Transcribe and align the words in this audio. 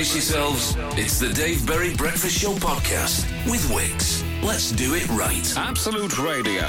Brace 0.00 0.14
yourselves. 0.14 0.76
It's 0.98 1.18
the 1.18 1.28
Dave 1.28 1.66
Berry 1.66 1.94
Breakfast 1.94 2.38
Show 2.38 2.54
podcast 2.54 3.26
with 3.44 3.60
Wickes. 3.68 4.24
Let's 4.42 4.72
do 4.72 4.94
it 4.94 5.06
right. 5.10 5.54
Absolute 5.58 6.18
Radio. 6.18 6.62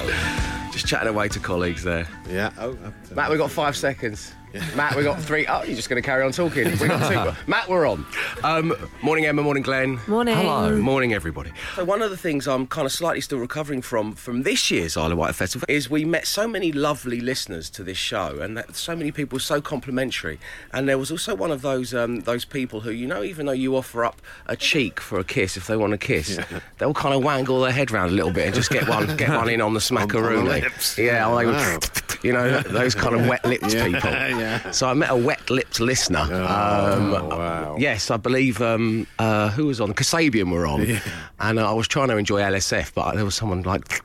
Just 0.70 0.86
chatting 0.86 1.08
away 1.08 1.30
to 1.30 1.40
colleagues 1.40 1.82
there. 1.82 2.10
Yeah. 2.30 2.52
Oh, 2.60 2.78
Matt, 3.16 3.30
we've 3.30 3.40
got 3.40 3.50
five 3.50 3.78
seconds. 3.78 4.34
Matt, 4.76 4.96
we 4.98 5.04
got 5.04 5.22
three. 5.22 5.48
Oh, 5.48 5.64
you're 5.64 5.76
just 5.76 5.90
going 5.90 6.02
to 6.02 6.06
carry 6.06 6.24
on 6.24 6.32
talking. 6.34 6.66
We 6.80 6.88
got 6.88 7.34
two. 7.36 7.38
Matt, 7.52 7.70
we're 7.70 7.88
on. 7.88 8.06
Um, 8.44 8.74
morning, 9.02 9.26
Emma. 9.26 9.42
Morning, 9.42 9.64
Glenn. 9.64 10.00
Morning. 10.08 10.36
Hello. 10.36 10.76
Morning, 10.78 11.14
everybody. 11.14 11.52
So 11.76 11.86
one 11.86 12.02
of 12.02 12.10
the 12.12 12.18
things 12.18 12.48
I'm 12.48 12.68
kind 12.68 12.86
of 12.86 12.92
slightly 12.92 13.22
still 13.22 13.38
recovering 13.40 13.82
from 13.82 14.14
from 14.14 14.44
this 14.44 14.70
year's 14.70 14.98
Isle 14.98 15.14
of 15.14 15.18
Wight 15.18 15.36
Festival 15.36 15.66
is 15.70 15.90
we 15.90 16.04
met 16.04 16.28
so 16.28 16.48
many 16.48 16.72
lovely 16.74 17.22
listeners 17.22 17.70
to 17.72 17.84
this 17.84 17.98
show, 17.98 18.40
and 18.42 18.58
that 18.58 18.76
so 18.76 18.96
many 18.96 19.12
people 19.12 19.40
so 19.40 19.62
complimentary. 19.62 20.38
And 20.74 20.88
there 20.90 20.98
was 20.98 21.12
also 21.12 21.34
one 21.34 21.52
of 21.52 21.62
those 21.62 21.94
um, 21.94 22.22
those 22.22 22.44
people 22.44 22.82
who, 22.82 22.92
you 22.92 23.08
know, 23.08 23.24
even 23.24 23.46
though 23.46 23.52
you 23.54 23.78
offer 23.78 24.04
up 24.04 24.22
a 24.48 24.58
cheek 24.58 25.00
for 25.00 25.18
a 25.20 25.24
kiss 25.24 25.56
if 25.56 25.68
they 25.68 25.78
want 25.78 25.94
a 25.94 25.98
kiss, 25.98 26.38
they'll 26.78 26.94
kind 26.94 27.16
of 27.16 27.24
wangle 27.24 27.62
their 27.62 27.72
head 27.72 27.90
round 27.92 28.12
a 28.12 28.16
little 28.16 28.32
bit 28.34 28.48
and 28.48 28.56
just 28.56 28.70
get 28.70 28.88
one 28.90 29.16
get 29.16 29.30
one 29.30 29.48
in 29.48 29.62
on 29.62 29.74
the 29.74 29.80
smackaroo. 29.82 30.44
lips. 30.44 30.98
Yeah, 30.98 31.34
they 31.38 31.46
would- 31.46 31.56
Wow. 31.56 31.80
you 32.24 32.32
know, 32.34 32.60
those 32.62 32.94
kind 32.96 33.16
of 33.16 33.28
wet-lipped 33.28 33.74
Yeah, 33.74 33.86
people. 33.86 34.10
Yeah. 34.42 34.72
So 34.72 34.88
I 34.88 34.94
met 34.94 35.10
a 35.12 35.16
wet-lipped 35.16 35.80
listener. 35.80 36.20
um, 36.20 37.14
Oh, 37.14 37.28
wow. 37.30 37.76
Yes, 37.80 38.10
I 38.12 38.18
believe 38.18 38.62
um, 38.62 39.06
uh, 39.20 39.50
who 39.56 39.68
was 39.68 39.80
on? 39.80 39.94
Kasabian 39.94 40.52
were 40.52 40.66
on, 40.68 40.82
and 41.40 41.60
uh, 41.60 41.70
I 41.72 41.74
was 41.74 41.88
trying 41.88 42.10
to 42.10 42.18
enjoy 42.18 42.42
LSF, 42.42 42.94
but 42.94 43.16
there 43.16 43.26
was 43.26 43.36
someone 43.36 43.62
like. 43.64 44.02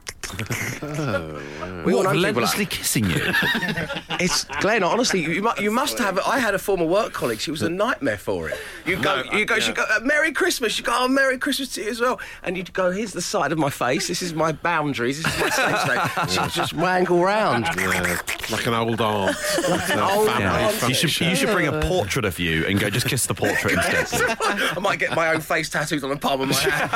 We 1.85 1.95
all 1.95 2.03
know 2.03 2.13
people 2.13 2.43
like- 2.43 2.71
kissing 2.71 3.05
you. 3.09 3.17
it's 4.21 4.45
Glenn. 4.61 4.83
Honestly, 4.83 5.21
you, 5.23 5.43
mu- 5.43 5.51
you 5.61 5.71
must 5.71 5.99
have. 5.99 6.19
I 6.19 6.39
had 6.39 6.55
a 6.55 6.59
former 6.59 6.85
work 6.85 7.13
colleague. 7.13 7.41
She 7.41 7.51
was 7.51 7.63
a 7.63 7.69
nightmare 7.69 8.17
for 8.19 8.49
it. 8.49 8.59
You 8.85 8.97
go, 8.97 9.23
No, 9.23 9.33
you 9.39 9.45
go. 9.45 9.59
She 9.59 9.71
yeah. 9.71 9.77
go. 9.77 9.85
Uh, 9.91 10.01
Merry 10.01 10.33
Christmas. 10.33 10.77
You 10.79 10.85
go. 10.85 10.93
Oh, 10.95 11.09
Merry 11.09 11.39
Christmas 11.39 11.75
to 11.75 11.83
you 11.83 11.91
as 11.91 12.01
well. 12.01 12.21
And 12.43 12.57
you'd 12.57 12.73
go. 12.73 12.91
Here's 12.91 13.13
the 13.13 13.23
side 13.23 13.53
of 13.53 13.59
my 13.59 13.71
face. 13.71 14.09
This 14.09 14.23
is 14.23 14.35
my 14.35 14.53
boundaries. 14.53 15.23
This 15.23 15.33
is 15.35 15.41
my 15.41 15.51
safe 15.51 15.81
space. 15.81 16.33
She'd 16.35 16.51
just 16.51 16.73
wangle 16.75 17.23
round. 17.23 17.67
Yeah, 17.77 18.19
like 18.51 18.67
an 18.67 18.75
old 18.75 19.01
aunt. 19.01 19.37
like 19.69 19.91
an 19.91 19.99
old 20.01 20.29
family 20.29 20.45
aunt. 20.45 20.89
You 20.89 20.95
should, 20.95 21.21
you 21.27 21.37
should 21.37 21.51
bring 21.51 21.67
a 21.69 21.81
portrait 21.83 22.25
of 22.25 22.39
you 22.39 22.67
and 22.67 22.81
go 22.81 22.91
just 22.91 23.07
kiss 23.07 23.27
the 23.27 23.35
portrait 23.35 23.75
instead. 23.75 24.37
I 24.41 24.79
might 24.81 24.99
get 24.99 25.15
my 25.15 25.33
own 25.33 25.41
face 25.41 25.69
tattooed 25.69 26.03
on 26.05 26.11
the 26.11 26.17
palm 26.17 26.41
of 26.41 26.49
my 26.49 26.55
hand. 26.57 26.91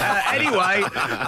uh, 0.00 0.22
anyway, 0.32 0.82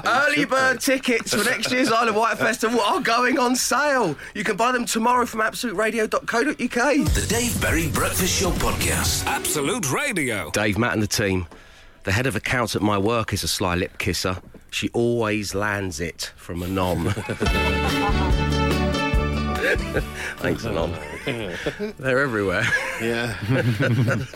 early 0.05 0.45
bird 0.45 0.60
tickets 0.79 1.35
for 1.35 1.45
next 1.45 1.71
year's 1.73 1.91
Isle 1.93 2.09
of 2.09 2.15
Wight 2.15 2.39
Festival 2.39 2.81
are 2.81 3.01
going 3.01 3.39
on 3.39 3.57
sale. 3.57 4.17
You 4.35 4.45
can 4.45 4.57
buy 4.57 4.73
them 4.73 4.85
tomorrow 4.85 5.27
from 5.27 5.41
absoluteradio.co.uk. 5.41 7.15
The 7.15 7.27
Dave 7.29 7.61
Berry 7.61 7.89
Breakfast 7.89 8.41
Show 8.41 8.51
podcast. 8.51 9.27
Absolute 9.27 9.91
Radio. 9.93 10.51
Dave, 10.51 10.79
Matt, 10.79 10.95
and 10.95 11.03
the 11.03 11.07
team. 11.07 11.47
The 12.05 12.13
head 12.13 12.27
of 12.27 12.37
accounts 12.37 12.77
at 12.77 12.83
my 12.83 12.99
work 12.99 13.33
is 13.33 13.43
a 13.43 13.49
sly 13.49 13.75
lip 13.75 13.99
kisser. 13.99 14.39
She 14.71 14.89
always 14.91 15.55
lands 15.55 16.01
it 16.01 16.33
from 16.37 16.63
a 16.63 16.69
nom. 16.69 17.13
Thanks, 20.39 20.65
Anon. 20.67 20.93
They're 21.99 22.19
everywhere. 22.21 22.65
Yeah. 23.01 23.37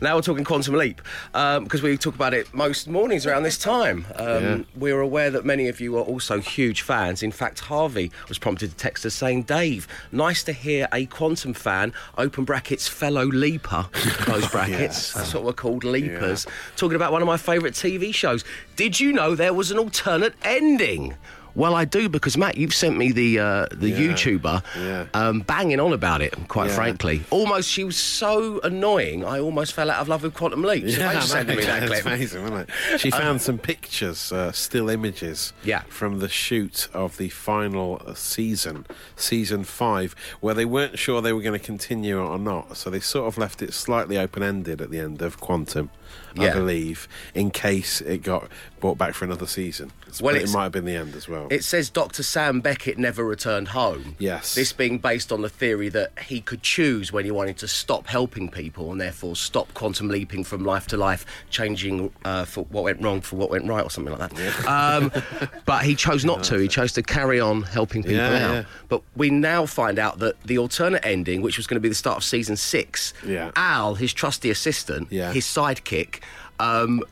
Now 0.00 0.16
we're 0.16 0.22
talking 0.22 0.42
Quantum 0.44 0.74
Leap 0.74 1.00
because 1.32 1.80
we 1.82 1.96
talk 1.96 2.14
about 2.16 2.34
it 2.34 2.52
most 2.52 2.88
mornings 2.88 3.26
around 3.26 3.44
this 3.44 3.56
time. 3.56 4.04
Um, 4.16 4.26
Yeah. 4.26 4.58
We're 4.76 5.00
aware 5.00 5.30
that 5.30 5.44
many 5.44 5.68
of 5.68 5.80
you 5.80 5.96
are 5.96 6.02
also 6.02 6.40
huge 6.40 6.82
fans. 6.82 7.22
In 7.22 7.30
fact, 7.30 7.60
Harvey 7.60 8.10
was 8.28 8.38
prompted 8.38 8.70
to 8.70 8.76
text 8.76 9.06
us 9.06 9.14
saying, 9.14 9.44
"Dave, 9.44 9.86
nice 10.10 10.42
to 10.44 10.52
hear 10.52 10.88
a 10.92 11.06
Quantum 11.06 11.54
fan 11.54 11.92
(open 12.18 12.44
brackets 12.44 12.88
fellow 12.88 13.24
leaper) 13.26 13.86
close 13.92 14.48
brackets. 14.50 15.12
That's 15.12 15.32
what 15.32 15.44
we're 15.44 15.52
called, 15.52 15.84
leapers. 15.84 16.46
Talking 16.76 16.96
about 16.96 17.12
one 17.12 17.22
of 17.22 17.26
my 17.28 17.36
favourite 17.36 17.74
TV 17.74 18.12
shows. 18.12 18.44
Did 18.76 18.98
you 18.98 19.12
know 19.12 19.34
there 19.36 19.54
was 19.54 19.70
an 19.70 19.78
alternate 19.78 20.34
ending?" 20.42 21.14
Well, 21.56 21.74
I 21.76 21.84
do 21.84 22.08
because 22.08 22.36
Matt, 22.36 22.56
you've 22.56 22.74
sent 22.74 22.96
me 22.96 23.12
the 23.12 23.38
uh, 23.38 23.66
the 23.72 23.90
Yeah. 23.90 23.98
YouTuber 24.12 24.62
Yeah. 24.76 25.06
um, 25.14 25.40
banging 25.40 25.78
on 25.78 25.92
about 25.92 26.20
it. 26.20 26.34
Quite 26.48 26.68
Yeah. 26.70 26.74
frankly, 26.74 27.22
almost 27.30 27.70
she 27.70 27.84
was 27.84 27.96
so 27.96 28.60
annoying. 28.64 29.24
I 29.24 29.38
almost 29.38 29.72
fell 29.72 29.90
out 29.90 30.00
of 30.00 30.08
love 30.08 30.22
with 30.24 30.34
Quantum 30.34 30.62
Leap. 30.62 30.84
Thanks 30.88 31.24
for 31.26 31.30
sending 31.30 31.56
me 31.56 31.64
that 31.64 31.86
clip. 31.86 32.04
amazing, 32.04 32.42
wasn't 32.42 32.68
it? 32.68 33.00
She 33.00 33.10
found 33.10 33.40
some 33.40 33.58
pictures, 33.58 34.32
uh, 34.32 34.50
still 34.52 34.88
images, 34.88 35.52
Yeah. 35.62 35.82
from 35.88 36.18
the 36.18 36.28
shoot 36.28 36.88
of 36.92 37.16
the 37.18 37.28
final 37.28 38.02
uh, 38.06 38.14
season, 38.14 38.86
season 39.16 39.62
five, 39.64 40.16
where 40.40 40.54
they 40.54 40.64
weren't 40.64 40.98
sure 40.98 41.20
they 41.22 41.32
were 41.32 41.42
going 41.42 41.58
to 41.58 41.64
continue 41.64 42.18
or 42.20 42.38
not. 42.38 42.76
So 42.76 42.90
they 42.90 43.00
sort 43.00 43.28
of 43.28 43.38
left 43.38 43.62
it 43.62 43.72
slightly 43.74 44.18
open-ended 44.18 44.80
at 44.80 44.90
the 44.90 44.98
end 44.98 45.22
of 45.22 45.38
Quantum, 45.40 45.90
I 46.38 46.46
Yeah. 46.46 46.54
believe, 46.54 47.06
in 47.34 47.50
case 47.50 48.00
it 48.00 48.22
got 48.22 48.48
brought 48.84 48.98
back 48.98 49.14
for 49.14 49.24
another 49.24 49.46
season. 49.46 49.90
Well, 50.20 50.34
it 50.36 50.52
might 50.52 50.64
have 50.64 50.72
been 50.72 50.84
the 50.84 50.94
end 50.94 51.14
as 51.14 51.26
well. 51.26 51.48
It 51.50 51.64
says 51.64 51.88
Dr. 51.88 52.22
Sam 52.22 52.60
Beckett 52.60 52.98
never 52.98 53.24
returned 53.24 53.68
home. 53.68 54.14
Yes. 54.18 54.54
This 54.54 54.74
being 54.74 54.98
based 54.98 55.32
on 55.32 55.40
the 55.40 55.48
theory 55.48 55.88
that 55.88 56.12
he 56.26 56.42
could 56.42 56.60
choose 56.60 57.10
when 57.10 57.24
he 57.24 57.30
wanted 57.30 57.56
to 57.58 57.66
stop 57.66 58.06
helping 58.08 58.50
people 58.50 58.92
and 58.92 59.00
therefore 59.00 59.36
stop 59.36 59.72
quantum 59.72 60.08
leaping 60.08 60.44
from 60.44 60.66
life 60.66 60.86
to 60.88 60.98
life, 60.98 61.24
changing 61.48 62.12
uh, 62.26 62.44
for 62.44 62.64
what 62.66 62.84
went 62.84 63.00
wrong 63.00 63.22
for 63.22 63.36
what 63.36 63.48
went 63.48 63.66
right 63.66 63.82
or 63.82 63.88
something 63.88 64.14
like 64.18 64.30
that. 64.34 64.66
Um, 64.68 65.10
but 65.64 65.82
he 65.86 65.94
chose 65.94 66.22
not 66.26 66.44
to. 66.44 66.58
He 66.58 66.68
chose 66.68 66.92
to 66.92 67.02
carry 67.02 67.40
on 67.40 67.62
helping 67.62 68.02
people 68.02 68.16
Yeah, 68.18 68.34
out. 68.48 68.54
yeah. 68.54 68.64
But 68.90 69.00
we 69.16 69.30
now 69.30 69.64
find 69.64 69.98
out 69.98 70.18
that 70.18 70.38
the 70.42 70.58
alternate 70.58 71.06
ending, 71.06 71.40
which 71.40 71.56
was 71.56 71.66
going 71.66 71.76
to 71.76 71.80
be 71.80 71.88
the 71.88 71.94
start 71.94 72.18
of 72.18 72.24
season 72.24 72.56
six, 72.56 73.14
Yeah. 73.26 73.50
Al, 73.56 73.94
his 73.94 74.12
trusty 74.12 74.50
assistant, 74.50 75.08
Yeah. 75.10 75.32
his 75.32 75.46
sidekick, 75.46 76.18
um, 76.60 77.02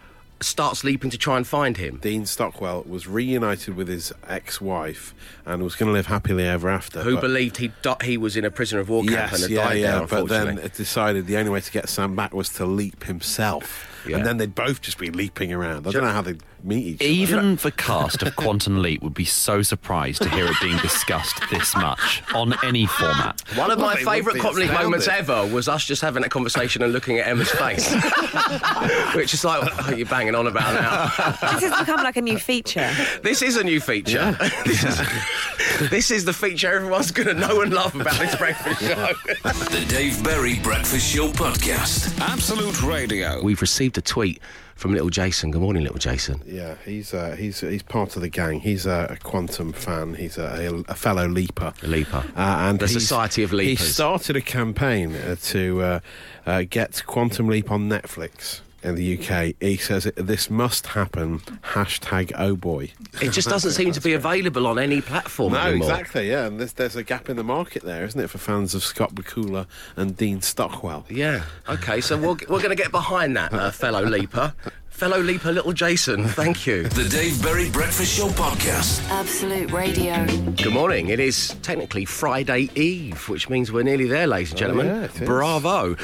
starts 0.45 0.85
leaping 0.85 1.11
to 1.11 1.19
try 1.19 1.37
and 1.37 1.47
find 1.47 1.77
him. 1.77 1.99
Dean 1.99 2.27
Stockwell 2.27 2.83
was 2.87 3.07
reunited 3.07 3.77
with 3.77 3.89
his 3.89 4.13
ex-wife 4.29 5.15
and 5.47 5.63
was 5.63 5.75
going 5.75 5.89
to 5.89 5.93
live 5.93 6.07
happily 6.07 6.45
ever 6.47 6.69
after. 6.69 7.03
Who 7.03 7.21
believed 7.21 7.57
he 7.59 7.73
he 8.03 8.17
was 8.17 8.37
in 8.37 8.45
a 8.45 8.51
prisoner 8.51 8.81
of 8.81 8.89
war 8.89 9.03
camp 9.05 9.33
and 9.33 9.41
Yes, 9.41 9.41
had 9.43 9.51
yeah, 9.51 9.65
died 9.65 9.79
yeah. 9.79 9.99
there, 9.99 10.07
but 10.07 10.29
then 10.29 10.59
it 10.59 10.75
decided 10.75 11.27
the 11.27 11.37
only 11.37 11.51
way 11.51 11.61
to 11.61 11.73
get 11.73 11.89
Sam 11.89 12.15
back 12.17 12.33
was 12.33 12.49
to 12.55 12.67
leap 12.67 13.05
himself. 13.05 13.89
Yeah. 14.07 14.17
And 14.17 14.27
then 14.27 14.37
they'd 14.39 14.55
both 14.55 14.81
just 14.81 14.99
be 14.99 15.11
leaping 15.11 15.53
around. 15.53 15.87
I 15.87 15.91
don't 15.93 16.03
know 16.03 16.11
how 16.11 16.23
they'd 16.23 16.43
meet 16.65 16.87
each 16.87 17.00
other. 17.00 17.11
Even 17.11 17.56
the 17.56 17.71
cast 17.73 18.23
of 18.23 18.37
Quantum 18.37 18.81
Leap 18.83 19.03
would 19.03 19.15
be 19.15 19.25
so 19.25 19.62
surprised 19.62 20.23
to 20.23 20.28
hear 20.31 20.47
it 20.47 20.56
being 20.61 20.78
discussed 20.78 21.41
this 21.50 21.75
much 21.77 22.23
on 22.34 22.55
any 22.65 22.87
format. 22.87 23.43
One 23.56 23.71
of 23.71 23.78
my 23.78 23.84
Well, 23.84 23.95
they 23.97 24.05
would 24.05 24.12
favourite 24.12 24.34
be 24.34 24.41
Quantum 24.41 24.61
Leap 24.61 24.73
moments 24.73 25.09
ever 25.09 25.47
was 25.47 25.69
us 25.69 25.84
just 25.84 26.03
having 26.03 26.25
a 26.25 26.28
conversation 26.28 26.83
and 26.83 26.93
looking 26.93 27.19
at 27.19 27.27
Emma's 27.27 27.50
face, 27.50 27.93
which 29.15 29.34
is 29.34 29.45
like, 29.45 29.62
oh, 29.62 29.67
what 29.77 29.93
are 29.93 29.97
you 29.97 30.05
banging 30.06 30.34
on 30.34 30.47
about 30.47 30.75
now? 30.75 31.06
This 31.53 31.71
has 31.71 31.78
become 31.78 32.03
like 32.03 32.17
a 32.17 32.23
new 32.23 32.39
feature. 32.39 32.91
This 33.23 33.43
is 33.43 33.56
a 33.56 33.65
new 33.65 33.81
feature. 33.81 34.37
this, 34.65 34.84
is, 34.84 35.91
this 35.91 36.11
is 36.11 36.25
the 36.25 36.33
feature 36.33 36.73
everyone's 36.73 37.11
going 37.11 37.29
to 37.29 37.34
know 37.34 37.61
and 37.62 37.73
love 37.73 37.94
about 37.94 38.19
this 38.19 38.34
breakfast 38.37 38.81
show. 38.81 39.12
The 39.43 39.84
Dave 39.89 40.23
Berry 40.23 40.59
Breakfast 40.61 41.12
Show 41.15 41.29
podcast. 41.29 42.19
Absolute 42.21 42.83
Radio. 42.83 43.43
We've 43.43 43.61
received 43.61 43.99
a 43.99 44.03
tweet 44.03 44.41
from 44.82 44.93
little 44.93 45.10
Jason. 45.10 45.53
Good 45.53 45.60
morning, 45.60 45.84
little 45.84 45.98
Jason. 45.98 46.43
Yeah, 46.44 46.75
he's 46.84 47.15
uh, 47.15 47.37
he's 47.38 47.60
he's 47.60 47.84
part 47.84 48.16
of 48.16 48.22
the 48.22 48.28
gang. 48.28 48.59
He's 48.59 48.84
a, 48.84 49.06
a 49.10 49.16
quantum 49.16 49.72
fan. 49.72 50.15
He's 50.15 50.37
a, 50.38 50.82
a 50.88 50.94
fellow 50.97 51.28
leaper. 51.28 51.72
A 51.84 51.87
leaper. 51.87 52.25
Uh, 52.37 52.66
and 52.69 52.81
The 52.81 52.88
Society 52.88 53.44
of 53.44 53.53
Leapers. 53.53 53.87
He 53.87 53.93
started 53.93 54.34
a 54.34 54.41
campaign 54.41 55.15
uh, 55.15 55.37
to 55.44 55.82
uh, 55.82 56.00
uh, 56.47 56.65
get 56.69 57.06
Quantum 57.06 57.47
Leap 57.47 57.70
on 57.70 57.88
Netflix 57.88 58.60
in 58.82 58.94
the 58.94 59.19
UK. 59.19 59.54
He 59.60 59.76
says 59.76 60.04
this 60.16 60.50
must 60.50 60.88
happen. 60.88 61.38
Hashtag 61.75 62.32
oh 62.38 62.56
boy. 62.56 62.91
It 63.20 63.31
just 63.31 63.48
doesn't 63.48 63.72
seem 63.72 63.93
to 63.93 64.00
be 64.00 64.12
available 64.12 64.66
on 64.66 64.78
any 64.78 65.00
platform 65.00 65.53
No, 65.53 65.60
anymore. 65.60 65.91
exactly. 65.91 66.28
Yeah, 66.31 66.47
and 66.47 66.59
there's, 66.60 66.72
there's 66.75 66.97
a 66.97 67.03
gap 67.03 67.28
in 67.28 67.37
the 67.37 67.44
market 67.44 67.82
there, 67.82 68.04
isn't 68.04 68.20
it, 68.20 68.28
for 68.31 68.38
fans 68.38 68.75
of 68.75 68.82
Scott 68.82 69.15
Bakula 69.15 69.66
and 69.97 70.16
Dean 70.16 70.41
Stockwell? 70.41 71.04
Yeah. 71.09 71.44
Okay, 71.69 72.00
so 72.00 72.16
we're, 72.16 72.28
we're 72.48 72.62
going 72.62 72.70
to 72.70 72.75
get 72.75 72.90
behind 72.90 73.37
that, 73.37 73.52
uh, 73.52 73.70
fellow 73.70 74.02
leaper. 74.05 74.55
Fellow 75.02 75.19
leaper, 75.20 75.50
little 75.50 75.72
Jason. 75.72 76.28
Thank 76.28 76.64
you. 76.64 76.84
The 76.90 77.08
Dave 77.08 77.43
Berry 77.43 77.69
Breakfast 77.69 78.16
Show 78.16 78.28
podcast. 78.28 79.02
Absolute 79.10 79.72
Radio. 79.72 80.25
Good 80.52 80.72
morning. 80.72 81.08
It 81.08 81.19
is 81.19 81.56
technically 81.62 82.04
Friday 82.04 82.70
Eve, 82.76 83.28
which 83.28 83.50
means 83.50 83.72
we're 83.72 83.82
nearly 83.82 84.06
there, 84.06 84.28
ladies 84.28 84.50
and 84.50 84.60
gentlemen. 84.60 84.87
yeah, 84.87 85.02
it 85.02 85.20
is. 85.20 85.26
Bravo. 85.26 85.96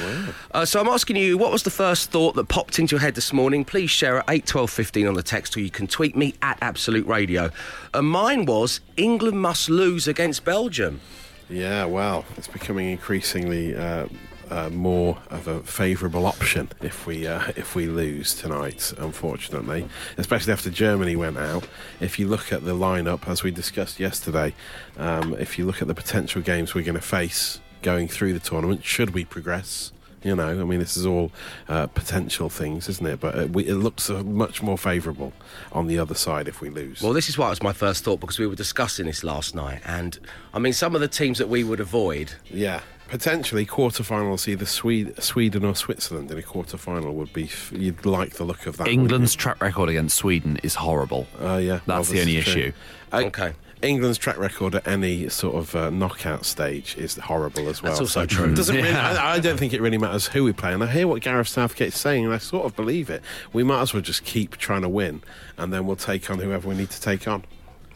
Uh, 0.50 0.64
so 0.64 0.80
I'm 0.80 0.88
asking 0.88 1.14
you, 1.14 1.38
what 1.38 1.52
was 1.52 1.62
the 1.62 1.70
first 1.70 2.10
thought 2.10 2.34
that 2.34 2.48
popped 2.48 2.80
into 2.80 2.96
your 2.96 3.00
head 3.00 3.14
this 3.14 3.32
morning? 3.32 3.64
Please 3.64 3.88
share 3.88 4.18
at 4.18 4.24
8, 4.28 4.46
12, 4.46 4.68
15 4.68 5.06
on 5.06 5.14
the 5.14 5.22
text, 5.22 5.56
or 5.56 5.60
you 5.60 5.70
can 5.70 5.86
tweet 5.86 6.16
me 6.16 6.34
at 6.42 6.58
Absolute 6.60 7.06
Radio. 7.06 7.52
And 7.94 8.04
mine 8.04 8.46
was 8.46 8.80
England 8.96 9.40
must 9.40 9.70
lose 9.70 10.08
against 10.08 10.44
Belgium. 10.44 11.00
Yeah, 11.48 11.84
well, 11.84 12.24
it's 12.36 12.48
becoming 12.48 12.90
increasingly 12.90 13.76
uh, 13.76 14.08
uh, 14.50 14.70
more 14.70 15.18
of 15.30 15.46
a 15.48 15.60
favourable 15.60 16.26
option 16.26 16.68
if 16.82 17.06
we 17.06 17.26
uh, 17.26 17.52
if 17.56 17.74
we 17.74 17.86
lose 17.86 18.34
tonight. 18.34 18.92
Unfortunately, 18.98 19.88
especially 20.16 20.52
after 20.52 20.70
Germany 20.70 21.16
went 21.16 21.38
out. 21.38 21.66
If 22.00 22.18
you 22.18 22.28
look 22.28 22.52
at 22.52 22.64
the 22.64 22.74
lineup, 22.74 23.28
as 23.28 23.42
we 23.42 23.50
discussed 23.50 24.00
yesterday, 24.00 24.54
um, 24.96 25.34
if 25.34 25.58
you 25.58 25.66
look 25.66 25.82
at 25.82 25.88
the 25.88 25.94
potential 25.94 26.42
games 26.42 26.74
we're 26.74 26.84
going 26.84 26.94
to 26.94 27.00
face 27.00 27.60
going 27.82 28.08
through 28.08 28.32
the 28.32 28.40
tournament, 28.40 28.84
should 28.84 29.10
we 29.10 29.24
progress 29.24 29.92
You 30.24 30.34
know, 30.34 30.48
I 30.48 30.64
mean, 30.64 30.80
this 30.80 30.96
is 30.96 31.06
all 31.06 31.30
uh, 31.68 31.86
potential 31.86 32.48
things, 32.48 32.88
isn't 32.88 33.06
it? 33.06 33.20
But 33.20 33.34
it, 33.36 33.50
we, 33.50 33.66
it 33.66 33.76
looks 33.76 34.10
uh, 34.10 34.22
much 34.24 34.62
more 34.62 34.76
favourable 34.76 35.32
on 35.72 35.86
the 35.86 35.98
other 35.98 36.14
side 36.14 36.48
if 36.48 36.60
we 36.60 36.70
lose. 36.70 37.00
Well, 37.02 37.12
this 37.12 37.28
is 37.28 37.38
why 37.38 37.46
it 37.46 37.50
was 37.50 37.62
my 37.62 37.72
first 37.72 38.02
thought 38.04 38.18
because 38.20 38.38
we 38.38 38.46
were 38.46 38.56
discussing 38.56 39.06
this 39.06 39.22
last 39.22 39.54
night, 39.54 39.80
and 39.84 40.18
I 40.52 40.58
mean, 40.58 40.72
some 40.72 40.94
of 40.94 41.00
the 41.00 41.08
teams 41.08 41.38
that 41.38 41.48
we 41.48 41.62
would 41.62 41.78
avoid. 41.80 42.32
yeah, 42.50 42.80
potentially 43.08 43.64
quarterfinals, 43.64 44.48
either 44.48 44.66
Sweden, 44.66 45.14
Sweden 45.20 45.64
or 45.64 45.74
Switzerland 45.76 46.30
in 46.32 46.38
a 46.38 46.42
quarterfinal 46.42 47.12
would 47.14 47.32
be. 47.32 47.44
f- 47.44 47.72
You'd 47.72 48.04
like 48.04 48.34
the 48.34 48.44
look 48.44 48.66
of 48.66 48.76
that. 48.78 48.88
England's 48.88 49.34
track 49.36 49.62
record 49.62 49.88
against 49.88 50.16
Sweden 50.16 50.58
is 50.64 50.74
horrible. 50.74 51.26
you? 51.40 51.46
Uh, 51.46 51.56
yeah, 51.58 51.80
well, 51.86 51.98
That's 51.98 52.10
the 52.10 52.20
only 52.20 52.36
is 52.38 52.44
true. 52.44 52.62
issue. 52.62 52.72
Uh, 53.12 53.22
Okay. 53.26 53.52
England's 53.82 54.18
track 54.18 54.38
record 54.38 54.74
at 54.74 54.86
any 54.86 55.28
sort 55.28 55.54
of 55.56 55.74
uh, 55.76 55.90
knockout 55.90 56.44
stage 56.44 56.96
is 56.96 57.16
horrible 57.16 57.68
as 57.68 57.82
well. 57.82 57.92
That's 57.92 58.00
also 58.00 58.20
So 58.22 58.26
true. 58.26 58.54
Doesn't 58.54 58.74
really, 58.74 58.90
I, 58.90 59.34
I 59.34 59.38
don't 59.38 59.56
think 59.58 59.72
it 59.72 59.80
really 59.80 59.98
matters 59.98 60.26
who 60.26 60.44
we 60.44 60.52
play. 60.52 60.72
And 60.72 60.82
I 60.82 60.86
hear 60.86 61.06
what 61.06 61.22
Gareth 61.22 61.48
Southgate's 61.48 61.98
saying, 61.98 62.24
and 62.24 62.34
I 62.34 62.38
sort 62.38 62.66
of 62.66 62.74
believe 62.74 63.08
it. 63.10 63.22
We 63.52 63.62
might 63.62 63.80
as 63.82 63.94
well 63.94 64.02
just 64.02 64.24
keep 64.24 64.56
trying 64.56 64.82
to 64.82 64.88
win, 64.88 65.22
and 65.56 65.72
then 65.72 65.86
we'll 65.86 65.96
take 65.96 66.30
on 66.30 66.38
whoever 66.38 66.68
we 66.68 66.74
need 66.74 66.90
to 66.90 67.00
take 67.00 67.28
on. 67.28 67.44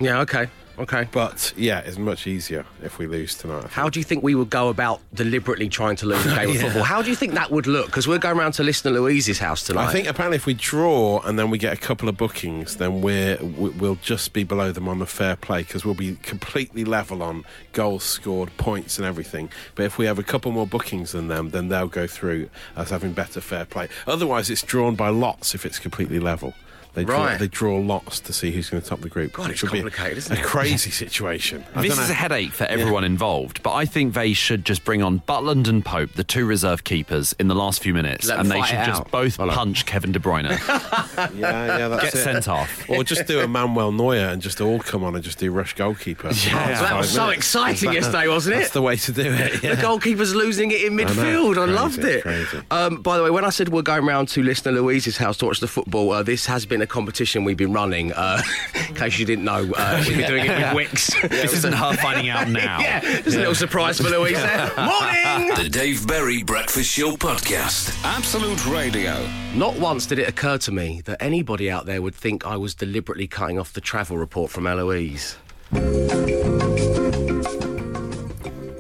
Yeah, 0.00 0.20
okay, 0.20 0.48
okay. 0.78 1.08
But 1.12 1.52
yeah, 1.56 1.80
it's 1.80 1.98
much 1.98 2.26
easier 2.26 2.64
if 2.82 2.98
we 2.98 3.06
lose 3.06 3.34
tonight. 3.36 3.64
How 3.70 3.88
do 3.88 4.00
you 4.00 4.04
think 4.04 4.22
we 4.22 4.34
would 4.34 4.50
go 4.50 4.68
about 4.68 5.00
deliberately 5.14 5.68
trying 5.68 5.96
to 5.96 6.06
lose 6.06 6.24
a 6.26 6.34
game 6.34 6.50
of 6.50 6.56
football? 6.62 6.82
How 6.82 7.02
do 7.02 7.10
you 7.10 7.16
think 7.16 7.34
that 7.34 7.50
would 7.50 7.66
look? 7.66 7.86
Because 7.86 8.08
we're 8.08 8.18
going 8.18 8.38
around 8.38 8.52
to 8.52 8.62
listener 8.62 8.92
Louise's 8.92 9.38
house 9.38 9.64
tonight. 9.64 9.86
I 9.86 9.92
think 9.92 10.06
apparently 10.06 10.36
if 10.36 10.46
we 10.46 10.54
draw 10.54 11.20
and 11.20 11.38
then 11.38 11.50
we 11.50 11.58
get 11.58 11.72
a 11.72 11.80
couple 11.80 12.08
of 12.08 12.16
bookings, 12.16 12.76
then 12.76 13.00
we're 13.02 13.38
we'll 13.42 13.96
just 13.96 14.32
be 14.32 14.44
below 14.44 14.72
them 14.72 14.88
on 14.88 14.98
the 14.98 15.06
fair 15.06 15.36
play 15.36 15.62
because 15.62 15.84
we'll 15.84 15.94
be 15.94 16.16
completely 16.22 16.84
level 16.84 17.22
on 17.22 17.44
goals 17.72 18.04
scored, 18.04 18.56
points, 18.56 18.98
and 18.98 19.06
everything. 19.06 19.50
But 19.74 19.84
if 19.84 19.98
we 19.98 20.06
have 20.06 20.18
a 20.18 20.22
couple 20.22 20.52
more 20.52 20.66
bookings 20.66 21.12
than 21.12 21.28
them, 21.28 21.50
then 21.50 21.68
they'll 21.68 21.88
go 21.88 22.06
through 22.06 22.48
as 22.76 22.90
having 22.90 23.12
better 23.12 23.40
fair 23.40 23.64
play. 23.64 23.88
Otherwise, 24.06 24.50
it's 24.50 24.62
drawn 24.62 24.94
by 24.94 25.08
lots 25.08 25.54
if 25.54 25.66
it's 25.66 25.78
completely 25.78 26.18
level. 26.18 26.54
They 26.94 27.04
draw, 27.04 27.24
Right. 27.24 27.38
they 27.38 27.48
draw 27.48 27.78
lots 27.78 28.20
to 28.20 28.32
see 28.34 28.50
who's 28.50 28.68
going 28.68 28.82
to 28.82 28.88
top 28.88 29.00
the 29.00 29.08
group. 29.08 29.32
God, 29.32 29.50
it's 29.50 29.62
would 29.62 29.72
be 29.72 29.80
complicated, 29.80 30.18
isn't 30.18 30.36
it? 30.36 30.40
a 30.40 30.42
crazy 30.42 30.90
situation. 30.90 31.64
I 31.74 31.80
This 31.82 31.98
is 31.98 32.10
a 32.10 32.14
headache 32.14 32.52
for 32.52 32.64
everyone 32.64 33.02
involved, 33.04 33.62
but 33.62 33.72
I 33.72 33.86
think 33.86 34.12
they 34.14 34.34
should 34.34 34.64
just 34.66 34.84
bring 34.84 35.02
on 35.02 35.20
Butland 35.26 35.68
and 35.68 35.82
Pope, 35.84 36.12
the 36.12 36.24
two 36.24 36.44
reserve 36.44 36.84
keepers, 36.84 37.34
in 37.38 37.48
the 37.48 37.54
last 37.54 37.82
few 37.82 37.94
minutes, 37.94 38.26
Let 38.28 38.40
and 38.40 38.50
they 38.50 38.60
should 38.62 38.84
just 38.84 39.10
both 39.10 39.36
Hello. 39.36 39.54
punch 39.54 39.86
Kevin 39.86 40.12
De 40.12 40.18
Bruyne. 40.18 40.50
Yeah, 41.34 41.78
yeah, 41.78 41.88
that's 41.88 42.04
Get 42.04 42.14
it. 42.14 42.18
sent 42.24 42.48
off. 42.48 42.88
Or 42.90 43.04
just 43.04 43.26
do 43.26 43.40
a 43.40 43.48
Manuel 43.48 43.92
Neuer 43.92 44.28
and 44.28 44.42
just 44.42 44.60
all 44.60 44.78
come 44.80 45.02
on 45.04 45.14
and 45.14 45.22
just 45.24 45.38
do 45.38 45.50
rush 45.50 45.74
goalkeeper. 45.74 46.28
Yeah. 46.28 46.32
That's 46.32 46.78
So 46.80 46.84
that 46.84 46.90
five 46.90 46.98
was 46.98 47.10
so 47.10 47.20
minutes. 47.26 47.38
exciting 47.38 47.92
yesterday, 47.92 48.28
wasn't 48.28 48.56
it? 48.56 48.58
That's 48.60 48.72
the 48.72 48.82
way 48.82 48.96
to 48.96 49.12
do 49.12 49.22
it. 49.32 49.62
Yeah. 49.62 49.74
The 49.76 49.82
goalkeeper's 49.82 50.34
losing 50.34 50.70
it 50.72 50.82
in 50.82 50.94
midfield. 50.94 51.52
I, 51.52 51.64
Crazy, 51.64 51.72
loved 51.72 52.04
it. 52.04 52.64
Um, 52.70 53.02
by 53.02 53.16
the 53.16 53.24
way, 53.24 53.30
when 53.30 53.44
I 53.44 53.50
said 53.50 53.68
we're 53.70 53.82
going 53.82 54.04
round 54.04 54.28
to 54.30 54.42
listener 54.42 54.72
Louise's 54.72 55.16
house 55.16 55.36
to 55.38 55.46
watch 55.46 55.60
the 55.60 55.68
football, 55.68 56.10
uh, 56.12 56.22
this 56.22 56.46
has 56.46 56.66
been 56.66 56.81
a 56.82 56.86
competition 56.86 57.44
we've 57.44 57.56
been 57.56 57.72
running. 57.72 58.12
Uh, 58.12 58.42
in 58.88 58.94
case 58.94 59.18
you 59.18 59.24
didn't 59.24 59.44
know, 59.44 59.70
uh, 59.76 60.02
we've 60.06 60.16
been 60.18 60.28
doing 60.28 60.44
it 60.46 60.74
with 60.74 60.88
Wickes. 60.90 61.28
this 61.30 61.52
isn't 61.54 61.72
her 61.72 61.94
finding 61.96 62.28
out 62.28 62.48
now. 62.50 62.80
yeah, 62.80 63.00
just 63.00 63.36
a 63.36 63.38
little 63.40 63.54
surprise 63.54 63.98
for 63.98 64.08
Louise 64.08 64.36
there. 64.36 64.70
Morning! 64.76 65.54
The 65.56 65.68
Dave 65.70 66.06
Berry 66.06 66.42
Breakfast 66.42 66.90
Show 66.90 67.16
Podcast. 67.16 67.98
Absolute 68.04 68.66
Radio. 68.66 69.26
Not 69.54 69.78
once 69.78 70.06
did 70.06 70.18
it 70.18 70.28
occur 70.28 70.58
to 70.58 70.72
me 70.72 71.00
that 71.04 71.22
anybody 71.22 71.70
out 71.70 71.86
there 71.86 72.02
would 72.02 72.14
think 72.14 72.46
I 72.46 72.56
was 72.56 72.74
deliberately 72.74 73.26
cutting 73.26 73.58
off 73.58 73.72
the 73.72 73.80
travel 73.80 74.18
report 74.18 74.50
from 74.50 74.66
Eloise. 74.66 75.36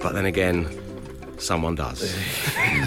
But 0.02 0.12
then 0.14 0.26
again, 0.26 0.68
someone 1.38 1.74
does. 1.74 2.14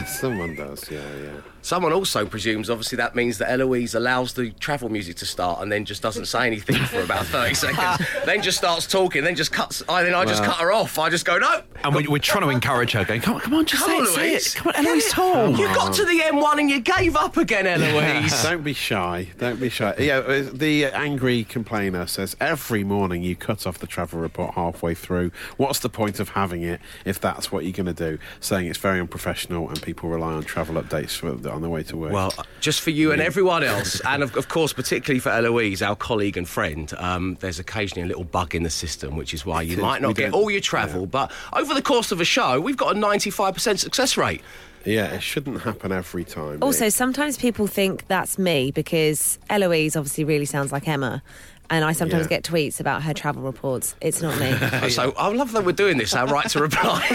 Someone 0.08 0.56
does, 0.56 0.90
yeah, 0.92 1.00
yeah. 1.24 1.42
Someone 1.66 1.94
also 1.94 2.28
presumes, 2.28 2.70
obviously, 2.70 2.98
that 2.98 3.16
means 3.16 3.40
that 3.40 3.50
Eloise 3.50 3.96
allows 3.96 4.34
the 4.34 4.52
travel 4.52 4.88
music 4.88 5.16
to 5.16 5.26
start 5.26 5.64
and 5.64 5.72
then 5.72 5.84
just 5.84 6.00
doesn't 6.00 6.28
say 6.28 6.46
anything 6.46 6.76
for 6.86 7.02
about 7.02 7.26
30 7.26 7.56
seconds. 7.56 8.08
then 8.24 8.44
just 8.44 8.60
starts 8.60 8.86
talking, 8.86 9.24
then 9.24 9.36
just 9.36 9.52
cuts. 9.52 9.82
I 9.90 10.04
then 10.04 10.14
I 10.14 10.26
just 10.26 10.44
cut 10.44 10.58
her 10.58 10.72
off. 10.72 11.00
I 11.00 11.10
just 11.10 11.26
go, 11.26 11.40
no. 11.40 11.64
And 11.84 11.96
we, 11.96 12.08
we're 12.08 12.20
trying 12.20 12.44
to 12.44 12.50
encourage 12.50 12.92
her, 12.92 13.04
going, 13.04 13.22
come 13.22 13.34
on, 13.38 13.40
come 13.42 13.56
on, 13.56 13.66
just 13.66 13.84
Come 13.84 13.90
say 13.90 13.98
on, 13.98 14.04
it, 14.04 14.42
say 14.44 14.52
it. 14.52 14.56
Come 14.58 14.74
on, 14.76 14.86
Eloise, 14.86 15.10
talk. 15.10 15.58
You 15.58 15.66
got 15.74 15.92
to 15.96 16.06
the 16.06 16.20
M1 16.20 16.60
and 16.60 16.70
you 16.70 16.82
gave 16.82 17.16
up 17.16 17.36
again, 17.36 17.66
Eloise. 17.66 18.44
Don't 18.44 18.64
be 18.64 18.74
shy. 18.74 19.30
Don't 19.40 19.60
be 19.60 19.70
shy. 19.70 19.96
Yeah, 19.98 20.18
uh, 20.18 20.44
the 20.54 20.86
angry 20.86 21.46
complainer 21.46 22.06
says 22.06 22.36
every 22.40 22.84
morning 22.84 23.24
you 23.24 23.36
cut 23.36 23.66
off 23.66 23.80
the 23.80 23.88
travel 23.88 24.20
report 24.20 24.54
halfway 24.54 24.94
through. 24.94 25.32
What's 25.58 25.80
the 25.80 25.90
point 25.90 26.20
of 26.20 26.30
having 26.30 26.62
it 26.62 26.80
if 27.06 27.20
that's 27.20 27.52
what 27.52 27.64
you're 27.64 27.74
going 27.74 27.88
to 27.88 27.94
do? 27.94 28.20
Saying 28.40 28.68
it's 28.68 28.78
very 28.78 29.00
unprofessional 29.00 29.68
and 29.68 29.82
people 29.82 30.10
rely 30.10 30.34
on 30.34 30.44
travel 30.44 30.76
updates 30.80 31.18
for, 31.18 31.34
on 31.56 31.62
their 31.62 31.70
way 31.72 31.84
to 31.84 31.98
work. 31.98 32.12
Well, 32.14 32.34
just 32.60 32.82
for 32.82 32.92
you 32.92 33.12
and 33.12 33.22
everyone 33.22 33.64
else, 33.64 34.00
and 34.06 34.22
of, 34.22 34.36
of 34.38 34.50
course, 34.50 34.74
particularly 34.74 35.20
for 35.20 35.30
Eloise, 35.30 35.82
our 35.82 35.96
colleague 35.96 36.38
and 36.38 36.48
friend, 36.48 36.94
um, 36.98 37.38
there's 37.40 37.58
occasionally 37.60 38.04
a 38.04 38.08
little 38.08 38.24
bug 38.26 38.54
in 38.54 38.64
the 38.64 38.70
system, 38.70 39.16
which 39.16 39.34
is 39.34 39.46
why 39.46 39.62
you 39.62 39.78
might 39.78 40.02
not 40.02 40.16
get 40.16 40.34
all 40.34 40.52
your 40.52 40.62
travel. 40.62 41.06
But 41.06 41.32
over 41.54 41.74
the 41.74 41.82
course 41.82 42.12
of 42.12 42.22
a 42.22 42.26
show, 42.26 42.60
we've 42.62 42.78
got 42.78 42.96
a 42.96 43.00
95% 43.00 43.80
success 43.80 44.18
rate. 44.18 44.42
yeah, 44.86 45.14
it 45.16 45.22
shouldn't 45.24 45.62
happen 45.64 45.92
every 45.92 46.24
time. 46.24 46.60
Also, 46.62 46.86
It- 46.86 46.92
sometimes 46.94 47.38
people 47.38 47.66
think 47.66 48.08
that's 48.08 48.38
me 48.38 48.70
because 48.72 49.40
Eloise 49.50 49.96
obviously 49.96 50.24
really 50.24 50.46
sounds 50.46 50.72
like 50.72 50.88
Emma. 50.88 51.24
And 51.70 51.84
I 51.84 51.94
sometimes 51.94 52.24
Yeah. 52.26 52.38
get 52.38 52.44
tweets 52.44 52.80
about 52.80 53.04
her 53.04 53.14
travel 53.14 53.42
reports. 53.44 53.96
It's 54.02 54.22
not 54.22 54.38
me. 54.40 54.56
So 54.96 55.14
I 55.18 55.28
love 55.30 55.52
that 55.54 55.66
we're 55.66 55.72
doing 55.72 55.98
this. 55.98 56.14
Our 56.14 56.28
right 56.28 56.48
to 56.50 56.60
reply. 56.60 57.04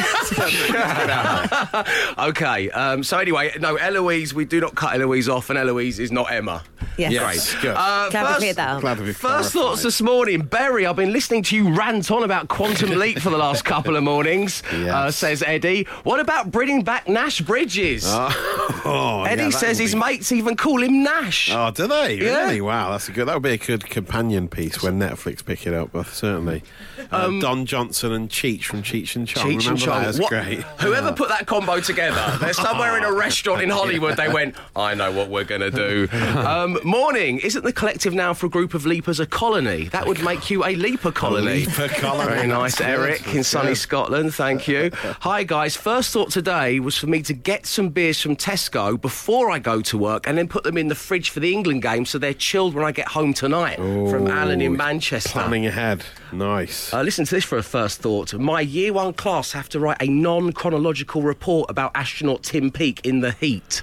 okay. 2.18 2.70
Um, 2.70 3.02
so 3.02 3.18
anyway, 3.18 3.52
no, 3.60 3.76
Eloise. 3.76 4.34
We 4.34 4.44
do 4.44 4.60
not 4.60 4.74
cut 4.74 4.94
Eloise 5.00 5.28
off, 5.28 5.50
and 5.50 5.58
Eloise 5.58 5.98
is 5.98 6.12
not 6.12 6.32
Emma. 6.32 6.62
Yes. 6.98 7.12
yes, 7.12 7.54
good. 7.62 7.74
Uh, 7.76 8.10
Glad 8.10 8.22
we 8.22 8.26
first- 8.28 8.38
cleared 8.38 8.56
that 8.56 8.68
up. 8.70 8.80
Glad 8.82 8.98
to 8.98 9.04
be 9.04 9.12
First 9.12 9.20
clarified. 9.22 9.52
thoughts 9.52 9.82
this 9.82 10.02
morning, 10.02 10.42
Berry. 10.42 10.84
I've 10.84 10.96
been 10.96 11.12
listening 11.12 11.42
to 11.44 11.56
you 11.56 11.72
rant 11.74 12.10
on 12.10 12.24
about 12.24 12.48
Quantum 12.48 12.90
Leap 12.90 13.20
for 13.20 13.30
the 13.30 13.38
last 13.38 13.64
couple 13.64 13.96
of 13.96 14.02
mornings. 14.02 14.62
Yes. 14.72 14.90
Uh, 14.92 15.10
says 15.10 15.42
Eddie. 15.46 15.84
What 16.02 16.20
about 16.20 16.50
bringing 16.50 16.82
back 16.82 17.08
Nash 17.08 17.40
Bridges? 17.40 18.04
Oh, 18.06 19.24
Eddie 19.26 19.44
yeah, 19.44 19.50
says 19.50 19.78
his 19.78 19.94
be- 19.94 20.00
mates 20.00 20.32
even 20.32 20.56
call 20.56 20.82
him 20.82 21.02
Nash. 21.02 21.50
Oh, 21.52 21.70
do 21.70 21.86
they? 21.86 22.14
Yeah. 22.16 22.42
Really? 22.44 22.60
Wow, 22.60 22.90
that's 22.90 23.08
a 23.08 23.12
good. 23.12 23.28
That 23.28 23.34
would 23.34 23.42
be 23.42 23.52
a 23.52 23.58
good 23.58 23.88
companion 23.88 24.39
piece 24.48 24.82
when 24.82 24.98
Netflix 24.98 25.44
pick 25.44 25.66
it 25.66 25.74
up. 25.74 25.90
But 25.92 26.06
certainly, 26.06 26.62
uh, 27.10 27.28
Don 27.40 27.66
Johnson 27.66 28.12
and 28.12 28.28
Cheech 28.28 28.64
from 28.64 28.82
Cheech 28.82 29.16
and 29.16 29.26
Chong. 29.26 29.44
Um, 29.44 29.50
Cheech 29.50 29.54
and 29.54 29.62
Remember 29.64 29.80
Chong. 29.80 29.98
that? 30.00 30.04
That's 30.06 30.18
What- 30.20 30.28
great. 30.30 30.62
Whoever 30.80 31.12
put 31.12 31.28
that 31.28 31.46
combo 31.46 31.80
together, 31.80 32.36
they're 32.40 32.52
somewhere 32.52 32.96
in 32.98 33.04
a 33.04 33.12
restaurant 33.26 33.62
in 33.62 33.70
Hollywood. 33.70 34.16
They 34.16 34.28
went, 34.28 34.54
I 34.76 34.94
know 34.94 35.12
what 35.12 35.28
we're 35.28 35.44
going 35.44 35.60
to 35.62 35.70
do. 35.70 36.08
Um, 36.50 36.78
morning. 36.84 37.38
Isn't 37.40 37.64
the 37.64 37.72
collective 37.72 38.14
now 38.14 38.34
for 38.34 38.46
a 38.46 38.48
group 38.50 38.74
of 38.74 38.86
leapers 38.86 39.20
a 39.20 39.26
colony? 39.26 39.84
That 39.88 40.06
would 40.06 40.22
make 40.22 40.50
you 40.50 40.64
a 40.64 40.74
leaper 40.74 41.12
colony. 41.12 41.66
leaper 41.66 41.88
colony. 41.88 42.30
Very 42.34 42.46
nice, 42.46 42.80
Eric, 42.80 43.26
in 43.34 43.44
sunny. 43.44 43.74
Scotland. 43.74 44.34
Thank 44.34 44.66
you. 44.66 44.90
Hi, 45.20 45.44
guys. 45.44 45.76
First 45.76 46.12
thought 46.12 46.30
today 46.30 46.80
was 46.80 46.96
for 46.96 47.06
me 47.06 47.22
to 47.22 47.32
get 47.32 47.66
some 47.66 47.90
beers 47.90 48.20
from 48.20 48.36
Tesco 48.36 49.00
before 49.00 49.50
I 49.50 49.58
go 49.58 49.80
to 49.82 49.98
work 49.98 50.26
and 50.26 50.36
then 50.38 50.48
put 50.48 50.64
them 50.64 50.76
in 50.76 50.88
the 50.88 50.94
fridge 50.94 51.30
for 51.30 51.40
the 51.40 51.52
England 51.52 51.82
game 51.82 52.04
so 52.04 52.18
they're 52.18 52.34
chilled 52.34 52.74
when 52.74 52.84
I 52.84 52.92
get 52.92 53.08
home 53.08 53.32
tonight. 53.34 53.76
from 53.76 54.26
Alan 54.30 54.60
in 54.60 54.76
Manchester. 54.76 55.30
Planning 55.30 55.66
ahead. 55.66 56.04
Nice. 56.32 56.92
Uh, 56.92 57.02
listen 57.02 57.24
to 57.24 57.34
this 57.34 57.44
for 57.44 57.58
a 57.58 57.62
first 57.62 58.00
thought. 58.00 58.32
My 58.34 58.60
year 58.60 58.92
one 58.92 59.12
class 59.12 59.52
have 59.52 59.68
to 59.70 59.80
write 59.80 59.98
a 60.00 60.06
non 60.06 60.52
chronological 60.52 61.22
report 61.22 61.70
about 61.70 61.92
astronaut 61.94 62.42
Tim 62.42 62.70
Peake 62.70 63.04
in 63.04 63.20
the 63.20 63.32
heat. 63.32 63.82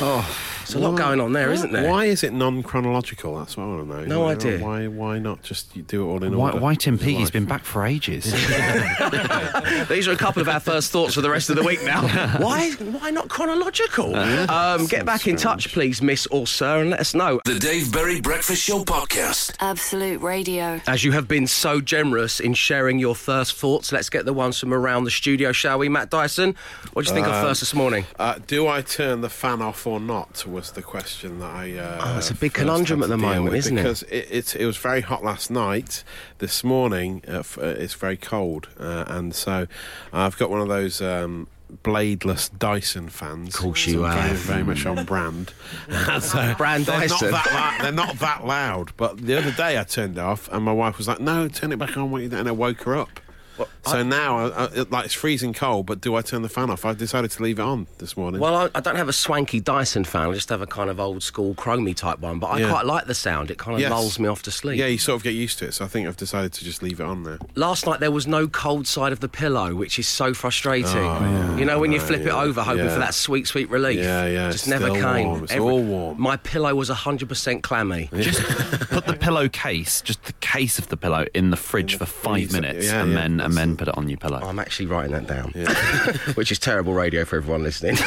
oh, 0.00 0.28
There's 0.62 0.74
a 0.74 0.78
lot 0.78 0.96
going 0.96 1.20
on 1.20 1.32
there, 1.32 1.52
isn't 1.52 1.72
there? 1.72 1.90
Why 1.90 2.06
is 2.06 2.22
it 2.22 2.32
non-chronological? 2.32 3.38
That's 3.38 3.56
what 3.56 3.64
I 3.64 3.66
want 3.68 3.88
to 3.90 3.96
know. 4.00 4.04
No 4.06 4.20
Why- 4.22 4.32
idea. 4.32 4.58
Why? 4.58 4.86
Why 4.86 5.18
not 5.18 5.42
just 5.42 5.74
you 5.76 5.82
do 5.82 6.04
it 6.04 6.06
all 6.12 6.22
in 6.24 6.36
Why, 6.36 6.48
order? 6.50 6.60
why 6.60 6.74
Tim 6.74 6.94
His 6.98 7.04
Peake? 7.04 7.16
He's 7.16 7.26
life. 7.26 7.32
been 7.32 7.44
back 7.46 7.64
for 7.64 7.84
ages. 7.84 8.24
These 9.88 10.08
are 10.08 10.12
a 10.12 10.16
couple 10.16 10.40
of 10.42 10.48
our 10.48 10.60
first 10.60 10.90
thoughts 10.92 11.14
for 11.14 11.20
the 11.20 11.30
rest 11.30 11.50
of 11.50 11.56
the 11.56 11.62
week 11.62 11.82
now. 11.84 12.02
why, 12.38 12.70
why 12.72 13.10
not 13.10 13.28
chronological? 13.28 14.14
Um, 14.16 14.86
get 14.86 15.04
back 15.04 15.26
in 15.26 15.36
touch, 15.36 15.72
please, 15.72 16.00
Miss 16.02 16.26
or 16.28 16.46
Sir, 16.46 16.80
and 16.80 16.90
let 16.90 17.00
us 17.00 17.14
know. 17.14 17.40
The 17.44 17.58
Dave 17.58 17.92
Berry 17.92 18.20
Breakfast 18.20 18.62
Show 18.62 18.84
Podcast. 18.84 19.54
Absolute 19.60 20.20
Radio. 20.20 20.80
As 20.86 21.04
you 21.04 21.12
have 21.12 21.28
been 21.28 21.46
so 21.46 21.80
generous 21.80 22.40
in 22.40 22.54
sharing 22.54 22.98
your 22.98 23.14
first 23.14 23.56
thoughts, 23.56 23.92
let's 23.92 24.08
get 24.10 24.24
the 24.24 24.32
ones 24.32 24.58
from 24.58 24.72
around 24.72 25.04
the 25.04 25.10
studio, 25.10 25.52
shall 25.52 25.78
we, 25.78 25.88
Matt 25.88 26.10
Dyson? 26.10 26.54
What 26.92 27.04
do 27.04 27.10
you 27.10 27.14
think 27.14 27.26
of 27.26 27.34
first 27.42 27.60
this 27.60 27.74
morning? 27.74 28.04
Uh, 28.18 28.38
do 28.46 28.66
I 28.68 28.82
turn 28.82 29.20
the 29.20 29.28
fan 29.30 29.62
off 29.62 29.86
or 29.86 30.00
not? 30.00 30.44
Was 30.52 30.72
the 30.72 30.82
question 30.82 31.38
that 31.38 31.50
I. 31.50 31.78
Uh, 31.78 32.00
Oh, 32.04 32.18
it's 32.18 32.30
a 32.30 32.34
big 32.34 32.52
conundrum 32.52 33.02
at 33.02 33.08
the 33.08 33.16
moment, 33.16 33.56
isn't 33.56 33.78
it? 33.78 33.82
because 33.82 34.02
it? 34.04 34.28
Because 34.28 34.54
it, 34.54 34.66
was 34.66 34.76
very 34.76 35.00
hot 35.00 35.24
last 35.24 35.50
night. 35.50 36.04
This 36.38 36.62
morning, 36.62 37.22
uh, 37.26 37.38
f- 37.38 37.56
uh, 37.58 37.62
it's 37.62 37.94
very 37.94 38.16
cold, 38.18 38.68
uh, 38.78 39.04
and 39.08 39.34
so 39.34 39.66
I've 40.12 40.36
got 40.36 40.50
one 40.50 40.60
of 40.60 40.68
those. 40.68 41.00
Um, 41.00 41.48
Bladeless 41.82 42.50
Dyson 42.58 43.08
fans. 43.08 43.54
Of 43.54 43.60
course 43.62 43.86
you 43.86 44.02
very, 44.02 44.14
have. 44.14 44.36
very 44.36 44.62
much 44.62 44.84
on 44.84 45.06
brand. 45.06 45.54
so 46.20 46.54
Brand 46.58 46.84
they're 46.84 47.08
Dyson. 47.08 47.30
Not 47.30 47.44
that 47.44 47.78
they're 47.80 47.92
not 47.92 48.18
that 48.18 48.46
loud. 48.46 48.92
But 48.98 49.16
the 49.16 49.38
other 49.38 49.52
day 49.52 49.78
I 49.78 49.84
turned 49.84 50.18
it 50.18 50.20
off, 50.20 50.50
and 50.52 50.62
my 50.62 50.72
wife 50.74 50.98
was 50.98 51.08
like, 51.08 51.20
"No, 51.20 51.48
turn 51.48 51.72
it 51.72 51.78
back 51.78 51.96
on." 51.96 52.10
What 52.10 52.20
you 52.20 52.28
doing?" 52.28 52.40
And 52.40 52.48
I 52.48 52.52
woke 52.52 52.82
her 52.82 52.94
up. 52.94 53.20
So 53.84 54.02
now, 54.02 54.38
uh, 54.38 54.68
uh, 54.76 54.84
like 54.90 55.04
it's 55.06 55.14
freezing 55.14 55.52
cold, 55.52 55.86
but 55.86 56.00
do 56.00 56.14
I 56.14 56.22
turn 56.22 56.42
the 56.42 56.48
fan 56.48 56.70
off? 56.70 56.84
I've 56.84 56.98
decided 56.98 57.30
to 57.32 57.42
leave 57.42 57.58
it 57.58 57.62
on 57.62 57.86
this 57.98 58.16
morning. 58.16 58.40
Well, 58.40 58.54
I, 58.56 58.70
I 58.74 58.80
don't 58.80 58.96
have 58.96 59.08
a 59.08 59.12
swanky 59.12 59.60
Dyson 59.60 60.04
fan. 60.04 60.30
I 60.30 60.32
just 60.34 60.48
have 60.48 60.62
a 60.62 60.66
kind 60.66 60.88
of 60.90 60.98
old 61.00 61.22
school 61.22 61.54
chromy 61.54 61.94
type 61.94 62.20
one. 62.20 62.38
But 62.38 62.46
I 62.48 62.58
Yeah. 62.60 62.70
quite 62.70 62.86
like 62.86 63.06
the 63.06 63.14
sound. 63.14 63.50
It 63.50 63.58
kind 63.58 63.74
of 63.74 63.80
Yes. 63.80 63.90
lulls 63.90 64.18
me 64.18 64.28
off 64.28 64.42
to 64.44 64.50
sleep. 64.50 64.78
yeah, 64.78 64.86
you 64.86 64.98
sort 64.98 65.16
of 65.16 65.22
get 65.22 65.34
used 65.34 65.58
to 65.58 65.66
it. 65.66 65.74
So 65.74 65.84
I 65.84 65.88
think 65.88 66.06
I've 66.08 66.16
decided 66.16 66.52
to 66.54 66.64
just 66.64 66.82
leave 66.82 67.00
it 67.00 67.04
on 67.04 67.24
there. 67.24 67.38
Last 67.54 67.86
night 67.86 68.00
there 68.00 68.10
was 68.10 68.26
no 68.26 68.46
cold 68.48 68.86
side 68.86 69.12
of 69.12 69.20
the 69.20 69.28
pillow, 69.28 69.74
which 69.74 69.98
is 69.98 70.08
so 70.08 70.32
frustrating. 70.34 71.58
You 71.58 71.64
know 71.64 71.78
when 71.78 71.92
you 71.92 72.00
Oh, 72.00 72.04
flip 72.04 72.22
it 72.22 72.32
over, 72.32 72.62
hoping 72.62 72.84
Yeah. 72.86 72.92
for 72.94 73.00
that 73.00 73.14
sweet, 73.14 73.46
sweet 73.46 73.68
relief. 73.70 73.98
Yeah, 73.98 74.26
yeah, 74.26 74.50
Just 74.50 74.64
it's 74.64 74.66
never 74.68 74.90
still 74.90 75.02
came. 75.14 75.26
warm. 75.28 75.44
It's 75.44 75.54
all 75.56 75.82
warm. 75.82 76.20
My 76.20 76.36
pillow 76.36 76.74
was 76.74 76.88
hundred 76.88 77.28
percent 77.28 77.62
clammy. 77.62 78.08
Just 78.18 78.40
put 78.90 79.06
the 79.06 79.12
pillow 79.14 79.48
case, 79.48 80.00
just 80.02 80.22
the 80.24 80.32
case 80.34 80.78
of 80.78 80.88
the 80.88 80.96
pillow, 80.96 81.26
in 81.34 81.50
the 81.50 81.56
fridge 81.56 81.96
for 81.96 82.06
five 82.06 82.34
freezer. 82.50 82.60
minutes, 82.60 82.86
Yeah, 82.86 83.02
and 83.02 83.12
yeah, 83.12 83.16
then 83.18 83.40
and 83.44 83.52
that's 83.52 83.56
then 83.66 83.76
put 83.76 83.88
it 83.88 83.96
on 83.98 84.08
your 84.08 84.18
pillow. 84.18 84.40
I'm 84.42 84.58
actually 84.58 84.86
writing 84.86 85.12
that 85.12 85.26
down, 85.26 85.50
which 86.34 86.50
is 86.52 86.58
terrible 86.58 86.94
radio 86.94 87.24
for 87.24 87.36
everyone 87.36 87.62
listening. 87.62 87.96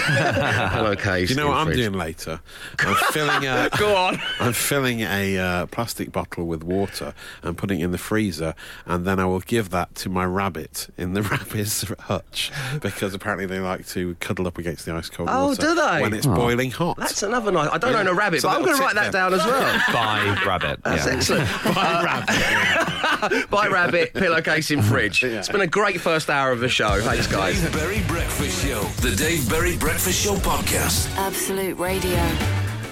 Pillowcase. 0.50 1.28
Do 1.30 1.34
you 1.34 1.40
know 1.40 1.48
what 1.50 1.58
I'm 1.58 1.68
fridge. 1.68 1.78
doing 1.78 1.94
later? 1.94 2.40
I'm 2.80 2.96
filling 3.12 3.46
a. 3.46 3.70
Go 3.78 3.96
on. 3.96 4.20
I'm 4.40 4.54
filling 4.54 5.02
a 5.02 5.38
uh, 5.38 5.66
plastic 5.68 6.12
bottle 6.12 6.46
with 6.46 6.64
water 6.64 7.14
and 7.44 7.58
putting 7.58 7.80
it 7.80 7.86
in 7.86 7.92
the 7.92 7.98
freezer, 7.98 8.56
and 8.86 9.06
then 9.06 9.20
I 9.20 9.26
will 9.26 9.40
give 9.42 9.70
that 9.72 9.94
to 9.96 10.10
my 10.10 10.26
rabbit 10.26 10.88
in 10.98 11.14
the 11.14 11.22
rabbit's 11.22 11.86
hutch 12.02 12.52
because 12.82 13.14
apparently 13.14 13.46
they 13.46 13.60
like 13.60 13.88
to 13.90 14.16
cuddle 14.20 14.48
up 14.48 14.58
against 14.58 14.86
the 14.86 14.94
ice 14.94 15.10
cold 15.10 15.30
Oh, 15.32 15.48
water 15.48 15.62
do 15.62 15.76
they? 15.76 16.02
when 16.02 16.14
it's 16.14 16.26
boiling 16.26 16.72
hot. 16.72 16.98
That's 16.98 17.24
another 17.24 17.52
nice. 17.52 17.70
I 17.72 17.78
don't 17.78 17.94
Yeah. 17.94 18.00
own 18.00 18.08
a 18.08 18.14
rabbit, 18.14 18.42
So 18.42 18.50
but 18.50 18.58
I'm 18.58 18.64
going 18.66 18.78
to 18.78 18.82
write 18.84 18.96
that 18.96 19.12
them. 19.12 19.32
down 19.32 19.40
as 19.40 19.46
well. 19.46 19.82
By 19.94 20.38
rabbit. 20.46 20.80
That's 20.84 21.06
yeah. 21.06 21.14
excellent. 21.14 21.50
By 21.76 22.04
rabbit. 22.04 22.95
Bye, 23.50 23.68
rabbit. 23.68 24.14
Pillowcase 24.14 24.72
in 24.72 24.82
fridge. 24.82 25.24
It's 25.24 25.50
been 25.50 25.62
a 25.62 25.68
great 25.68 26.00
first 26.02 26.30
hour 26.30 26.52
of 26.52 26.60
the 26.60 26.70
show. 26.70 27.02
Thanks, 27.02 27.28
guys. 27.28 27.62
Dave 27.62 27.74
Berry 27.74 28.02
Breakfast 28.08 28.66
Show. 28.66 28.82
The 29.02 29.16
Dave 29.16 29.50
Berry 29.50 29.78
Breakfast 29.78 30.24
Show 30.24 30.36
podcast. 30.36 31.14
Absolute 31.18 31.78
Radio. 31.78 32.24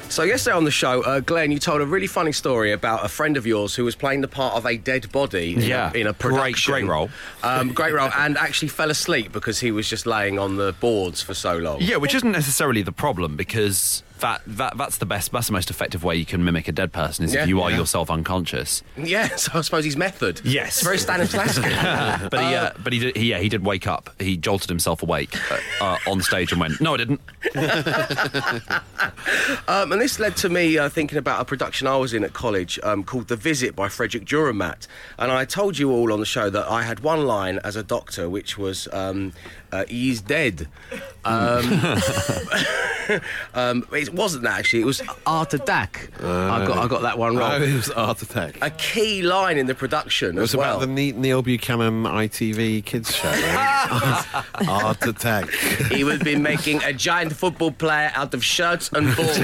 So 0.09 0.21
yesterday 0.21 0.55
on 0.55 0.63
the 0.63 0.69
show, 0.71 1.01
uh, 1.01 1.21
Glenn, 1.21 1.51
you 1.51 1.57
told 1.57 1.81
a 1.81 1.87
really 1.87 2.05
funny 2.05 2.33
story 2.33 2.71
about 2.71 3.03
a 3.03 3.07
friend 3.07 3.35
of 3.35 3.47
yours 3.47 3.73
who 3.73 3.83
was 3.83 3.95
playing 3.95 4.21
the 4.21 4.27
part 4.27 4.53
of 4.53 4.63
a 4.67 4.77
dead 4.77 5.11
body 5.11 5.55
in, 5.55 5.61
Yeah. 5.61 5.89
a, 5.91 5.97
in 5.97 6.01
a 6.07 6.13
Great- 6.13 6.19
production. 6.19 6.71
great 6.73 6.85
role. 6.85 7.09
Um, 7.41 7.73
great 7.73 7.93
role, 7.95 8.11
and 8.15 8.37
actually 8.37 8.67
fell 8.67 8.91
asleep 8.91 9.31
because 9.31 9.59
he 9.59 9.71
was 9.71 9.89
just 9.89 10.05
laying 10.05 10.37
on 10.37 10.57
the 10.57 10.73
boards 10.79 11.23
for 11.23 11.33
so 11.33 11.57
long. 11.57 11.77
Yeah, 11.81 11.95
which 11.95 12.13
isn't 12.13 12.31
necessarily 12.31 12.83
the 12.83 12.91
problem 12.91 13.35
because 13.35 14.03
that, 14.23 14.41
that 14.47 14.77
that's 14.77 14.97
the 14.97 15.05
best, 15.05 15.31
that's 15.31 15.47
the 15.47 15.53
most 15.53 15.69
effective 15.69 16.03
way 16.03 16.15
you 16.15 16.25
can 16.25 16.43
mimic 16.43 16.67
a 16.67 16.71
dead 16.71 16.91
person 16.91 17.23
is 17.25 17.33
Yeah. 17.33 17.43
if 17.43 17.47
you 17.49 17.61
are 17.61 17.69
Yeah. 17.69 17.77
yourself 17.77 18.09
unconscious. 18.09 18.81
Yeah, 18.97 19.35
so 19.35 19.51
I 19.59 19.61
suppose 19.61 19.85
his 19.85 19.95
method. 19.95 20.41
Yes. 20.43 20.77
It's 20.77 20.83
very 20.83 20.97
Stanislavski. 20.97 21.71
But 22.31 22.39
he, 22.41 22.55
uh, 22.55 22.71
but 22.83 22.93
he 22.93 22.99
did, 22.99 23.15
he, 23.17 23.29
yeah, 23.29 23.39
he 23.39 23.49
did 23.49 23.63
wake 23.65 23.85
up. 23.87 24.09
He 24.19 24.35
jolted 24.37 24.69
himself 24.69 25.03
awake 25.03 25.35
uh, 25.51 25.59
uh, 25.81 25.97
on 26.07 26.21
stage 26.21 26.51
and 26.51 26.59
went, 26.61 26.79
"No, 26.81 26.95
I 26.95 26.97
didn't." 26.97 27.21
Um, 29.67 29.91
and 29.91 30.01
this 30.01 30.19
led 30.19 30.35
to 30.37 30.49
me 30.49 30.77
uh, 30.77 30.89
thinking 30.89 31.17
about 31.17 31.41
a 31.41 31.45
production 31.45 31.87
I 31.87 31.95
was 31.97 32.13
in 32.13 32.23
at 32.23 32.33
college 32.33 32.79
um, 32.83 33.03
called 33.03 33.27
The 33.27 33.35
Visit 33.35 33.75
by 33.75 33.89
Frederick 33.89 34.25
Dürrenmatt. 34.25 34.87
And 35.17 35.31
I 35.31 35.45
told 35.45 35.77
you 35.77 35.91
all 35.91 36.11
on 36.13 36.19
the 36.19 36.25
show 36.25 36.49
that 36.49 36.67
I 36.69 36.83
had 36.83 36.99
one 37.01 37.25
line 37.25 37.59
as 37.63 37.75
a 37.75 37.83
doctor, 37.83 38.29
which 38.29 38.57
was, 38.57 38.87
um, 38.91 39.33
uh, 39.73 39.85
he's 39.87 40.21
dead. 40.21 40.67
Um, 41.25 41.65
um, 43.55 43.87
it 43.91 44.13
wasn't 44.13 44.43
that 44.43 44.59
actually, 44.59 44.81
it 44.81 44.85
was 44.85 45.01
Art 45.25 45.53
Attack. 45.55 46.11
I, 46.19 46.65
got, 46.65 46.77
I 46.77 46.87
got 46.87 47.01
that 47.01 47.17
one 47.17 47.35
wrong. 47.37 47.61
it 47.63 47.73
was 47.73 47.89
Art 47.89 48.21
Attack. 48.21 48.57
A 48.61 48.69
key 48.69 49.23
line 49.23 49.57
in 49.57 49.65
the 49.65 49.73
production 49.73 50.37
It 50.37 50.41
was 50.41 50.55
well. 50.55 50.77
about 50.77 50.95
the 50.95 51.11
Neil 51.13 51.41
Buchanan 51.41 52.03
ITV 52.03 52.85
kids 52.85 53.15
show. 53.15 53.29
Right? 53.29 54.43
Art 54.67 55.03
Attack. 55.07 55.49
he 55.91 56.03
would 56.03 56.23
be 56.23 56.35
making 56.35 56.83
a 56.83 56.93
giant 56.93 57.33
football 57.33 57.71
player 57.71 58.11
out 58.13 58.33
of 58.35 58.43
shirts 58.43 58.91
and 58.93 59.15
balls 59.15 59.39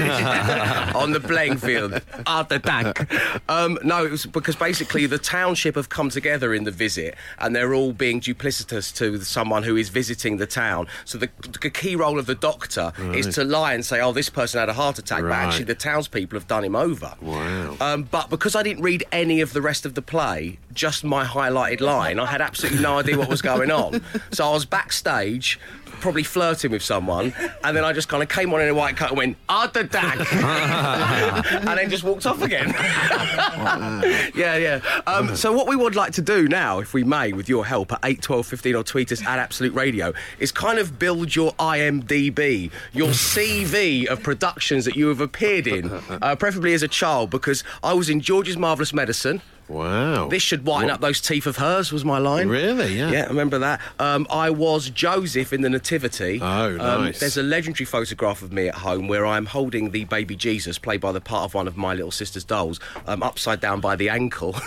on 0.94 1.10
the 1.10 1.20
playing 1.20 1.56
field. 1.56 2.00
Art 2.26 2.52
attack. 2.52 3.10
Um, 3.48 3.78
no, 3.82 4.04
it 4.04 4.12
was 4.12 4.26
because 4.26 4.54
basically 4.54 5.06
the 5.06 5.18
township 5.18 5.74
have 5.74 5.88
come 5.88 6.08
together 6.10 6.54
in 6.54 6.64
the 6.64 6.70
visit 6.70 7.16
and 7.38 7.56
they're 7.56 7.74
all 7.74 7.92
being 7.92 8.20
duplicitous 8.20 8.94
to 8.96 9.24
someone 9.24 9.62
who 9.62 9.76
is 9.76 9.88
visiting 9.88 10.19
the 10.36 10.46
town. 10.46 10.86
So 11.04 11.18
the, 11.18 11.28
the 11.62 11.70
key 11.70 11.96
role 11.96 12.18
of 12.18 12.26
the 12.26 12.34
doctor 12.34 12.92
is 13.14 13.26
to 13.34 13.44
lie 13.44 13.74
and 13.74 13.84
say, 13.84 14.00
oh, 14.00 14.12
this 14.12 14.28
person 14.28 14.60
had 14.60 14.68
a 14.68 14.72
heart 14.74 14.98
attack, 14.98 15.22
but 15.22 15.32
actually 15.32 15.64
the 15.64 15.74
townspeople 15.74 16.38
have 16.38 16.46
done 16.48 16.64
him 16.64 16.76
over. 16.76 17.14
Wow. 17.20 17.76
Um, 17.80 18.04
but 18.04 18.30
because 18.30 18.54
I 18.54 18.62
didn't 18.62 18.82
read 18.82 19.04
any 19.12 19.40
of 19.40 19.52
the 19.52 19.60
rest 19.62 19.86
of 19.86 19.94
the 19.94 20.02
play, 20.02 20.58
just 20.72 21.04
my 21.04 21.24
highlighted 21.24 21.80
line, 21.80 22.18
I 22.18 22.26
had 22.26 22.40
absolutely 22.40 22.80
no 22.80 22.98
idea 22.98 23.18
what 23.18 23.28
was 23.28 23.42
going 23.42 23.70
on. 23.70 24.02
So 24.32 24.48
I 24.48 24.52
was 24.52 24.64
backstage, 24.64 25.58
probably 26.00 26.22
flirting 26.22 26.70
with 26.70 26.82
someone, 26.82 27.32
and 27.62 27.76
then 27.76 27.84
I 27.84 27.92
just 27.92 28.08
kind 28.08 28.22
of 28.22 28.28
came 28.28 28.52
on 28.52 28.60
in 28.60 28.68
a 28.68 28.74
white 28.74 28.96
coat 28.96 29.10
and 29.10 29.18
went, 29.18 29.36
Art 29.48 29.76
attack! 29.76 30.18
and 30.32 31.78
then 31.78 31.90
just 31.90 32.04
walked 32.04 32.26
off 32.26 32.42
again. 32.42 32.68
yeah, 34.34 34.56
yeah. 34.56 34.80
Um, 35.06 35.36
so 35.36 35.52
what 35.52 35.68
we 35.68 35.76
would 35.76 35.94
like 35.94 36.12
to 36.12 36.22
do 36.22 36.48
now, 36.48 36.78
if 36.80 36.94
we 36.94 37.04
may, 37.04 37.32
with 37.32 37.48
your 37.48 37.66
help 37.66 37.92
at 37.92 38.00
8, 38.02 38.22
12, 38.22 38.46
15 38.46 38.74
or 38.74 38.82
tweet 38.82 39.12
us 39.12 39.20
at 39.22 39.38
Absolute 39.38 39.74
Radio, 39.74 40.12
is 40.38 40.52
kind 40.52 40.78
of 40.78 40.98
build 40.98 41.34
your 41.36 41.52
IMDb, 41.54 42.70
your 42.92 43.08
CV 43.08 44.06
of 44.06 44.22
productions 44.22 44.84
that 44.84 44.96
you 44.96 45.08
have 45.08 45.20
appeared 45.20 45.66
in, 45.66 45.90
uh, 46.22 46.36
preferably 46.36 46.74
as 46.74 46.82
a 46.82 46.88
child, 46.88 47.30
because 47.30 47.62
I 47.82 47.92
was 47.92 48.08
in 48.08 48.20
George's 48.20 48.56
Marvellous 48.56 48.92
Medicine. 48.92 49.42
Wow. 49.70 50.28
This 50.28 50.42
should 50.42 50.66
whiten 50.66 50.90
up 50.90 51.00
those 51.00 51.20
teeth 51.20 51.46
of 51.46 51.56
hers, 51.56 51.92
was 51.92 52.04
my 52.04 52.18
line. 52.18 52.48
Really? 52.48 52.98
Yeah. 52.98 53.10
Yeah, 53.10 53.24
I 53.24 53.28
remember 53.28 53.58
that. 53.60 53.80
Um, 53.98 54.26
I 54.30 54.50
was 54.50 54.90
Joseph 54.90 55.52
in 55.52 55.60
the 55.62 55.70
Nativity. 55.70 56.40
Oh, 56.42 56.70
Um, 56.80 57.04
nice. 57.04 57.20
there's 57.20 57.36
a 57.36 57.42
legendary 57.42 57.84
photograph 57.86 58.42
of 58.42 58.52
me 58.52 58.68
at 58.68 58.74
home 58.74 59.06
where 59.08 59.24
I'm 59.24 59.46
holding 59.46 59.90
the 59.92 60.04
baby 60.06 60.34
Jesus, 60.36 60.78
played 60.78 61.00
by 61.00 61.12
the 61.12 61.20
part 61.20 61.44
of 61.44 61.54
one 61.54 61.68
of 61.68 61.76
my 61.76 61.94
little 61.94 62.10
sister's 62.10 62.44
dolls, 62.44 62.80
um, 63.06 63.22
upside 63.22 63.60
down 63.60 63.80
by 63.80 63.94
the 63.96 64.08
ankle, 64.08 64.52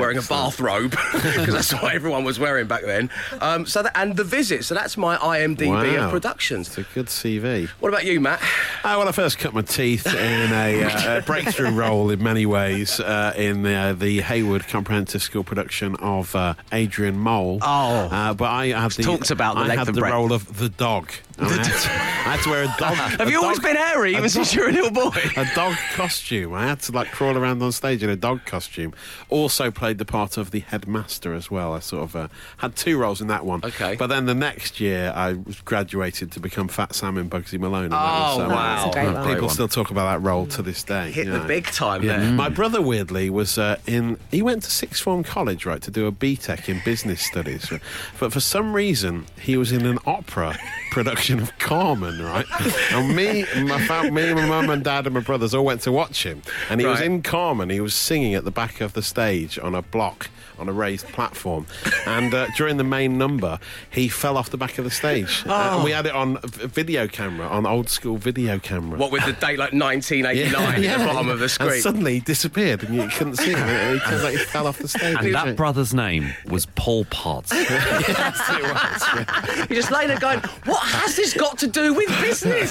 wearing 0.00 0.18
a 0.18 0.22
bathrobe, 0.22 0.90
because 1.12 1.52
that's 1.54 1.72
what 1.82 1.94
everyone 1.94 2.24
was 2.24 2.38
wearing 2.38 2.66
back 2.66 2.82
then. 2.84 3.10
Um, 3.40 3.66
so 3.66 3.82
that, 3.82 3.92
and 3.96 4.16
the 4.16 4.24
visit. 4.24 4.64
So 4.64 4.74
that's 4.74 4.96
my 4.96 5.16
IMDb 5.16 5.68
Wow. 5.70 6.06
of 6.06 6.10
productions. 6.10 6.68
It's 6.68 6.78
a 6.78 6.94
good 6.94 7.06
CV. 7.06 7.68
What 7.80 7.88
about 7.90 8.04
you, 8.04 8.20
Matt? 8.20 8.40
Uh, 8.82 8.96
well, 8.98 9.08
I 9.08 9.12
first 9.12 9.38
cut 9.38 9.54
my 9.54 9.62
teeth 9.62 10.06
in 10.06 10.52
a, 10.52 10.82
uh, 10.84 11.18
a 11.18 11.22
breakthrough 11.22 11.70
role 11.70 12.10
in 12.10 12.22
many 12.22 12.46
ways 12.46 12.98
uh, 13.00 13.19
in 13.36 13.66
uh, 13.66 13.92
the 13.92 14.20
Hayward 14.20 14.66
Comprehensive 14.68 15.22
School 15.22 15.44
production 15.44 15.96
of 15.96 16.34
uh, 16.34 16.54
Adrian 16.72 17.18
Mole. 17.18 17.58
Oh. 17.62 18.08
uh, 18.10 18.34
but 18.34 18.50
I 18.50 18.68
had 18.68 18.92
the 18.92 19.02
talks 19.02 19.30
about 19.30 19.54
the 19.54 19.62
I 19.62 19.76
had 19.76 19.86
the 19.86 20.00
role 20.00 20.32
of 20.32 20.58
the 20.58 20.68
dog. 20.68 21.10
And 21.40 21.48
I, 21.48 21.56
had 21.56 21.64
to, 21.64 21.70
I 21.90 22.36
had 22.36 22.42
to 22.44 22.50
wear 22.50 22.62
a 22.64 22.74
dog. 22.78 22.94
Have 22.96 23.28
a 23.28 23.30
you 23.30 23.42
always 23.42 23.58
been 23.60 23.76
hairy, 23.76 24.14
a 24.14 24.18
even 24.18 24.28
since 24.28 24.54
you 24.54 24.62
were 24.62 24.68
a 24.68 24.72
little 24.72 24.90
boy? 24.90 25.10
a 25.36 25.46
dog 25.54 25.74
costume. 25.94 26.52
I 26.54 26.66
had 26.66 26.80
to 26.80 26.92
like 26.92 27.10
crawl 27.10 27.36
around 27.36 27.62
on 27.62 27.72
stage 27.72 28.02
in 28.02 28.10
a 28.10 28.16
dog 28.16 28.44
costume. 28.44 28.92
Also 29.28 29.70
played 29.70 29.98
the 29.98 30.04
part 30.04 30.36
of 30.36 30.50
the 30.50 30.60
headmaster 30.60 31.32
as 31.34 31.50
well. 31.50 31.72
I 31.72 31.78
sort 31.80 32.02
of 32.04 32.16
uh, 32.16 32.28
had 32.58 32.76
two 32.76 32.98
roles 32.98 33.20
in 33.20 33.28
that 33.28 33.44
one. 33.44 33.60
Okay. 33.64 33.96
But 33.96 34.08
then 34.08 34.26
the 34.26 34.34
next 34.34 34.80
year 34.80 35.12
I 35.16 35.34
graduated 35.64 36.32
to 36.32 36.40
become 36.40 36.68
Fat 36.68 36.94
Sam 36.94 37.16
in 37.18 37.30
Bugsy 37.30 37.58
Malone. 37.58 37.86
And 37.86 37.94
Oh, 37.94 37.96
that 37.98 38.36
was, 38.36 38.38
uh, 38.38 38.54
wow. 38.54 38.90
That's 38.94 39.08
a. 39.26 39.28
People 39.28 39.46
one. 39.46 39.54
still 39.54 39.68
talk 39.68 39.90
about 39.90 40.12
that 40.12 40.26
role 40.26 40.46
to 40.48 40.62
this 40.62 40.82
day. 40.82 41.10
Hit 41.10 41.26
you 41.26 41.32
the 41.32 41.40
big 41.40 41.66
time 41.66 42.02
Yeah. 42.02 42.18
there. 42.18 42.32
My 42.32 42.48
brother, 42.48 42.80
weirdly, 42.82 43.30
was 43.30 43.56
uh, 43.58 43.76
in. 43.86 44.18
He 44.30 44.42
went 44.42 44.62
to 44.64 44.70
sixth 44.70 45.02
form 45.02 45.22
college, 45.22 45.64
right, 45.66 45.80
to 45.82 45.90
do 45.90 46.06
a 46.06 46.12
BTEC 46.12 46.68
in 46.68 46.80
business 46.84 47.22
studies. 47.22 47.70
But 48.18 48.32
for 48.32 48.40
some 48.40 48.72
reason, 48.74 49.26
he 49.40 49.56
was 49.56 49.72
in 49.72 49.86
an 49.86 49.98
opera 50.06 50.58
production 50.90 51.29
of 51.38 51.56
Carmen, 51.58 52.20
right? 52.22 52.46
And 52.92 53.14
me, 53.14 53.44
my 53.62 53.80
fam- 53.86 54.12
me, 54.12 54.32
my 54.34 54.46
mum 54.46 54.70
and 54.70 54.82
dad 54.82 55.06
and 55.06 55.14
my 55.14 55.20
brothers 55.20 55.54
all 55.54 55.64
went 55.64 55.82
to 55.82 55.92
watch 55.92 56.24
him. 56.24 56.42
And 56.68 56.80
he 56.80 56.86
was 56.86 56.98
Right. 57.00 57.06
in 57.06 57.22
Carmen. 57.22 57.70
He 57.70 57.80
was 57.80 57.94
singing 57.94 58.34
at 58.34 58.44
the 58.44 58.50
back 58.50 58.80
of 58.80 58.92
the 58.94 59.02
stage 59.02 59.58
on 59.58 59.74
a 59.74 59.82
block. 59.82 60.28
On 60.60 60.68
a 60.68 60.72
raised 60.72 61.06
platform, 61.08 61.66
and 62.06 62.34
uh, 62.34 62.46
during 62.54 62.76
the 62.76 62.84
main 62.84 63.16
number, 63.16 63.58
he 63.88 64.08
fell 64.08 64.36
off 64.36 64.50
the 64.50 64.58
back 64.58 64.76
of 64.76 64.84
the 64.84 64.90
stage. 64.90 65.42
Uh, 65.46 65.76
and 65.76 65.84
we 65.84 65.90
had 65.90 66.04
it 66.04 66.14
on 66.14 66.36
v- 66.42 66.66
video 66.66 67.08
camera, 67.08 67.48
on 67.48 67.64
old 67.64 67.88
school 67.88 68.18
video 68.18 68.58
camera. 68.58 68.98
What 68.98 69.10
with 69.10 69.24
the 69.24 69.32
date 69.32 69.58
like 69.58 69.72
1989 69.72 70.84
at 70.84 70.98
the 70.98 71.04
bottom 71.06 71.30
of 71.30 71.38
the 71.38 71.48
screen? 71.48 71.72
And 71.72 71.82
suddenly 71.82 72.14
he 72.14 72.20
disappeared 72.20 72.82
and 72.82 72.94
you 72.94 73.08
couldn't 73.08 73.36
see 73.36 73.54
him. 73.54 73.66
He, 73.66 73.98
he, 74.10 74.16
like, 74.16 74.32
he 74.32 74.44
fell 74.44 74.66
off 74.66 74.78
the 74.78 74.88
stage. 74.88 75.16
And 75.18 75.34
that 75.34 75.56
brother's 75.56 75.94
name 75.94 76.34
was 76.46 76.66
Paul 76.74 77.06
Potts. 77.06 77.52
You're 77.54 77.64
just 79.80 79.90
laying 79.90 80.08
there 80.08 80.18
going, 80.18 80.40
what 80.66 80.82
has 80.82 81.16
this 81.16 81.32
got 81.32 81.56
to 81.58 81.68
do 81.68 81.94
with 81.94 82.08
business? 82.20 82.70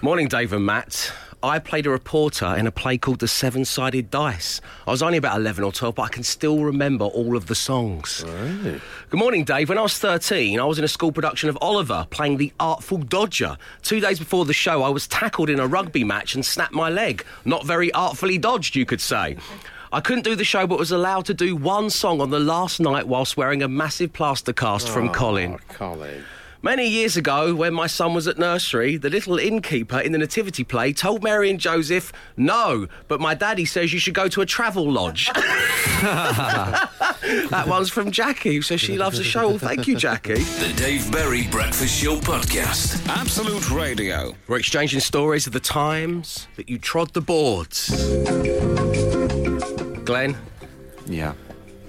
Morning, 0.02 0.26
Dave 0.26 0.52
and 0.52 0.66
Matt. 0.66 1.12
I 1.42 1.58
played 1.58 1.86
a 1.86 1.90
reporter 1.90 2.54
in 2.54 2.66
a 2.66 2.70
play 2.70 2.98
called 2.98 3.20
The 3.20 3.28
Seven 3.28 3.64
Sided 3.64 4.10
Dice. 4.10 4.60
I 4.86 4.90
was 4.90 5.02
only 5.02 5.16
about 5.16 5.38
11 5.38 5.64
or 5.64 5.72
12, 5.72 5.94
but 5.94 6.02
I 6.02 6.08
can 6.08 6.22
still 6.22 6.64
remember 6.64 7.06
all 7.06 7.34
of 7.34 7.46
the 7.46 7.54
songs. 7.54 8.22
Good 8.22 8.80
morning, 9.18 9.44
Dave. 9.44 9.70
When 9.70 9.78
I 9.78 9.82
was 9.82 9.98
13, 9.98 10.60
I 10.60 10.64
was 10.64 10.78
in 10.78 10.84
a 10.84 10.88
school 10.88 11.12
production 11.12 11.48
of 11.48 11.56
Oliver 11.62 12.06
playing 12.10 12.36
the 12.36 12.52
Artful 12.60 12.98
Dodger. 12.98 13.56
Two 13.82 14.00
days 14.00 14.18
before 14.18 14.44
the 14.44 14.52
show, 14.52 14.82
I 14.82 14.90
was 14.90 15.06
tackled 15.06 15.48
in 15.48 15.58
a 15.58 15.66
rugby 15.66 16.04
match 16.04 16.34
and 16.34 16.44
snapped 16.44 16.74
my 16.74 16.90
leg. 16.90 17.24
Not 17.46 17.64
very 17.64 17.90
artfully 17.92 18.36
dodged, 18.36 18.76
you 18.76 18.84
could 18.84 19.00
say. 19.00 19.38
I 19.92 20.00
couldn't 20.00 20.24
do 20.24 20.36
the 20.36 20.44
show, 20.44 20.66
but 20.66 20.78
was 20.78 20.92
allowed 20.92 21.24
to 21.26 21.34
do 21.34 21.56
one 21.56 21.88
song 21.88 22.20
on 22.20 22.28
the 22.28 22.38
last 22.38 22.80
night 22.80 23.08
whilst 23.08 23.38
wearing 23.38 23.62
a 23.62 23.68
massive 23.68 24.12
plaster 24.12 24.52
cast 24.52 24.90
from 24.90 25.08
Colin. 25.08 25.54
Oh, 25.54 25.58
Colin. 25.74 26.22
Many 26.62 26.86
years 26.88 27.16
ago, 27.16 27.54
when 27.54 27.72
my 27.72 27.86
son 27.86 28.12
was 28.12 28.28
at 28.28 28.36
nursery, 28.38 28.98
the 28.98 29.08
little 29.08 29.38
innkeeper 29.38 29.98
in 29.98 30.12
the 30.12 30.18
nativity 30.18 30.62
play 30.62 30.92
told 30.92 31.22
Mary 31.22 31.48
and 31.48 31.58
Joseph, 31.58 32.12
"No, 32.36 32.86
but 33.08 33.18
my 33.18 33.32
daddy 33.34 33.64
says 33.64 33.94
you 33.94 33.98
should 33.98 34.12
go 34.12 34.28
to 34.28 34.42
a 34.42 34.46
travel 34.46 34.90
lodge." 34.92 35.30
that 36.02 37.64
one's 37.66 37.88
from 37.88 38.10
Jackie, 38.10 38.60
so 38.60 38.76
she 38.76 38.98
loves 38.98 39.16
the 39.16 39.24
show. 39.24 39.48
Well, 39.48 39.58
thank 39.58 39.86
you, 39.88 39.96
Jackie. 39.96 40.34
The 40.34 40.74
Dave 40.76 41.10
Berry 41.10 41.46
Breakfast 41.50 41.98
Show 42.02 42.16
Podcast. 42.16 43.08
Absolute 43.08 43.70
Radio. 43.70 44.34
We're 44.46 44.58
exchanging 44.58 45.00
stories 45.00 45.46
of 45.46 45.54
the 45.54 45.60
times 45.60 46.46
that 46.56 46.68
you 46.68 46.78
trod 46.78 47.14
the 47.14 47.22
boards. 47.22 47.88
Glenn, 50.04 50.36
Yeah. 51.06 51.32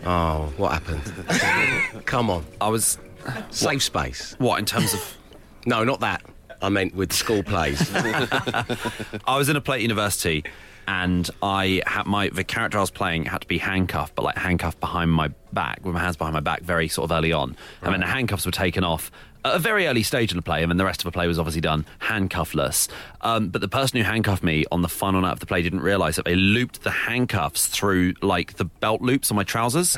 oh, 0.06 0.52
what 0.56 0.72
happened? 0.72 2.06
Come 2.06 2.30
on, 2.30 2.46
I 2.62 2.70
was. 2.70 2.98
safe 3.52 3.84
space. 3.84 4.36
What, 4.38 4.60
in 4.60 4.66
terms 4.66 4.94
of. 4.94 5.18
No, 5.64 5.84
not 5.84 6.00
that. 6.00 6.24
I 6.60 6.70
meant 6.70 6.96
with 6.96 7.14
school 7.14 7.44
plays. 7.44 7.88
I 7.96 9.38
was 9.38 9.48
in 9.48 9.56
a 9.56 9.62
play 9.62 9.76
at 9.76 9.82
university 9.84 10.44
and 10.88 11.30
I 11.44 11.84
had 11.86 12.08
my. 12.08 12.30
The 12.30 12.44
character 12.44 12.80
I 12.80 12.82
was 12.82 12.90
playing 12.90 13.26
had 13.26 13.42
to 13.42 13.48
be 13.48 13.60
handcuffed, 13.60 14.16
but 14.16 14.24
like 14.24 14.38
handcuffed 14.38 14.80
behind 14.80 15.12
my 15.12 15.30
back, 15.54 15.82
with 15.84 15.94
my 15.94 16.00
hands 16.00 16.18
behind 16.18 16.34
my 16.34 16.40
back 16.40 16.64
very 16.64 16.88
sort 16.88 17.12
of 17.12 17.16
early 17.16 17.32
on. 17.32 17.56
And 17.84 17.94
then 17.94 18.00
the 18.00 18.08
handcuffs 18.08 18.46
were 18.46 18.52
taken 18.52 18.84
off 18.84 19.12
at 19.44 19.56
a 19.56 19.60
very 19.60 19.88
early 19.88 20.04
stage 20.04 20.32
in 20.32 20.38
the 20.38 20.42
play, 20.42 20.62
and 20.62 20.72
then 20.72 20.78
the 20.78 20.86
rest 20.86 21.02
of 21.02 21.06
the 21.06 21.12
play 21.12 21.28
was 21.28 21.40
obviously 21.40 21.62
done 21.62 21.86
handcuffless. 22.00 22.88
Um, 23.22 23.50
but 23.50 23.62
the 23.62 23.68
person 23.68 23.98
who 23.98 24.04
handcuffed 24.04 24.44
me 24.44 24.66
on 24.72 24.82
the 24.82 24.90
final 24.90 25.22
night 25.22 25.34
of 25.34 25.40
the 25.40 25.46
play 25.46 25.62
didn't 25.62 25.82
realise 25.82 26.16
that 26.16 26.26
they 26.26 26.36
looped 26.36 26.84
the 26.84 26.92
handcuffs 26.92 27.68
through 27.68 28.14
like 28.22 28.54
the 28.58 28.66
belt 28.66 29.02
loops 29.02 29.32
on 29.32 29.38
my 29.38 29.44
trousers, 29.44 29.98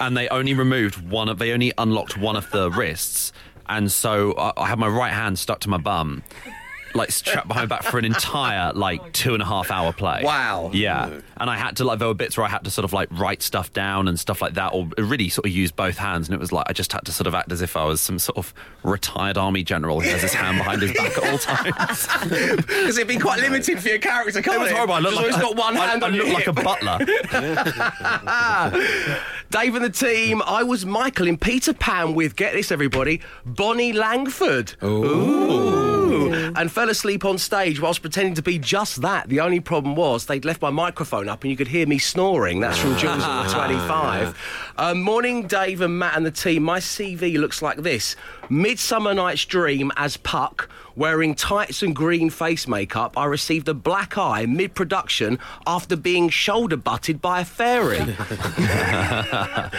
and 0.00 0.16
they 0.16 0.28
only 0.28 0.54
removed 0.54 0.96
one 1.08 1.28
of. 1.28 1.38
They 1.38 1.52
only 1.52 1.72
unlocked 1.78 2.16
one 2.16 2.36
of 2.36 2.50
the 2.50 2.70
wrists, 2.70 3.32
and 3.68 3.90
so 3.92 4.32
I, 4.32 4.52
I 4.56 4.66
had 4.66 4.78
my 4.78 4.88
right 4.88 5.12
hand 5.12 5.38
stuck 5.38 5.60
to 5.60 5.68
my 5.68 5.78
bum. 5.78 6.22
Like 6.94 7.10
strapped 7.12 7.46
behind 7.48 7.68
my 7.68 7.76
back 7.76 7.84
for 7.84 7.98
an 7.98 8.04
entire 8.04 8.72
like 8.72 9.12
two 9.12 9.34
and 9.34 9.42
a 9.42 9.46
half 9.46 9.70
hour 9.70 9.92
play. 9.92 10.22
Wow. 10.24 10.70
Yeah, 10.72 11.20
and 11.36 11.48
I 11.48 11.56
had 11.56 11.76
to 11.76 11.84
like 11.84 11.98
there 12.00 12.08
were 12.08 12.14
bits 12.14 12.36
where 12.36 12.44
I 12.46 12.48
had 12.48 12.64
to 12.64 12.70
sort 12.70 12.84
of 12.84 12.92
like 12.92 13.08
write 13.12 13.42
stuff 13.42 13.72
down 13.72 14.08
and 14.08 14.18
stuff 14.18 14.42
like 14.42 14.54
that, 14.54 14.72
or 14.74 14.88
really 14.98 15.28
sort 15.28 15.46
of 15.46 15.52
use 15.52 15.70
both 15.70 15.98
hands, 15.98 16.26
and 16.28 16.34
it 16.34 16.40
was 16.40 16.50
like 16.52 16.66
I 16.68 16.72
just 16.72 16.92
had 16.92 17.04
to 17.06 17.12
sort 17.12 17.26
of 17.28 17.34
act 17.34 17.52
as 17.52 17.62
if 17.62 17.76
I 17.76 17.84
was 17.84 18.00
some 18.00 18.18
sort 18.18 18.38
of 18.38 18.52
retired 18.82 19.38
army 19.38 19.62
general 19.62 20.00
who 20.00 20.08
has 20.10 20.22
his 20.22 20.34
hand 20.34 20.58
behind 20.58 20.82
his 20.82 20.92
back 20.94 21.16
at 21.16 21.30
all 21.30 21.38
times. 21.38 22.08
Because 22.70 22.96
it'd 22.98 23.08
be 23.08 23.18
quite 23.18 23.40
limited 23.40 23.80
for 23.80 23.88
your 23.88 23.98
character, 23.98 24.42
can't 24.42 24.56
It 24.56 24.60
was 24.60 24.70
horrible. 24.72 24.94
I 24.94 24.98
looked 24.98 25.16
like 25.16 25.30
got 25.40 25.56
one 25.56 25.76
I- 25.76 25.86
hand 25.86 26.02
I, 26.02 26.06
on 26.08 26.14
your 26.14 26.24
looked 26.26 26.34
like 26.34 26.46
a 26.48 26.52
butler. 26.52 26.98
Dave 29.50 29.74
and 29.74 29.84
the 29.84 29.90
team, 29.90 30.40
I 30.42 30.62
was 30.62 30.86
Michael 30.86 31.26
in 31.26 31.36
Peter 31.36 31.74
Pan 31.74 32.14
with, 32.14 32.36
get 32.36 32.52
this 32.54 32.70
everybody, 32.70 33.20
Bonnie 33.44 33.92
Langford. 33.92 34.74
Ooh. 34.82 36.09
And 36.10 36.70
fell 36.70 36.88
asleep 36.90 37.24
on 37.24 37.38
stage 37.38 37.80
whilst 37.80 38.00
pretending 38.02 38.34
to 38.34 38.42
be 38.42 38.58
just 38.58 39.02
that. 39.02 39.28
The 39.28 39.40
only 39.40 39.60
problem 39.60 39.94
was 39.94 40.26
they'd 40.26 40.44
left 40.44 40.60
my 40.62 40.70
microphone 40.70 41.28
up 41.28 41.42
and 41.44 41.50
you 41.50 41.56
could 41.56 41.68
hear 41.68 41.86
me 41.86 41.98
snoring. 41.98 42.60
That's 42.60 42.78
from 42.78 42.96
Jules 42.96 43.22
on 43.22 43.48
25. 43.54 44.36
Um, 44.76 45.02
morning, 45.02 45.46
Dave 45.46 45.80
and 45.80 45.98
Matt 45.98 46.16
and 46.16 46.26
the 46.26 46.30
team. 46.30 46.62
My 46.62 46.78
CV 46.80 47.38
looks 47.38 47.62
like 47.62 47.78
this 47.78 48.16
Midsummer 48.50 49.14
Night's 49.14 49.44
Dream 49.44 49.92
as 49.96 50.16
Puck. 50.16 50.68
Wearing 50.96 51.36
tights 51.36 51.84
and 51.84 51.94
green 51.94 52.30
face 52.30 52.66
makeup, 52.66 53.16
I 53.16 53.24
received 53.26 53.68
a 53.68 53.74
black 53.74 54.18
eye 54.18 54.44
mid 54.44 54.74
production 54.74 55.38
after 55.66 55.96
being 55.96 56.28
shoulder 56.28 56.76
butted 56.76 57.22
by 57.22 57.42
a 57.42 57.44
fairy. 57.44 58.00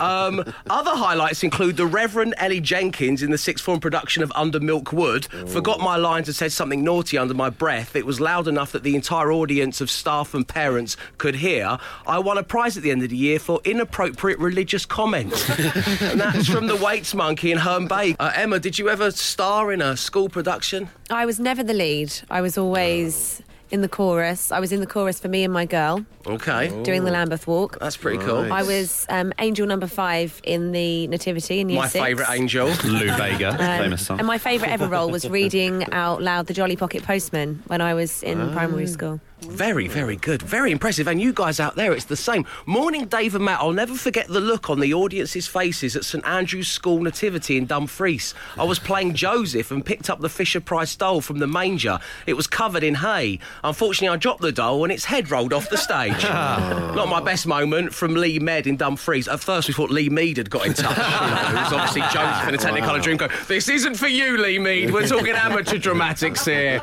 Um, 0.00 0.44
other 0.70 0.94
highlights 0.94 1.42
include 1.42 1.76
the 1.76 1.86
Reverend 1.86 2.34
Eli 2.42 2.60
Jenkins 2.60 3.22
in 3.22 3.30
the 3.30 3.38
sixth 3.38 3.64
form 3.64 3.80
production 3.80 4.22
of 4.22 4.32
Under 4.34 4.60
Milk 4.60 4.92
Wood. 4.92 5.26
Forgot 5.48 5.80
my 5.80 5.96
lines 5.96 6.28
and 6.28 6.36
said 6.36 6.52
something 6.52 6.84
naughty 6.84 7.18
under 7.18 7.34
my 7.34 7.50
breath. 7.50 7.96
It 7.96 8.06
was 8.06 8.20
loud 8.20 8.48
enough 8.48 8.72
that 8.72 8.82
the 8.82 8.94
entire 8.94 9.32
audience 9.32 9.80
of 9.80 9.90
staff 9.90 10.34
and 10.34 10.46
parents 10.46 10.96
could 11.18 11.36
hear. 11.36 11.78
I 12.06 12.18
won 12.18 12.38
a 12.38 12.42
prize 12.42 12.76
at 12.76 12.82
the 12.82 12.90
end 12.90 13.02
of 13.02 13.10
the 13.10 13.16
year 13.16 13.38
for 13.38 13.60
inappropriate 13.64 14.38
religious 14.38 14.86
comments. 14.86 15.48
and 16.00 16.20
that's 16.20 16.48
from 16.48 16.66
the 16.66 16.76
Waits 16.76 17.14
Monkey 17.14 17.52
in 17.52 17.58
Herne 17.58 17.88
Bay. 17.88 18.14
Uh, 18.20 18.32
Emma, 18.34 18.58
did 18.58 18.78
you 18.78 18.88
ever 18.88 19.10
star 19.12 19.72
in 19.72 19.80
a 19.80 19.96
school 19.96 20.28
production? 20.28 20.88
I 21.10 21.24
was 21.24 21.38
never 21.38 21.62
the 21.62 21.74
lead. 21.74 22.12
I 22.30 22.40
was 22.40 22.58
always 22.58 23.40
in 23.70 23.80
the 23.82 23.88
chorus. 23.88 24.50
I 24.50 24.58
was 24.60 24.72
in 24.72 24.80
the 24.80 24.86
chorus 24.86 25.20
for 25.20 25.28
me 25.28 25.44
and 25.44 25.52
my 25.52 25.66
girl 25.66 26.04
Okay. 26.26 26.68
doing 26.82 27.04
the 27.04 27.10
Lambeth 27.12 27.46
Walk. 27.46 27.78
That's 27.78 27.96
pretty 27.98 28.18
cool. 28.24 28.50
I 28.52 28.62
was 28.62 29.06
um, 29.10 29.32
angel 29.38 29.66
number 29.66 29.86
five 29.86 30.40
in 30.42 30.72
the 30.72 31.06
Nativity 31.06 31.60
in 31.60 31.68
year 31.68 31.78
My 31.80 31.86
six. 31.88 32.02
favourite 32.04 32.34
angel. 32.34 32.68
Lou 32.84 33.06
Bega, 33.16 33.50
Um, 33.50 33.56
famous 33.82 34.06
song. 34.06 34.18
And 34.18 34.26
my 34.26 34.38
favourite 34.38 34.72
ever 34.72 34.88
role 34.88 35.10
was 35.10 35.28
reading 35.28 35.84
out 35.92 36.20
loud 36.22 36.46
The 36.46 36.54
Jolly 36.54 36.76
Pocket 36.76 37.02
Postman 37.04 37.62
when 37.68 37.80
I 37.80 37.94
was 37.94 38.22
in 38.22 38.52
primary 38.52 38.86
school. 38.86 39.20
Very, 39.42 39.86
very 39.86 40.16
good. 40.16 40.42
Very 40.42 40.72
impressive. 40.72 41.06
And 41.06 41.20
you 41.20 41.32
guys 41.32 41.60
out 41.60 41.76
there, 41.76 41.92
it's 41.92 42.06
the 42.06 42.16
same. 42.16 42.44
Morning, 42.66 43.06
Dave 43.06 43.34
and 43.36 43.44
Matt. 43.44 43.60
I'll 43.60 43.72
never 43.72 43.94
forget 43.94 44.26
the 44.26 44.40
look 44.40 44.68
on 44.68 44.80
the 44.80 44.92
audience's 44.92 45.46
faces 45.46 45.94
at 45.94 46.04
St 46.04 46.26
Andrew's 46.26 46.68
School 46.68 47.00
Nativity 47.02 47.56
in 47.56 47.66
Dumfries. 47.66 48.34
I 48.58 48.64
was 48.64 48.78
playing 48.78 49.14
Joseph 49.14 49.70
and 49.70 49.84
picked 49.86 50.10
up 50.10 50.20
the 50.20 50.28
Fisher 50.28 50.60
Price 50.60 50.94
doll 50.96 51.20
from 51.20 51.38
the 51.38 51.46
manger. 51.46 51.98
It 52.26 52.34
was 52.34 52.46
covered 52.46 52.82
in 52.82 52.96
hay. 52.96 53.38
Unfortunately, 53.62 54.12
I 54.12 54.16
dropped 54.16 54.40
the 54.42 54.52
doll 54.52 54.82
and 54.82 54.92
its 54.92 55.04
head 55.04 55.30
rolled 55.30 55.52
off 55.52 55.68
the 55.70 55.76
stage. 55.76 56.24
Oh. 56.38 56.92
Not 56.94 57.08
my 57.08 57.20
best 57.20 57.46
moment 57.46 57.92
from 57.94 58.14
Lee 58.14 58.38
Mead 58.38 58.66
in 58.66 58.76
Dumfries. 58.76 59.28
At 59.28 59.40
first, 59.40 59.66
we 59.66 59.74
thought 59.74 59.90
Lee 59.90 60.08
Mead 60.08 60.36
had 60.36 60.50
got 60.50 60.66
in 60.66 60.74
touch. 60.74 60.96
You 60.98 61.30
know, 61.34 61.60
it 61.60 61.62
was 61.64 61.72
obviously 61.72 62.00
Joseph 62.02 62.48
in 62.48 62.54
a 62.54 62.58
Technicolor 62.58 63.02
Dreamcoat. 63.02 63.46
This 63.46 63.68
isn't 63.68 63.94
for 63.96 64.08
you, 64.08 64.36
Lee 64.36 64.58
Mead. 64.58 64.92
We're 64.92 65.06
talking 65.06 65.32
amateur 65.34 65.78
dramatics 65.78 66.44
here. 66.44 66.80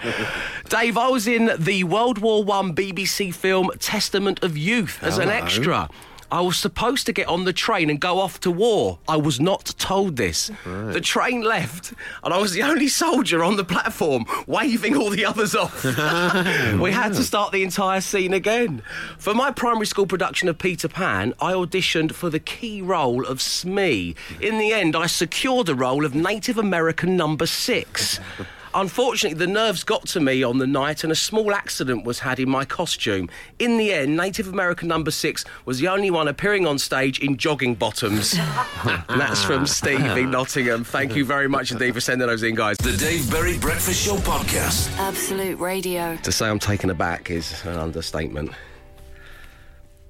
Dave, 0.70 0.98
I 0.98 1.10
was 1.10 1.28
in 1.28 1.52
the 1.60 1.84
World 1.84 2.18
War 2.18 2.44
One 2.44 2.76
BBC 2.76 3.34
film 3.34 3.70
Testament 3.80 4.44
of 4.44 4.58
Youth 4.58 5.00
as 5.04 5.20
an 5.20 5.30
extra. 5.30 5.90
I 6.32 6.42
was 6.42 6.58
supposed 6.58 7.06
to 7.06 7.14
get 7.14 7.28
on 7.28 7.46
the 7.46 7.54
train 7.54 7.90
and 7.90 8.00
go 8.00 8.20
off 8.20 8.40
to 8.42 8.52
war. 8.52 8.98
I 9.08 9.16
was 9.16 9.40
not 9.40 9.76
told 9.78 10.16
this. 10.16 10.50
The 10.66 11.00
train 11.00 11.42
left, 11.42 11.94
and 12.24 12.34
I 12.34 12.40
was 12.40 12.54
the 12.54 12.64
only 12.64 12.88
soldier 12.88 13.44
on 13.44 13.58
the 13.58 13.64
platform 13.64 14.26
waving 14.48 14.98
all 14.98 15.12
the 15.12 15.24
others 15.24 15.54
off. 15.54 15.84
we 16.80 16.92
had 16.92 17.14
to 17.14 17.24
start 17.24 17.52
the 17.52 17.62
entire 17.62 18.02
scene 18.02 18.34
again. 18.34 18.82
For 19.20 19.36
my 19.36 19.52
primary 19.52 19.86
school 19.86 20.08
production 20.08 20.50
of 20.50 20.58
Peter 20.58 20.88
Pan, 20.88 21.36
I 21.40 21.54
auditioned 21.54 22.14
for 22.14 22.32
the 22.32 22.40
key 22.40 22.82
role 22.82 23.24
of 23.24 23.40
Smee. 23.40 24.16
In 24.42 24.58
the 24.58 24.74
end, 24.74 24.96
I 24.96 25.06
secured 25.06 25.68
the 25.68 25.76
role 25.76 26.06
of 26.06 26.16
Native 26.16 26.58
American 26.58 27.16
number 27.16 27.46
six. 27.46 28.20
Unfortunately, 28.76 29.38
the 29.38 29.48
nerves 29.48 29.86
got 29.86 30.06
to 30.08 30.20
me 30.20 30.44
on 30.44 30.58
the 30.58 30.68
night 30.68 31.06
and 31.06 31.12
a 31.12 31.16
small 31.16 31.54
accident 31.54 32.04
was 32.04 32.20
had 32.20 32.42
in 32.42 32.50
my 32.50 32.66
costume. 32.66 33.30
In 33.58 33.78
the 33.78 33.94
end, 33.94 34.18
Native 34.18 34.50
American 34.50 34.90
number 34.90 35.12
six 35.12 35.46
was 35.64 35.80
the 35.80 35.88
only 35.88 36.12
one 36.12 36.28
appearing 36.28 36.68
on 36.68 36.78
stage 36.78 37.20
in 37.20 37.38
jogging 37.38 37.76
bottoms. 37.76 38.34
and 38.84 39.22
that's 39.22 39.46
from 39.46 39.66
Steve 39.66 40.18
in 40.18 40.32
Nottingham. 40.32 40.84
Thank 40.84 41.16
you 41.16 41.24
very 41.24 41.48
much 41.48 41.72
indeed 41.72 41.94
for 41.94 42.02
sending 42.02 42.28
those 42.28 42.44
in, 42.44 42.54
guys. 42.54 42.76
The 42.78 42.98
Dave 42.98 43.32
Berry 43.32 43.58
Breakfast 43.58 44.06
Show 44.06 44.18
Podcast. 44.18 44.94
Absolute 44.98 45.58
Radio. 45.58 46.18
To 46.18 46.32
say 46.34 46.50
I'm 46.50 46.60
taken 46.60 46.90
aback 46.90 47.32
is 47.32 47.64
an 47.64 47.78
understatement. 47.78 48.52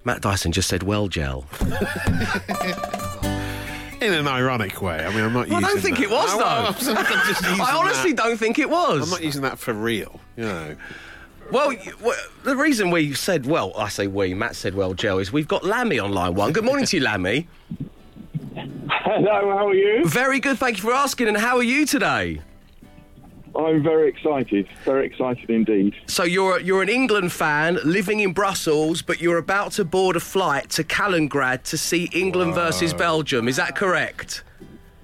Matt 0.05 0.21
Dyson 0.21 0.51
just 0.51 0.69
said, 0.69 0.81
well, 0.81 1.07
gel. 1.07 1.45
In 4.01 4.13
an 4.13 4.27
ironic 4.27 4.81
way. 4.81 5.05
I 5.05 5.09
mean, 5.09 5.23
I'm 5.23 5.33
not 5.33 5.47
using 5.47 5.49
that. 5.49 5.61
Well, 5.61 5.65
I 5.65 5.67
don't 5.73 5.81
think 5.81 5.97
that. 5.97 6.03
it 6.03 6.09
was, 6.09 6.37
though. 6.37 6.93
I'm 6.95 7.27
just 7.27 7.41
using 7.43 7.61
I 7.61 7.75
honestly 7.75 8.11
that- 8.13 8.23
don't 8.23 8.37
think 8.37 8.59
it 8.59 8.69
was. 8.69 9.03
I'm 9.03 9.09
not 9.09 9.23
using 9.23 9.41
that 9.43 9.57
for 9.59 9.73
real. 9.73 10.19
You 10.37 10.43
know. 10.45 10.75
Well, 11.51 11.73
well, 12.01 12.15
the 12.43 12.55
reason 12.55 12.89
we 12.89 13.13
said, 13.13 13.45
well, 13.45 13.71
I 13.77 13.87
say 13.89 14.07
we, 14.07 14.33
Matt 14.33 14.55
said, 14.55 14.73
well, 14.73 14.93
Joe, 14.95 15.19
is 15.19 15.31
we've 15.31 15.47
got 15.47 15.63
Lammy 15.63 15.99
on 15.99 16.11
line 16.11 16.33
one. 16.33 16.51
Good 16.53 16.65
morning 16.65 16.85
to 16.87 16.97
you, 16.97 17.03
Lammy. 17.03 17.47
Hello, 18.89 19.51
how 19.55 19.67
are 19.67 19.73
you? 19.75 20.05
Very 20.07 20.39
good, 20.39 20.57
thank 20.57 20.77
you 20.77 20.83
for 20.83 20.93
asking. 20.93 21.27
And 21.27 21.37
how 21.37 21.57
are 21.57 21.63
you 21.63 21.85
today? 21.85 22.41
I'm 23.57 23.81
very 23.81 24.09
excited, 24.09 24.67
very 24.83 25.05
excited 25.05 25.49
indeed. 25.49 25.95
So 26.07 26.23
you're 26.23 26.59
you're 26.59 26.81
an 26.81 26.89
England 26.89 27.31
fan 27.31 27.79
living 27.85 28.19
in 28.19 28.33
Brussels, 28.33 29.01
but 29.01 29.21
you're 29.21 29.37
about 29.37 29.71
to 29.73 29.85
board 29.85 30.15
a 30.15 30.19
flight 30.19 30.69
to 30.71 30.83
Kaliningrad 30.83 31.63
to 31.63 31.77
see 31.77 32.09
England 32.13 32.53
versus 32.53 32.93
Belgium. 32.93 33.47
Is 33.47 33.55
that 33.55 33.75
correct? 33.75 34.43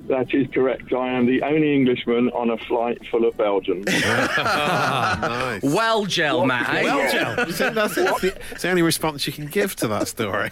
That 0.08 0.34
is 0.34 0.48
correct. 0.54 0.92
I 0.92 1.10
am 1.10 1.26
the 1.28 1.42
only 1.44 1.74
Englishman 1.74 2.30
on 2.32 2.50
a 2.50 2.58
flight 2.58 3.00
full 3.10 3.24
of 3.26 3.38
Belgians. 3.38 3.86
nice. 4.38 5.62
Well, 5.62 6.06
gel, 6.06 6.46
Matt. 6.46 6.74
eh? 6.74 6.84
Well, 6.84 7.12
Joe, 7.12 7.46
you 7.48 7.74
that's, 7.74 7.98
it? 7.98 8.22
the, 8.22 8.42
it's 8.52 8.64
the 8.64 8.70
only 8.70 8.82
response 8.82 9.28
you 9.28 9.32
can 9.32 9.46
give 9.46 9.76
to 9.78 9.88
that 9.88 10.08
story. 10.08 10.50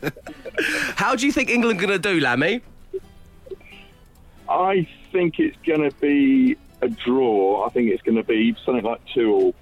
How 0.96 1.16
do 1.16 1.26
you 1.26 1.32
think 1.32 1.48
England 1.50 1.80
going 1.80 1.90
to 1.90 1.98
do, 1.98 2.20
Lammy? 2.20 2.60
I 4.48 4.86
think 5.12 5.40
it's 5.40 5.56
going 5.66 5.90
to 5.90 5.96
be 5.96 6.56
a 6.80 6.88
draw. 6.88 7.66
I 7.66 7.70
think 7.70 7.90
it's 7.90 8.02
going 8.02 8.16
to 8.16 8.24
be 8.24 8.56
something 8.64 8.84
like 8.84 9.00
two 9.14 9.32
all. 9.32 9.54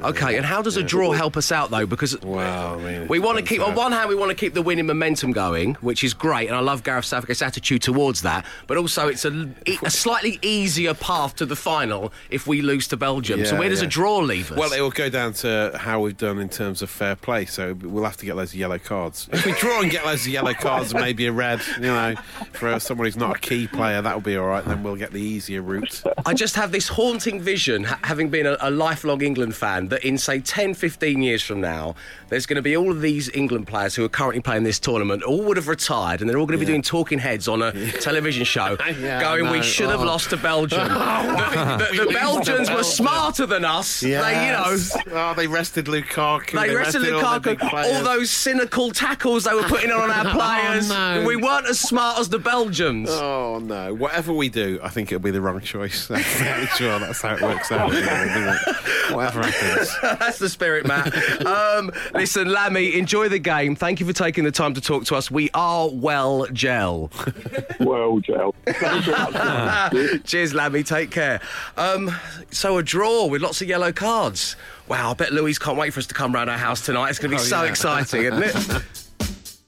Okay, 0.00 0.36
and 0.36 0.44
how 0.44 0.62
does 0.62 0.76
a 0.76 0.82
draw 0.82 1.12
help 1.12 1.36
us 1.36 1.52
out 1.52 1.70
though? 1.70 1.86
Because 1.86 2.16
I 2.24 2.76
mean, 2.76 3.08
we 3.08 3.18
want 3.18 3.38
to 3.38 3.44
keep 3.44 3.60
on 3.60 3.74
one 3.74 3.92
hand 3.92 4.08
we 4.08 4.14
want 4.14 4.30
to 4.30 4.34
keep 4.34 4.54
the 4.54 4.62
winning 4.62 4.86
momentum 4.86 5.32
going, 5.32 5.74
which 5.76 6.04
is 6.04 6.14
great, 6.14 6.48
and 6.48 6.56
I 6.56 6.60
love 6.60 6.82
Gareth 6.82 7.04
Southgate's 7.04 7.42
attitude 7.42 7.82
towards 7.82 8.22
that. 8.22 8.44
But 8.66 8.76
also, 8.76 9.08
it's 9.08 9.24
a, 9.24 9.48
a 9.82 9.90
slightly 9.90 10.38
easier 10.42 10.94
path 10.94 11.36
to 11.36 11.46
the 11.46 11.56
final 11.56 12.12
if 12.30 12.46
we 12.46 12.62
lose 12.62 12.88
to 12.88 12.96
Belgium. 12.96 13.44
so 13.44 13.58
where 13.58 13.68
does 13.68 13.80
yeah. 13.80 13.88
a 13.88 13.90
draw 13.90 14.18
leave 14.18 14.52
us? 14.52 14.58
Well, 14.58 14.72
it 14.72 14.80
will 14.80 14.90
go 14.90 15.08
down 15.08 15.32
to 15.34 15.72
how 15.78 16.00
we've 16.00 16.16
done 16.16 16.38
in 16.38 16.48
terms 16.48 16.82
of 16.82 16.90
fair 16.90 17.16
play. 17.16 17.46
So 17.46 17.74
we'll 17.74 18.04
have 18.04 18.16
to 18.18 18.26
get 18.26 18.36
loads 18.36 18.52
of 18.52 18.58
yellow 18.58 18.78
cards. 18.78 19.28
If 19.32 19.46
we 19.46 19.52
draw 19.52 19.80
and 19.80 19.90
get 19.90 20.04
loads 20.04 20.26
of 20.26 20.32
yellow 20.32 20.54
cards 20.54 20.92
and 20.92 21.00
maybe 21.04 21.26
a 21.26 21.32
red, 21.32 21.60
you 21.76 21.82
know, 21.82 22.14
for 22.52 22.78
someone 22.80 23.06
who's 23.06 23.16
not 23.16 23.36
a 23.36 23.38
key 23.38 23.66
player, 23.66 24.02
that'll 24.02 24.20
be 24.20 24.36
all 24.36 24.46
right. 24.46 24.64
Then 24.64 24.82
we'll 24.82 24.96
get 24.96 25.12
the 25.12 25.20
easier 25.20 25.62
route. 25.62 26.02
I 26.26 26.34
just 26.34 26.56
have 26.56 26.72
this 26.72 26.88
haunting 26.88 27.40
vision, 27.40 27.84
having 27.84 28.30
been 28.30 28.46
a, 28.46 28.56
a 28.60 28.70
lifelong 28.70 29.22
England 29.22 29.54
fan, 29.54 29.83
that 29.90 30.04
in, 30.04 30.18
say, 30.18 30.40
10, 30.40 30.74
15 30.74 31.22
years 31.22 31.42
from 31.42 31.60
now, 31.60 31.94
there's 32.28 32.46
going 32.46 32.56
to 32.56 32.62
be 32.62 32.76
all 32.76 32.90
of 32.90 33.00
these 33.00 33.28
England 33.34 33.66
players 33.66 33.94
who 33.94 34.04
are 34.04 34.08
currently 34.08 34.40
playing 34.40 34.64
this 34.64 34.78
tournament, 34.78 35.22
all 35.22 35.42
would 35.44 35.56
have 35.56 35.68
retired, 35.68 36.20
and 36.20 36.28
they're 36.28 36.38
all 36.38 36.46
going 36.46 36.58
to 36.58 36.64
be 36.64 36.70
doing 36.70 36.82
talking 36.82 37.18
heads 37.18 37.48
on 37.48 37.62
a 37.62 37.72
television 38.00 38.44
show, 38.44 38.76
Yeah, 39.00 39.20
going, 39.20 39.50
We 39.50 39.62
should 39.62 39.88
have 39.90 40.00
Oh. 40.00 40.04
lost 40.04 40.30
to 40.30 40.36
Belgium. 40.36 40.78
the, 40.88 41.88
the- 41.96 42.04
the 42.04 42.12
Belgians 42.12 42.70
were 42.70 42.82
smarter 42.82 43.46
than 43.46 43.64
us. 43.64 44.00
They, 44.00 44.08
you 44.08 44.52
know. 44.52 44.76
oh, 45.12 45.34
they 45.34 45.46
rested 45.46 45.86
Lukaku. 45.86 46.52
They 46.52 46.74
rested 46.74 47.12
all 47.12 47.22
Lukaku. 47.40 47.58
players. 47.70 47.96
All 47.96 48.04
those 48.04 48.30
cynical 48.30 48.90
tackles 48.90 49.44
they 49.44 49.54
were 49.54 49.62
putting 49.64 49.90
on 49.90 50.10
our 50.10 50.26
oh, 50.26 50.30
players. 50.30 50.90
Oh, 50.90 51.20
no. 51.20 51.26
We 51.26 51.36
weren't 51.36 51.66
as 51.66 51.80
smart 51.80 52.18
as 52.18 52.28
the 52.28 52.38
Belgians. 52.38 53.08
Oh 53.10 53.58
no! 53.62 53.94
Whatever 53.94 54.32
we 54.32 54.48
do, 54.48 54.78
I 54.82 54.88
think 54.88 55.10
it'll 55.12 55.22
be 55.22 55.30
the 55.30 55.40
wrong 55.40 55.60
choice. 55.60 56.10
I'm 56.10 56.22
sure 56.76 56.98
that's 56.98 57.22
how 57.22 57.34
it 57.36 57.42
works 57.42 57.70
out. 57.72 57.90
Whatever 59.14 59.42
happens. 59.42 59.73
That's 60.02 60.38
the 60.38 60.48
spirit, 60.48 60.86
Matt. 60.86 61.14
Um, 61.46 61.90
listen, 62.12 62.48
Lammy, 62.48 62.94
enjoy 62.94 63.28
the 63.28 63.38
game. 63.38 63.74
Thank 63.76 64.00
you 64.00 64.06
for 64.06 64.12
taking 64.12 64.44
the 64.44 64.52
time 64.52 64.74
to 64.74 64.80
talk 64.80 65.04
to 65.06 65.16
us. 65.16 65.30
We 65.30 65.50
are 65.54 65.88
well 65.90 66.46
gel. 66.52 67.10
Well, 67.80 68.20
gel. 68.20 68.54
Cheers, 70.24 70.54
Lammy. 70.54 70.82
Take 70.82 71.10
care. 71.10 71.40
Um, 71.76 72.14
so 72.50 72.78
a 72.78 72.82
draw 72.82 73.26
with 73.26 73.42
lots 73.42 73.60
of 73.60 73.68
yellow 73.68 73.92
cards. 73.92 74.56
Wow, 74.86 75.10
I 75.10 75.14
bet 75.14 75.32
Louise 75.32 75.58
can't 75.58 75.76
wait 75.76 75.92
for 75.92 76.00
us 76.00 76.06
to 76.06 76.14
come 76.14 76.32
round 76.32 76.48
our 76.48 76.58
house 76.58 76.84
tonight. 76.84 77.10
It's 77.10 77.18
going 77.18 77.30
to 77.32 77.36
be 77.36 77.42
so 77.42 77.62
yeah. 77.62 77.70
exciting, 77.70 78.22
isn't 78.24 78.42
it? 78.42 79.03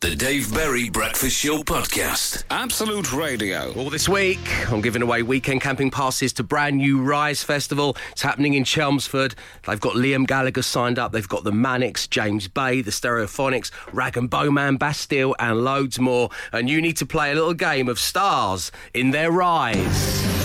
The 0.00 0.14
Dave 0.14 0.52
Berry 0.52 0.90
Breakfast 0.90 1.38
Show 1.38 1.62
Podcast. 1.62 2.44
Absolute 2.50 3.14
Radio. 3.14 3.72
All 3.72 3.88
this 3.88 4.06
week, 4.06 4.38
I'm 4.70 4.82
giving 4.82 5.00
away 5.00 5.22
weekend 5.22 5.62
camping 5.62 5.90
passes 5.90 6.34
to 6.34 6.42
brand 6.42 6.76
new 6.76 7.00
Rise 7.00 7.42
Festival. 7.42 7.96
It's 8.12 8.20
happening 8.20 8.52
in 8.52 8.64
Chelmsford. 8.64 9.34
They've 9.66 9.80
got 9.80 9.94
Liam 9.94 10.26
Gallagher 10.26 10.60
signed 10.60 10.98
up. 10.98 11.12
They've 11.12 11.26
got 11.26 11.44
the 11.44 11.52
Manics, 11.52 12.06
James 12.06 12.46
Bay, 12.46 12.82
the 12.82 12.90
Stereophonics, 12.90 13.70
Rag'n'Bone 13.92 14.52
Man, 14.52 14.76
Bastille, 14.76 15.34
and 15.38 15.64
loads 15.64 15.98
more. 15.98 16.28
And 16.52 16.68
you 16.68 16.82
need 16.82 16.98
to 16.98 17.06
play 17.06 17.32
a 17.32 17.34
little 17.34 17.54
game 17.54 17.88
of 17.88 17.98
stars 17.98 18.70
in 18.92 19.12
their 19.12 19.32
rise. 19.32 20.35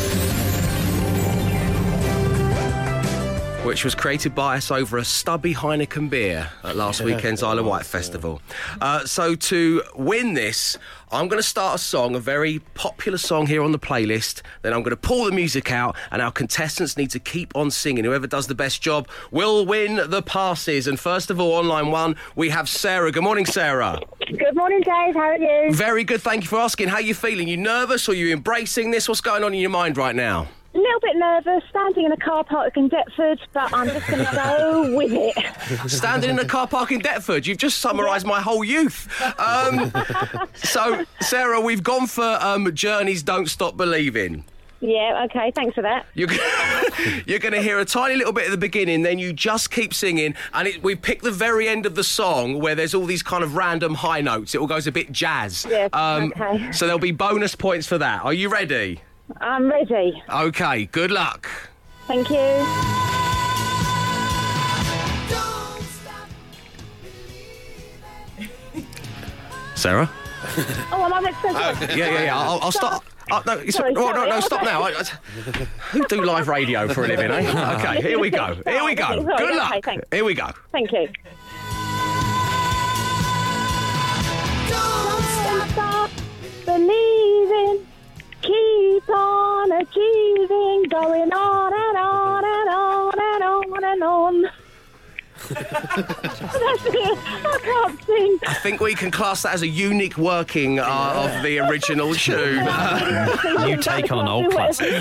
Which 3.71 3.85
was 3.85 3.95
created 3.95 4.35
by 4.35 4.57
us 4.57 4.69
over 4.69 4.97
a 4.97 5.05
stubby 5.05 5.55
Heineken 5.55 6.09
beer 6.09 6.49
at 6.61 6.75
last 6.75 6.99
weekend's 6.99 7.41
Isle 7.41 7.59
of 7.59 7.65
Wight 7.65 7.85
Festival. 7.85 8.41
Uh, 8.81 9.05
so 9.05 9.33
to 9.33 9.81
win 9.95 10.33
this, 10.33 10.77
I'm 11.09 11.29
going 11.29 11.41
to 11.41 11.47
start 11.47 11.75
a 11.75 11.77
song, 11.77 12.13
a 12.13 12.19
very 12.19 12.59
popular 12.73 13.17
song 13.17 13.47
here 13.47 13.63
on 13.63 13.71
the 13.71 13.79
playlist. 13.79 14.41
Then 14.61 14.73
I'm 14.73 14.81
going 14.81 14.89
to 14.89 14.97
pull 14.97 15.23
the 15.23 15.31
music 15.31 15.71
out, 15.71 15.95
and 16.11 16.21
our 16.21 16.33
contestants 16.33 16.97
need 16.97 17.11
to 17.11 17.19
keep 17.19 17.55
on 17.55 17.71
singing. 17.71 18.03
Whoever 18.03 18.27
does 18.27 18.47
the 18.47 18.55
best 18.55 18.81
job 18.81 19.07
will 19.31 19.65
win 19.65 20.01
the 20.05 20.21
passes. 20.21 20.85
And 20.85 20.99
first 20.99 21.31
of 21.31 21.39
all, 21.39 21.53
on 21.53 21.69
line 21.69 21.91
one, 21.91 22.17
we 22.35 22.49
have 22.49 22.67
Sarah. 22.67 23.09
Good 23.09 23.23
morning, 23.23 23.45
Sarah. 23.45 24.01
Good 24.27 24.53
morning, 24.53 24.81
Dave. 24.81 25.15
How 25.15 25.21
are 25.21 25.37
you? 25.37 25.73
Very 25.73 26.03
good. 26.03 26.21
Thank 26.21 26.43
you 26.43 26.49
for 26.49 26.59
asking. 26.59 26.89
How 26.89 26.95
are 26.95 27.01
you 27.01 27.13
feeling? 27.13 27.47
You 27.47 27.55
nervous 27.55 28.09
or 28.09 28.15
you 28.15 28.33
embracing 28.33 28.91
this? 28.91 29.07
What's 29.07 29.21
going 29.21 29.45
on 29.45 29.53
in 29.53 29.61
your 29.61 29.69
mind 29.69 29.95
right 29.95 30.15
now? 30.15 30.49
A 30.81 30.83
little 30.83 30.99
bit 30.99 31.15
nervous, 31.15 31.63
standing 31.69 32.05
in 32.05 32.11
a 32.11 32.17
car 32.17 32.43
park 32.43 32.75
in 32.75 32.89
Deptford, 32.89 33.39
but 33.53 33.71
I'm 33.71 33.87
just 33.87 34.07
going 34.07 34.25
to 34.25 34.31
go 34.33 34.95
with 34.97 35.11
it. 35.13 35.89
Standing 35.91 36.31
in 36.31 36.39
a 36.39 36.45
car 36.45 36.65
park 36.67 36.91
in 36.91 36.99
Deptford. 37.01 37.45
You've 37.45 37.59
just 37.59 37.77
summarised 37.79 38.25
my 38.25 38.41
whole 38.41 38.63
youth. 38.63 39.07
Um, 39.39 39.91
so, 40.55 41.05
Sarah, 41.19 41.61
we've 41.61 41.83
gone 41.83 42.07
for 42.07 42.23
um, 42.41 42.73
Journeys 42.73 43.21
Don't 43.21 43.47
Stop 43.47 43.77
Believing. 43.77 44.43
Yeah, 44.79 45.27
okay, 45.29 45.51
thanks 45.53 45.75
for 45.75 45.83
that. 45.83 46.07
You're, 46.15 46.29
g- 46.29 46.39
you're 47.27 47.37
going 47.37 47.53
to 47.53 47.61
hear 47.61 47.77
a 47.79 47.85
tiny 47.85 48.15
little 48.15 48.33
bit 48.33 48.45
at 48.45 48.51
the 48.51 48.57
beginning, 48.57 49.03
then 49.03 49.19
you 49.19 49.33
just 49.33 49.69
keep 49.69 49.93
singing, 49.93 50.33
and 50.51 50.67
it, 50.67 50.81
we 50.81 50.95
pick 50.95 51.21
the 51.21 51.29
very 51.31 51.67
end 51.67 51.85
of 51.85 51.93
the 51.93 52.03
song 52.03 52.59
where 52.59 52.73
there's 52.73 52.95
all 52.95 53.05
these 53.05 53.21
kind 53.21 53.43
of 53.43 53.55
random 53.55 53.93
high 53.93 54.21
notes. 54.21 54.55
It 54.55 54.57
all 54.61 54.65
goes 54.67 54.87
a 54.87 54.91
bit 54.91 55.11
jazz. 55.11 55.67
Yes, 55.69 55.91
Um, 55.93 56.33
okay. 56.35 56.71
So 56.71 56.87
there'll 56.87 56.97
be 56.97 57.11
bonus 57.11 57.53
points 57.53 57.85
for 57.85 57.99
that. 57.99 58.25
Are 58.25 58.33
you 58.33 58.49
ready? 58.49 59.01
I'm 59.39 59.69
ready. 59.69 60.21
Okay, 60.29 60.85
good 60.87 61.11
luck. 61.11 61.49
Thank 62.07 62.29
you. 62.29 62.65
Sarah? 69.75 70.09
Oh, 70.91 71.05
am 71.05 71.13
I 71.13 71.19
meant 71.21 71.35
to 71.43 71.87
say 71.87 71.97
Yeah, 71.97 72.09
yeah, 72.11 72.23
yeah. 72.23 72.37
I'll, 72.39 72.59
I'll 72.61 72.71
stop. 72.71 73.03
Oh, 73.31 73.41
no, 73.45 73.53
it's, 73.59 73.77
Sorry, 73.77 73.93
oh, 73.95 74.07
no, 74.09 74.13
sorry. 74.13 74.29
no, 74.29 74.39
stop 74.41 74.63
now. 74.63 74.81
I, 74.81 74.89
I, 74.89 75.03
who 75.91 76.05
do 76.07 76.21
live 76.23 76.47
radio 76.47 76.87
for 76.87 77.05
a 77.05 77.07
living, 77.07 77.29
eh? 77.31 77.75
Okay, 77.79 78.01
here 78.01 78.19
we 78.19 78.29
go. 78.31 78.55
Here 78.65 78.83
we 78.83 78.95
go. 78.95 79.05
Sorry, 79.05 79.23
Good 79.23 79.33
okay, 79.49 79.55
luck. 79.55 79.85
thanks. 79.85 80.05
Here 80.11 80.25
we 80.25 80.33
go. 80.33 80.49
Thank 80.71 80.91
you. 80.91 81.07
Don't 84.67 85.69
stop 85.69 86.09
believing. 86.65 87.87
Keep 88.41 89.09
on 89.09 89.71
achieving. 89.71 90.83
Going 90.89 91.31
on 91.31 91.73
and 91.73 91.97
on 91.97 92.43
and 92.43 92.69
on 92.69 93.13
and 93.19 93.43
on 93.43 93.83
and 93.83 94.03
on. 94.03 94.49
That's 95.49 96.85
it. 96.85 97.17
I 97.17 97.59
can't 97.63 98.03
sing. 98.03 98.37
I 98.47 98.53
think 98.55 98.79
we 98.79 98.93
can 98.93 99.09
class 99.11 99.41
that 99.43 99.53
as 99.53 99.61
a 99.63 99.67
unique 99.67 100.17
working 100.17 100.79
uh, 100.79 100.85
of 100.85 101.43
the 101.43 101.59
original 101.59 102.13
tune. 102.13 102.65
You 103.67 103.77
take 103.77 104.11
on 104.11 104.19
an 104.19 104.27
old 104.27 104.51
classic. 104.51 104.93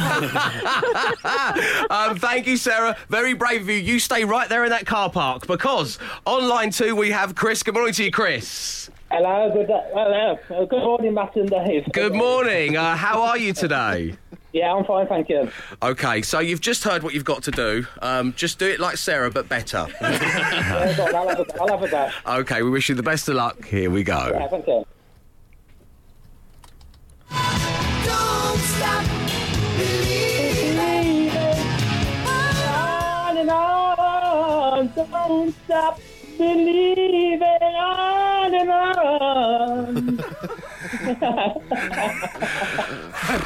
Um, 1.91 2.17
thank 2.19 2.47
you, 2.47 2.57
Sarah. 2.57 2.97
Very 3.09 3.35
brave 3.35 3.63
of 3.63 3.69
you. 3.69 3.77
You 3.77 3.99
stay 3.99 4.25
right 4.25 4.49
there 4.49 4.65
in 4.65 4.71
that 4.71 4.87
car 4.87 5.11
park 5.11 5.47
because 5.47 5.99
on 6.27 6.49
line 6.49 6.71
two 6.71 6.97
we 6.97 7.11
have 7.11 7.35
Chris. 7.35 7.63
Good 7.63 7.75
morning 7.75 7.93
to 7.95 8.05
you, 8.05 8.11
Chris. 8.11 8.91
Hello, 9.11 9.51
good, 9.53 9.67
hello. 9.69 10.39
Good 10.67 10.85
morning, 10.85 11.15
Matt 11.15 11.35
and 11.35 11.51
Dave. 11.51 11.91
Good 11.93 12.15
morning. 12.15 12.77
Uh, 12.77 12.95
how 12.95 13.23
are 13.23 13.37
you 13.37 13.53
today? 13.53 14.15
Yeah, 14.53 14.73
I'm 14.73 14.85
fine, 14.85 15.09
thank 15.09 15.29
you. 15.29 15.51
Okay, 15.83 16.23
so 16.23 16.39
you've 16.39 16.61
just 16.61 16.85
heard 16.85 17.03
what 17.03 17.13
you've 17.13 17.25
got 17.25 17.43
to 17.45 17.51
do. 17.51 17.87
Um, 18.03 18.33
just 18.35 18.61
do 18.61 18.69
it 18.69 18.79
like 18.79 18.97
Sarah, 18.99 19.31
but 19.31 19.49
better. 19.49 19.89
Yeah, 20.01 20.97
go 20.97 21.07
I'll, 21.07 21.29
have 21.29 21.41
a, 21.41 21.61
I'll 21.61 21.69
have 21.69 21.83
a 21.83 21.91
dash. 21.91 22.15
Okay, 22.25 22.63
we 22.63 22.71
wish 22.71 22.89
you 22.89 22.95
the 22.95 23.03
best 23.03 23.29
of 23.29 23.35
luck. 23.35 23.65
Here 23.65 23.91
we 23.91 24.05
go. 24.05 24.31
Yeah, 24.33 24.47
thank 24.47 24.67
you. 24.69 24.85
On 33.27 33.37
and 33.37 33.51
on, 33.51 34.93
don't 34.95 35.55
stop 35.65 36.01
believing 36.41 37.75
on 37.77 38.55
and 38.55 38.71
on. 38.71 40.17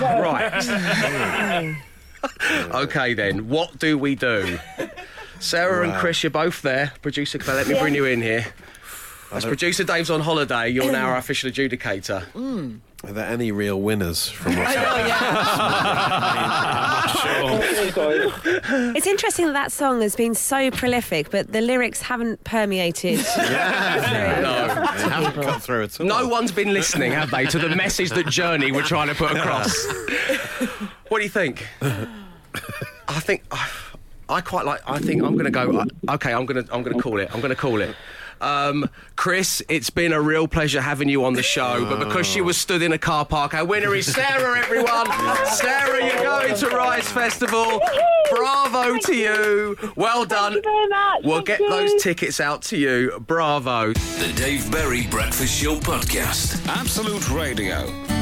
Right. 0.01 1.77
okay, 2.75 3.15
then. 3.15 3.49
What 3.49 3.79
do 3.79 3.99
we 3.99 4.15
do? 4.15 4.59
Sarah 5.41 5.89
and 5.89 5.95
Chris, 5.95 6.23
you're 6.23 6.31
both 6.31 6.63
there. 6.63 6.93
Producer, 7.03 7.39
can 7.39 7.51
I 7.51 7.55
let 7.55 7.67
me 7.67 7.79
bring 7.79 7.95
you 7.95 8.05
in 8.05 8.23
here? 8.23 8.47
As 9.35 9.45
producer 9.45 9.83
Dave's 9.83 10.11
on 10.11 10.21
holiday, 10.21 10.69
you're 10.69 10.93
now 10.93 11.09
our 11.09 11.17
official 11.17 11.51
adjudicator. 11.51 12.25
Are 13.05 13.13
there 13.13 13.27
any 13.27 13.53
real 13.53 13.83
winners 13.83 14.31
from 14.31 14.57
what's 14.57 14.75
It's 18.97 19.07
interesting 19.07 19.47
that 19.47 19.53
that 19.53 19.73
song 19.73 20.01
has 20.01 20.17
been 20.17 20.35
so 20.35 20.71
prolific, 20.71 21.31
but 21.31 21.53
the 21.53 21.61
lyrics 21.61 22.01
haven't 22.01 22.43
permeated. 22.45 23.25
No. 24.45 24.69
haven't 25.09 25.43
got 25.43 25.63
through 25.63 25.85
at 25.85 26.01
all? 26.01 26.07
No 26.07 26.29
one's 26.29 26.53
been 26.53 26.73
listening, 26.73 27.13
have 27.13 27.31
they, 27.31 27.47
to 27.47 27.59
the 27.59 27.75
message 27.75 28.11
that 28.11 28.27
Journey 28.27 28.73
were 28.73 28.83
trying 28.83 29.09
to 29.09 29.15
put 29.15 29.33
across? 29.33 29.87
what 31.09 31.19
do 31.19 31.25
you 31.25 31.31
think? 31.31 31.67
I 31.81 33.21
think 33.21 33.43
I 34.29 34.41
quite 34.41 34.65
like. 34.65 34.81
I 34.87 34.99
think 34.99 35.23
I'm 35.23 35.35
going 35.35 35.45
to 35.45 35.51
go. 35.51 35.79
Uh, 35.79 36.15
okay, 36.15 36.33
I'm 36.33 36.47
going 36.47 36.65
to. 36.65 36.75
I'm 36.75 36.83
going 36.83 36.97
to 36.97 37.03
call 37.03 37.21
it. 37.21 37.29
I'm 37.33 37.41
going 37.41 37.51
to 37.51 37.57
call 37.57 37.81
it. 37.81 37.95
Um, 38.45 38.91
Chris, 39.17 39.63
it's 39.71 39.89
been 39.91 40.13
a 40.13 40.21
real 40.21 40.47
pleasure 40.47 40.81
having 40.81 41.09
you 41.09 41.25
on 41.25 41.33
the 41.33 41.43
show, 41.43 41.87
but 41.89 41.99
because 41.99 42.27
she 42.27 42.41
was 42.43 42.57
stood 42.59 42.83
in 42.83 42.93
a 42.93 42.99
car 42.99 43.25
park, 43.25 43.55
our 43.55 43.65
winner 43.65 43.95
is 43.95 44.13
Sarah, 44.13 44.59
everyone. 44.59 45.07
Sarah, 45.47 46.05
you're 46.05 46.23
going 46.23 46.55
to 46.55 46.69
Rise 46.69 47.11
Festival. 47.11 47.81
Bravo 48.31 48.99
to 48.99 49.15
you. 49.15 49.77
Well 49.97 50.25
done. 50.27 50.53
you 50.55 50.63
very 50.63 50.89
much. 50.89 51.21
We'll 51.25 51.37
Thank 51.37 51.47
get 51.47 51.61
you. 51.61 51.71
those 51.71 52.03
tickets 52.03 52.39
out 52.41 52.63
to 52.65 52.77
you. 52.77 53.19
Bravo. 53.27 53.93
The 53.95 54.33
Dave 54.37 54.71
Berry 54.71 55.07
Breakfast 55.07 55.55
Show 55.63 55.77
Podcast. 55.77 56.67
Absolute 56.69 57.31
Radio. 57.31 58.14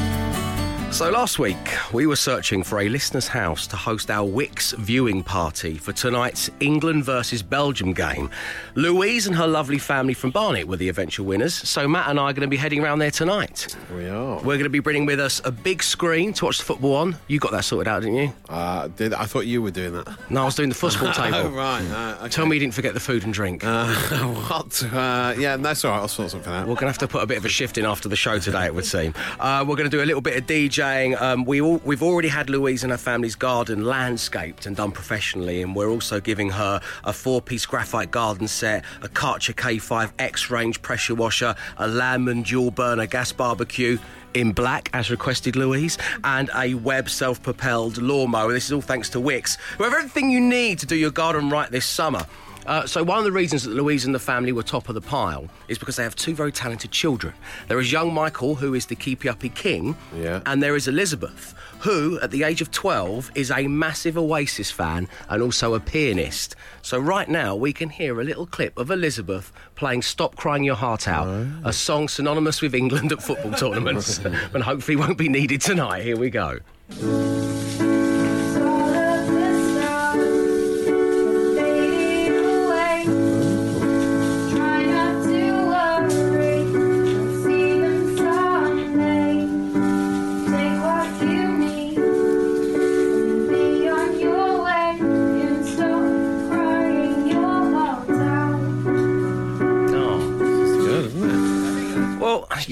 So 0.93 1.09
last 1.09 1.39
week, 1.39 1.57
we 1.91 2.05
were 2.05 2.15
searching 2.15 2.61
for 2.61 2.81
a 2.81 2.87
listener's 2.87 3.27
house 3.27 3.65
to 3.65 3.75
host 3.75 4.11
our 4.11 4.27
Wickes 4.29 4.77
viewing 4.77 5.23
party 5.23 5.75
for 5.79 5.91
tonight's 5.91 6.51
England 6.59 7.03
versus 7.03 7.41
Belgium 7.41 7.93
game. 7.93 8.29
Louise 8.75 9.25
and 9.25 9.35
her 9.35 9.47
lovely 9.47 9.79
family 9.79 10.13
from 10.13 10.29
Barnet 10.29 10.67
were 10.67 10.77
the 10.77 10.89
eventual 10.89 11.25
winners, 11.25 11.55
so 11.55 11.87
Matt 11.87 12.09
and 12.09 12.19
I 12.19 12.25
are 12.25 12.33
going 12.33 12.41
to 12.41 12.47
be 12.47 12.57
heading 12.57 12.83
around 12.83 12.99
there 12.99 13.09
tonight. 13.09 13.75
We 13.95 14.07
are. 14.07 14.35
We're 14.35 14.57
going 14.57 14.65
to 14.65 14.69
be 14.69 14.81
bringing 14.81 15.07
with 15.07 15.19
us 15.19 15.41
a 15.43 15.51
big 15.51 15.81
screen 15.81 16.31
to 16.33 16.45
watch 16.45 16.59
the 16.59 16.63
football 16.63 16.95
on. 16.95 17.15
You 17.27 17.39
got 17.39 17.53
that 17.53 17.65
sorted 17.65 17.87
out, 17.87 18.03
didn't 18.03 18.17
you? 18.17 18.33
Uh, 18.47 18.87
did 18.89 19.15
I 19.15 19.25
thought 19.25 19.47
you 19.47 19.63
were 19.63 19.71
doing 19.71 19.93
that? 19.93 20.15
No, 20.29 20.43
I 20.43 20.45
was 20.45 20.53
doing 20.53 20.69
the 20.69 20.75
football 20.75 21.11
table. 21.13 21.37
Oh 21.37 21.49
right. 21.49 21.83
Uh, 21.89 22.17
okay. 22.19 22.29
Tell 22.29 22.45
me 22.45 22.55
you 22.55 22.59
didn't 22.59 22.75
forget 22.75 22.93
the 22.93 22.99
food 22.99 23.23
and 23.23 23.33
drink. 23.33 23.63
Uh, 23.65 23.87
what? 24.47 24.83
Uh, 24.83 25.33
yeah, 25.39 25.57
that's 25.57 25.83
all 25.85 25.91
right. 25.91 26.01
I'll 26.01 26.07
sort 26.07 26.29
something 26.29 26.53
out. 26.53 26.67
We're 26.67 26.75
going 26.75 26.81
to 26.81 26.87
have 26.89 26.99
to 26.99 27.07
put 27.07 27.23
a 27.23 27.25
bit 27.25 27.39
of 27.39 27.45
a 27.45 27.49
shift 27.49 27.79
in 27.79 27.85
after 27.85 28.07
the 28.07 28.15
show 28.15 28.37
today, 28.37 28.67
it 28.67 28.75
would 28.75 28.85
seem. 28.85 29.15
Uh, 29.39 29.65
we're 29.67 29.75
going 29.75 29.89
to 29.89 29.97
do 29.97 30.03
a 30.03 30.05
little 30.05 30.21
bit 30.21 30.37
of 30.37 30.45
DJing. 30.83 31.21
Um, 31.21 31.45
we 31.45 31.61
all, 31.61 31.77
we've 31.85 32.03
already 32.03 32.27
had 32.27 32.49
Louise 32.49 32.83
and 32.83 32.91
her 32.91 32.97
family's 32.97 33.35
garden 33.35 33.85
landscaped 33.85 34.65
and 34.65 34.75
done 34.75 34.91
professionally, 34.91 35.61
and 35.61 35.75
we're 35.75 35.89
also 35.89 36.19
giving 36.19 36.49
her 36.49 36.81
a 37.03 37.13
four 37.13 37.41
piece 37.41 37.65
graphite 37.65 38.11
garden 38.11 38.47
set, 38.47 38.83
a 39.01 39.07
Karcher 39.07 39.53
K5 39.53 40.11
X 40.19 40.49
range 40.49 40.81
pressure 40.81 41.15
washer, 41.15 41.55
a 41.77 41.87
Landmann 41.87 42.43
dual 42.43 42.71
burner 42.71 43.05
gas 43.05 43.31
barbecue. 43.31 43.97
In 44.33 44.51
black, 44.51 44.89
as 44.93 45.11
requested, 45.11 45.55
Louise, 45.55 45.99
and 46.23 46.49
a 46.55 46.73
Webb 46.73 47.07
self 47.07 47.43
propelled 47.43 48.01
lawnmower. 48.01 48.51
This 48.51 48.65
is 48.65 48.71
all 48.71 48.81
thanks 48.81 49.07
to 49.09 49.19
Wickes, 49.19 49.59
who 49.77 49.83
have 49.83 49.93
everything 49.93 50.31
you 50.31 50.41
need 50.41 50.79
to 50.79 50.87
do 50.87 50.95
your 50.95 51.11
garden 51.11 51.51
right 51.51 51.69
this 51.69 51.85
summer. 51.85 52.25
Uh, 52.65 52.85
so 52.85 53.03
one 53.03 53.17
of 53.17 53.23
the 53.23 53.31
reasons 53.31 53.63
that 53.63 53.71
Louise 53.71 54.05
and 54.05 54.15
the 54.15 54.19
family 54.19 54.51
were 54.51 54.63
top 54.63 54.87
of 54.89 54.95
the 54.95 55.01
pile 55.01 55.47
is 55.67 55.77
because 55.77 55.95
they 55.97 56.03
have 56.03 56.15
two 56.15 56.33
very 56.33 56.51
talented 56.51 56.91
children. 56.91 57.33
There 57.67 57.79
is 57.79 57.91
young 57.91 58.13
Michael, 58.13 58.55
who 58.55 58.73
is 58.73 58.85
the 58.85 58.95
keepy 58.95 59.27
uppy 59.29 59.49
king, 59.49 59.95
Yeah. 60.15 60.41
and 60.45 60.63
there 60.63 60.75
is 60.75 60.87
Elizabeth, 60.87 61.53
who 61.79 62.19
at 62.21 62.31
the 62.31 62.43
age 62.43 62.61
of 62.61 62.71
12 62.71 63.31
is 63.35 63.51
a 63.51 63.67
massive 63.67 64.17
Oasis 64.17 64.71
fan 64.71 65.09
and 65.29 65.41
also 65.41 65.73
a 65.73 65.79
pianist. 65.79 66.55
So 66.81 66.97
right 66.99 67.27
now 67.27 67.55
we 67.55 67.73
can 67.73 67.89
hear 67.89 68.19
a 68.21 68.23
little 68.23 68.45
clip 68.47 68.77
of 68.77 68.89
Elizabeth 68.91 69.51
playing 69.75 70.01
"Stop 70.03 70.35
Crying 70.37 70.63
Your 70.63 70.75
Heart 70.75 71.07
Out," 71.07 71.27
a 71.65 71.73
song 71.73 72.07
synonymous 72.07 72.61
with 72.61 72.73
England 72.75 73.11
at 73.11 73.21
football 73.21 73.51
tournaments, 73.51 74.19
and 74.53 74.63
hopefully 74.63 74.95
won't 74.95 75.17
be 75.17 75.27
needed 75.27 75.59
tonight. 75.61 76.03
Here 76.03 76.17
we 76.17 76.29
go. 76.29 76.59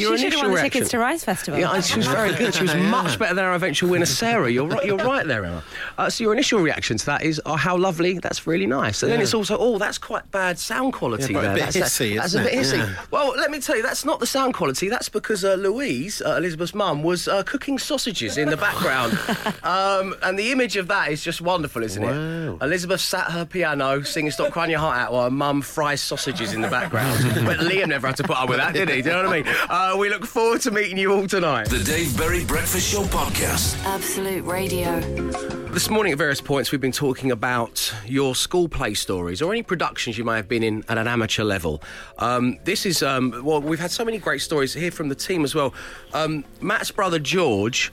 Your 0.01 0.17
she 0.17 0.23
should 0.23 0.33
have 0.33 0.39
initial 0.41 0.49
won 0.51 0.55
the 0.55 0.61
tickets 0.69 0.89
to 0.91 0.99
Rise 0.99 1.23
Festival. 1.23 1.59
Yeah, 1.59 1.79
she 1.81 1.97
was 1.97 2.07
very 2.07 2.33
good. 2.35 2.53
She 2.53 2.63
was 2.63 2.75
much 2.97 3.17
better 3.19 3.33
than 3.35 3.45
our 3.45 3.53
eventual 3.53 3.89
winner, 3.89 4.05
Sarah. 4.05 4.51
You're 4.51 4.67
right. 4.67 4.85
You're 4.85 4.97
right 4.97 5.25
there, 5.25 5.45
Emma. 5.45 5.63
Uh, 5.97 6.09
so 6.09 6.23
your 6.23 6.33
initial 6.33 6.59
reaction 6.59 6.97
to 6.97 7.05
that 7.07 7.23
is, 7.23 7.41
"Oh, 7.45 7.55
how 7.55 7.77
lovely! 7.77 8.19
That's 8.19 8.45
really 8.47 8.67
nice." 8.67 9.03
And 9.03 9.11
then 9.11 9.21
it's 9.21 9.33
also, 9.33 9.57
"Oh, 9.57 9.77
that's 9.77 9.97
quite 9.97 10.29
bad 10.31 10.59
sound 10.59 10.93
quality." 10.93 11.33
Yeah, 11.33 11.39
but 11.41 11.43
a 11.43 11.47
there. 11.47 11.55
bit 11.67 11.73
that's, 11.75 11.99
hissy, 11.99 12.15
that's 12.15 12.27
isn't 12.27 12.41
a 12.41 12.43
bit 12.45 12.53
it? 12.53 12.59
hissy. 12.59 12.77
Yeah. 12.77 12.95
Well, 13.11 13.33
let 13.37 13.51
me 13.51 13.59
tell 13.59 13.75
you, 13.75 13.83
that's 13.83 14.03
not 14.05 14.19
the 14.19 14.27
sound 14.27 14.53
quality. 14.53 14.89
That's 14.89 15.09
because 15.09 15.45
uh, 15.45 15.53
Louise, 15.55 16.21
uh, 16.21 16.35
Elizabeth's 16.37 16.73
mum, 16.73 17.03
was 17.03 17.27
uh, 17.27 17.43
cooking 17.43 17.77
sausages 17.79 18.37
in 18.37 18.49
the 18.49 18.57
background, 18.57 19.13
um, 19.63 20.15
and 20.23 20.37
the 20.37 20.51
image 20.51 20.75
of 20.77 20.87
that 20.87 21.11
is 21.11 21.23
just 21.23 21.41
wonderful, 21.41 21.83
isn't 21.83 22.01
Wow. 22.01 22.57
it? 22.61 22.63
Elizabeth 22.65 23.01
sat 23.01 23.31
her 23.31 23.45
piano 23.45 24.01
singing 24.03 24.31
"Stop 24.31 24.51
Crying 24.51 24.71
Your 24.71 24.79
Heart 24.79 24.97
Out" 24.97 25.11
while 25.13 25.23
her 25.25 25.29
mum 25.31 25.61
fries 25.61 26.01
sausages 26.01 26.53
in 26.53 26.61
the 26.61 26.67
background. 26.69 27.23
but 27.45 27.59
Liam 27.59 27.89
never 27.89 28.07
had 28.07 28.17
to 28.17 28.23
put 28.23 28.37
up 28.37 28.49
with 28.49 28.57
that, 28.57 28.73
did 28.73 28.89
he? 28.89 29.01
Do 29.01 29.09
you 29.09 29.15
know 29.15 29.23
what 29.29 29.33
I 29.33 29.41
mean? 29.41 29.53
Uh, 29.91 29.97
we 29.97 30.09
look 30.09 30.25
forward 30.25 30.61
to 30.61 30.71
meeting 30.71 30.97
you 30.97 31.11
all 31.11 31.27
tonight. 31.27 31.67
The 31.67 31.83
Dave 31.83 32.15
Berry 32.15 32.45
Breakfast 32.45 32.93
Show 32.93 33.01
Podcast. 33.03 33.83
Absolute 33.83 34.43
Radio. 34.45 35.01
This 35.71 35.89
morning, 35.89 36.13
at 36.13 36.17
various 36.17 36.39
points, 36.39 36.71
we've 36.71 36.79
been 36.79 36.91
talking 36.93 37.31
about 37.31 37.93
your 38.05 38.35
school 38.35 38.69
play 38.69 38.93
stories 38.93 39.41
or 39.41 39.51
any 39.51 39.63
productions 39.63 40.17
you 40.17 40.23
may 40.23 40.35
have 40.35 40.47
been 40.47 40.63
in 40.63 40.85
at 40.87 40.97
an 40.97 41.07
amateur 41.07 41.43
level. 41.43 41.81
Um, 42.19 42.57
this 42.63 42.85
is, 42.85 43.03
um, 43.03 43.41
well, 43.43 43.59
we've 43.59 43.79
had 43.79 43.91
so 43.91 44.05
many 44.05 44.17
great 44.17 44.41
stories 44.41 44.73
here 44.73 44.91
from 44.91 45.09
the 45.09 45.15
team 45.15 45.43
as 45.43 45.55
well. 45.55 45.73
Um, 46.13 46.45
Matt's 46.61 46.91
brother 46.91 47.19
George 47.19 47.91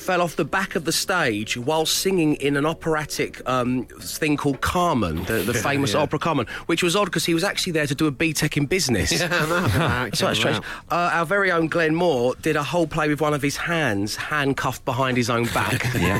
fell 0.00 0.22
off 0.22 0.36
the 0.36 0.44
back 0.44 0.74
of 0.74 0.84
the 0.84 0.92
stage 0.92 1.56
while 1.56 1.84
singing 1.86 2.34
in 2.36 2.56
an 2.56 2.66
operatic 2.66 3.46
um, 3.48 3.84
thing 4.00 4.36
called 4.36 4.60
Carmen, 4.60 5.24
the, 5.24 5.34
the 5.34 5.54
famous 5.68 5.92
yeah. 5.94 6.00
opera 6.00 6.18
Carmen, 6.18 6.46
which 6.66 6.82
was 6.82 6.96
odd 6.96 7.04
because 7.06 7.26
he 7.26 7.34
was 7.34 7.44
actually 7.44 7.72
there 7.72 7.86
to 7.86 7.94
do 7.94 8.06
a 8.06 8.12
BTEC 8.12 8.56
in 8.56 8.66
business. 8.66 9.10
Yeah, 9.20 9.28
no, 9.28 10.10
So 10.14 10.32
strange. 10.40 10.58
Uh, 10.90 11.10
our 11.12 11.26
very 11.26 11.52
own 11.52 11.68
Glenn 11.68 11.94
Moore 11.94 12.34
did 12.40 12.56
a 12.56 12.62
whole 12.62 12.86
play 12.86 13.08
with 13.08 13.20
one 13.20 13.34
of 13.34 13.42
his 13.42 13.56
hands 13.56 14.16
handcuffed 14.16 14.84
behind 14.84 15.16
his 15.16 15.28
own 15.28 15.44
back. 15.46 15.84
yeah. 15.94 16.18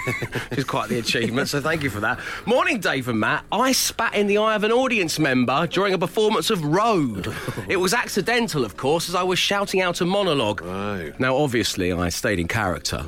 Which 0.51 0.59
is 0.59 0.65
quite 0.65 0.91
the 0.91 0.99
achievement, 0.99 1.49
so 1.49 1.61
thank 1.61 1.83
you 1.83 1.89
for 1.89 2.01
that. 2.01 2.21
Morning, 2.45 2.79
Dave 2.79 3.09
and 3.09 3.19
Matt. 3.19 3.45
I 3.51 3.73
spat 3.73 4.15
in 4.15 4.27
the 4.27 4.39
eye 4.39 4.55
of 4.55 4.65
an 4.65 4.73
audience 4.73 5.19
member 5.19 5.67
during 5.67 5.95
a 5.95 5.99
performance 5.99 6.51
of 6.51 6.63
Road. 6.65 7.35
It 7.69 7.77
was 7.77 7.95
accidental, 7.95 8.65
of 8.65 8.77
course, 8.77 9.09
as 9.09 9.15
I 9.15 9.23
was 9.23 9.39
shouting 9.39 9.81
out 9.81 10.01
a 10.01 10.05
monologue. 10.05 10.61
Wow. 10.61 11.11
Now, 11.19 11.37
obviously, 11.37 11.93
I 11.93 12.11
stayed 12.11 12.39
in 12.39 12.49
character. 12.49 13.05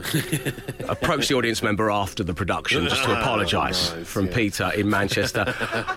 Approached 0.89 1.29
the 1.29 1.35
audience 1.35 1.63
member 1.63 1.91
after 1.91 2.23
the 2.23 2.35
production 2.35 2.89
just 2.89 3.03
to 3.05 3.11
ah, 3.11 3.21
apologise 3.21 3.93
right, 3.93 4.07
from 4.07 4.27
yeah. 4.27 4.35
Peter 4.35 4.71
in 4.75 4.89
Manchester. 4.89 5.45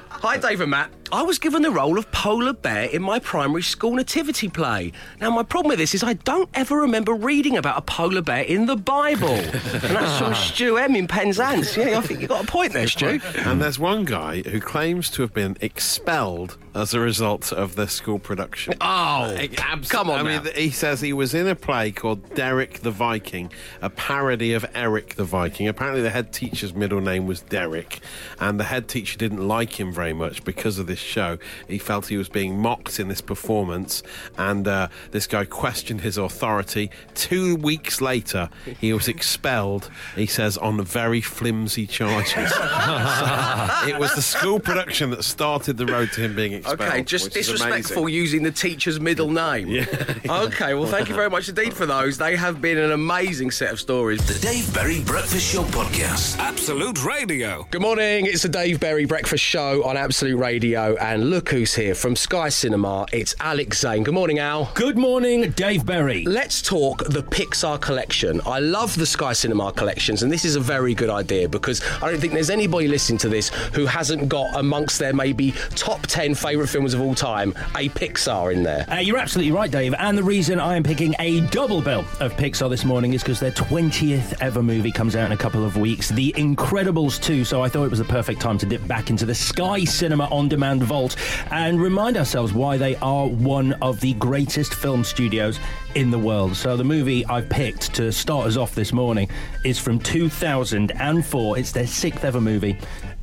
Hi, 0.10 0.38
Dave 0.38 0.62
and 0.62 0.71
Matt. 0.71 0.91
I 1.12 1.21
was 1.21 1.38
given 1.38 1.62
the 1.62 1.71
role 1.71 1.99
of 1.99 2.12
Polar 2.12 2.54
Bear 2.54 2.86
in 2.86 3.04
my 3.04 3.19
primary 3.19 3.62
school 3.62 3.93
nativity 3.93 4.49
play. 4.49 4.91
Now, 5.21 5.30
my 5.30 5.43
problem 5.43 5.69
with 5.69 5.80
this 5.80 5.93
is 5.93 6.04
I 6.04 6.13
don't 6.13 6.49
ever 6.56 6.78
remember 6.78 7.13
reading 7.13 7.58
about 7.58 7.78
a 7.78 7.82
polar 7.82 8.21
bear 8.21 8.43
in 8.43 8.65
the 8.65 8.75
Bible. 8.75 9.28
and 9.30 9.54
that's 9.54 10.17
from 10.17 10.34
Stu 10.34 10.78
M 10.78 10.95
in 10.95 11.08
Penzance. 11.08 11.78
Yeah, 11.78 11.99
I 11.99 12.01
think 12.01 12.21
you 12.21 12.28
got 12.28 12.43
a 12.43 12.47
point 12.47 12.73
there, 12.73 12.88
Stu. 12.88 13.19
And 13.38 13.62
there's 13.62 13.78
one 13.78 14.04
guy 14.04 14.41
who 14.41 14.60
claims 14.60 15.10
to 15.12 15.21
have 15.21 15.34
been 15.34 15.58
expelled 15.62 16.58
as 16.73 16.93
a 16.93 16.99
result 16.99 17.54
of 17.54 17.75
the 17.75 17.88
school 17.88 18.19
production. 18.19 18.73
Oh, 18.82 19.38
Abs- 19.58 19.89
come 19.89 20.10
on 20.10 20.19
I 20.28 20.38
now. 20.38 20.43
mean, 20.43 20.54
he 20.56 20.71
says 20.71 21.01
he 21.01 21.13
was 21.13 21.34
in 21.34 21.47
a 21.47 21.56
play 21.56 21.91
called 21.91 22.34
Derek 22.36 22.80
the 22.80 22.91
Viking, 22.91 23.51
a 23.82 23.89
parody 23.89 24.54
of 24.56 24.65
Eric 24.74 25.15
the 25.15 25.24
Viking. 25.24 25.68
Apparently, 25.68 26.02
the 26.02 26.10
head 26.10 26.32
teacher's 26.32 26.74
middle 26.74 27.02
name 27.02 27.28
was 27.28 27.41
Derek, 27.41 28.00
and 28.39 28.60
the 28.60 28.65
head 28.65 28.88
teacher 28.88 29.18
didn't 29.18 29.48
like 29.48 29.80
him 29.80 29.94
very 29.94 30.13
much 30.13 30.44
because 30.44 30.80
of 30.80 30.88
this 30.88 31.00
show. 31.00 31.38
He 31.68 31.78
felt 31.78 32.08
he 32.08 32.18
was 32.18 32.30
being 32.30 32.60
mocked 32.60 33.00
in 33.00 33.08
this 33.08 33.22
performance, 33.22 34.02
and 34.38 34.68
uh, 34.68 34.88
this 35.12 35.28
guy 35.28 35.46
questioned 35.46 36.02
his 36.02 36.18
authority. 36.18 36.89
Two 37.13 37.56
weeks 37.56 38.02
later, 38.02 38.50
he 38.80 38.94
was 38.94 39.08
expelled, 39.08 39.89
he 40.15 40.26
says, 40.26 40.58
on 40.58 40.84
very 40.84 41.22
flimsy 41.22 41.88
charges. 41.88 42.54
So 42.96 43.88
it 43.88 44.00
was 44.00 44.13
the 44.15 44.22
school 44.22 44.60
production 44.60 45.10
that 45.12 45.24
started 45.24 45.78
the 45.78 45.86
road 45.86 46.12
to 46.13 46.22
him 46.22 46.36
being 46.36 46.54
expelled. 46.54 46.82
Okay, 46.82 47.04
just 47.04 47.26
which 47.26 47.34
disrespectful 47.34 48.04
amazing. 48.04 48.15
using 48.15 48.44
the 48.44 48.52
teacher's 48.52 49.00
middle 49.00 49.30
name. 49.30 49.68
Yeah. 49.68 49.86
Okay, 50.46 50.74
well, 50.74 50.88
thank 50.88 51.08
you 51.08 51.15
very 51.15 51.30
much 51.30 51.50
indeed 51.50 51.74
for 51.74 51.86
those. 51.86 52.18
They 52.18 52.36
have 52.36 52.62
been 52.62 52.78
an 52.78 52.91
amazing 52.91 53.52
set 53.52 53.72
of 53.72 53.80
stories. 53.80 54.20
The 54.36 54.41
Dave 54.41 54.74
Berry 54.74 55.00
Breakfast 55.00 55.54
Show 55.54 55.63
Podcast. 55.63 56.38
Absolute 56.39 57.06
Radio. 57.06 57.65
Good 57.71 57.82
morning, 57.82 58.26
it's 58.26 58.43
the 58.43 58.50
Dave 58.50 58.82
Berry 58.82 59.06
Breakfast 59.06 59.41
Show 59.41 59.82
on 59.86 59.95
Absolute 59.95 60.36
Radio, 60.36 60.98
and 60.98 61.30
look 61.30 61.48
who's 61.48 61.74
here 61.74 61.95
from 61.95 62.17
Sky 62.17 62.50
Cinema. 62.50 63.06
It's 63.13 63.34
Alex 63.39 63.80
Zane. 63.80 64.04
Good 64.04 64.13
morning, 64.13 64.39
Al. 64.39 64.69
Good 64.74 64.98
morning, 64.98 65.52
Dave 65.52 65.86
Berry. 65.86 66.26
Let's 66.26 66.62
talk 66.62 67.06
the 67.06 67.24
Pixar 67.24 67.80
collection. 67.80 68.41
I 68.45 68.60
love 68.60 68.93
the 68.98 69.06
Sky 69.06 69.32
Cinema 69.32 69.71
collections, 69.71 70.21
and 70.21 70.30
this 70.30 70.43
is 70.43 70.58
a 70.58 70.60
very 70.60 70.93
good 70.93 71.10
idea 71.10 71.48
because 71.48 71.82
I 72.02 72.12
don't 72.12 72.19
think 72.19 72.34
there's 72.34 72.50
anybody 72.50 72.89
listening 72.89 73.19
to 73.19 73.30
this 73.30 73.48
who 73.74 73.86
hasn't 73.86 74.28
got 74.28 74.54
amongst 74.60 75.00
their 75.00 75.13
maybe 75.13 75.54
top 75.76 76.08
10 76.08 76.36
favourite 76.36 76.67
films 76.67 76.93
of 76.93 77.00
all 77.00 77.15
time 77.15 77.52
a 77.78 77.88
Pixar 77.88 78.52
in 78.52 78.63
there. 78.63 78.86
Uh, 78.91 78.98
you're 78.98 79.17
absolutely 79.17 79.54
right, 79.54 79.71
Dave. 79.71 79.93
And 79.98 80.17
the 80.17 80.24
reason 80.24 80.60
I 80.60 80.76
am 80.76 80.84
picking 80.84 81.15
a 81.19 81.39
double 81.52 81.82
bill 81.82 82.02
of 82.19 82.34
Pixar 82.34 82.69
this 82.69 82.84
morning 82.84 83.13
is 83.13 83.24
because 83.24 83.39
their 83.39 83.52
20th 83.52 84.25
ever 84.42 84.64
movie 84.64 84.92
comes 84.92 85.16
out 85.16 85.26
in 85.26 85.32
a 85.32 85.38
couple 85.38 85.64
of 85.64 85.78
weeks, 85.78 86.10
The 86.10 86.34
Incredibles 86.38 87.22
2. 87.22 87.46
So 87.46 87.62
I 87.62 87.70
thought 87.70 87.86
it 87.86 87.90
was 87.90 88.00
the 88.00 88.06
perfect 88.06 88.42
time 88.42 88.58
to 88.60 88.66
dip 88.66 88.86
back 88.88 89.10
into 89.10 89.26
the 89.26 89.36
Sky 89.36 89.84
Cinema 89.84 90.26
on 90.26 90.48
demand 90.48 90.84
vault 90.84 91.16
and 91.52 91.82
remind 91.82 92.18
ourselves 92.18 92.54
why 92.54 92.78
they 92.78 92.96
are 92.98 93.28
one 93.28 93.74
of 93.82 94.00
the 94.00 94.14
greatest 94.14 94.74
film 94.74 95.04
studios 95.04 95.60
in 95.96 96.12
the 96.12 96.20
world. 96.20 96.56
So 96.56 96.78
the 96.78 96.84
movie 96.84 97.26
I've 97.26 97.50
picked 97.50 97.94
to 97.96 98.12
start 98.12 98.48
us 98.48 98.58
off 98.58 98.76
this 98.76 98.94
morning 98.94 99.30
is 99.64 99.80
from 99.80 100.00
2004. 100.00 101.58
It's 101.58 101.72
their 101.72 101.88
sixth 101.88 102.24
ever 102.24 102.42
movie, 102.42 102.78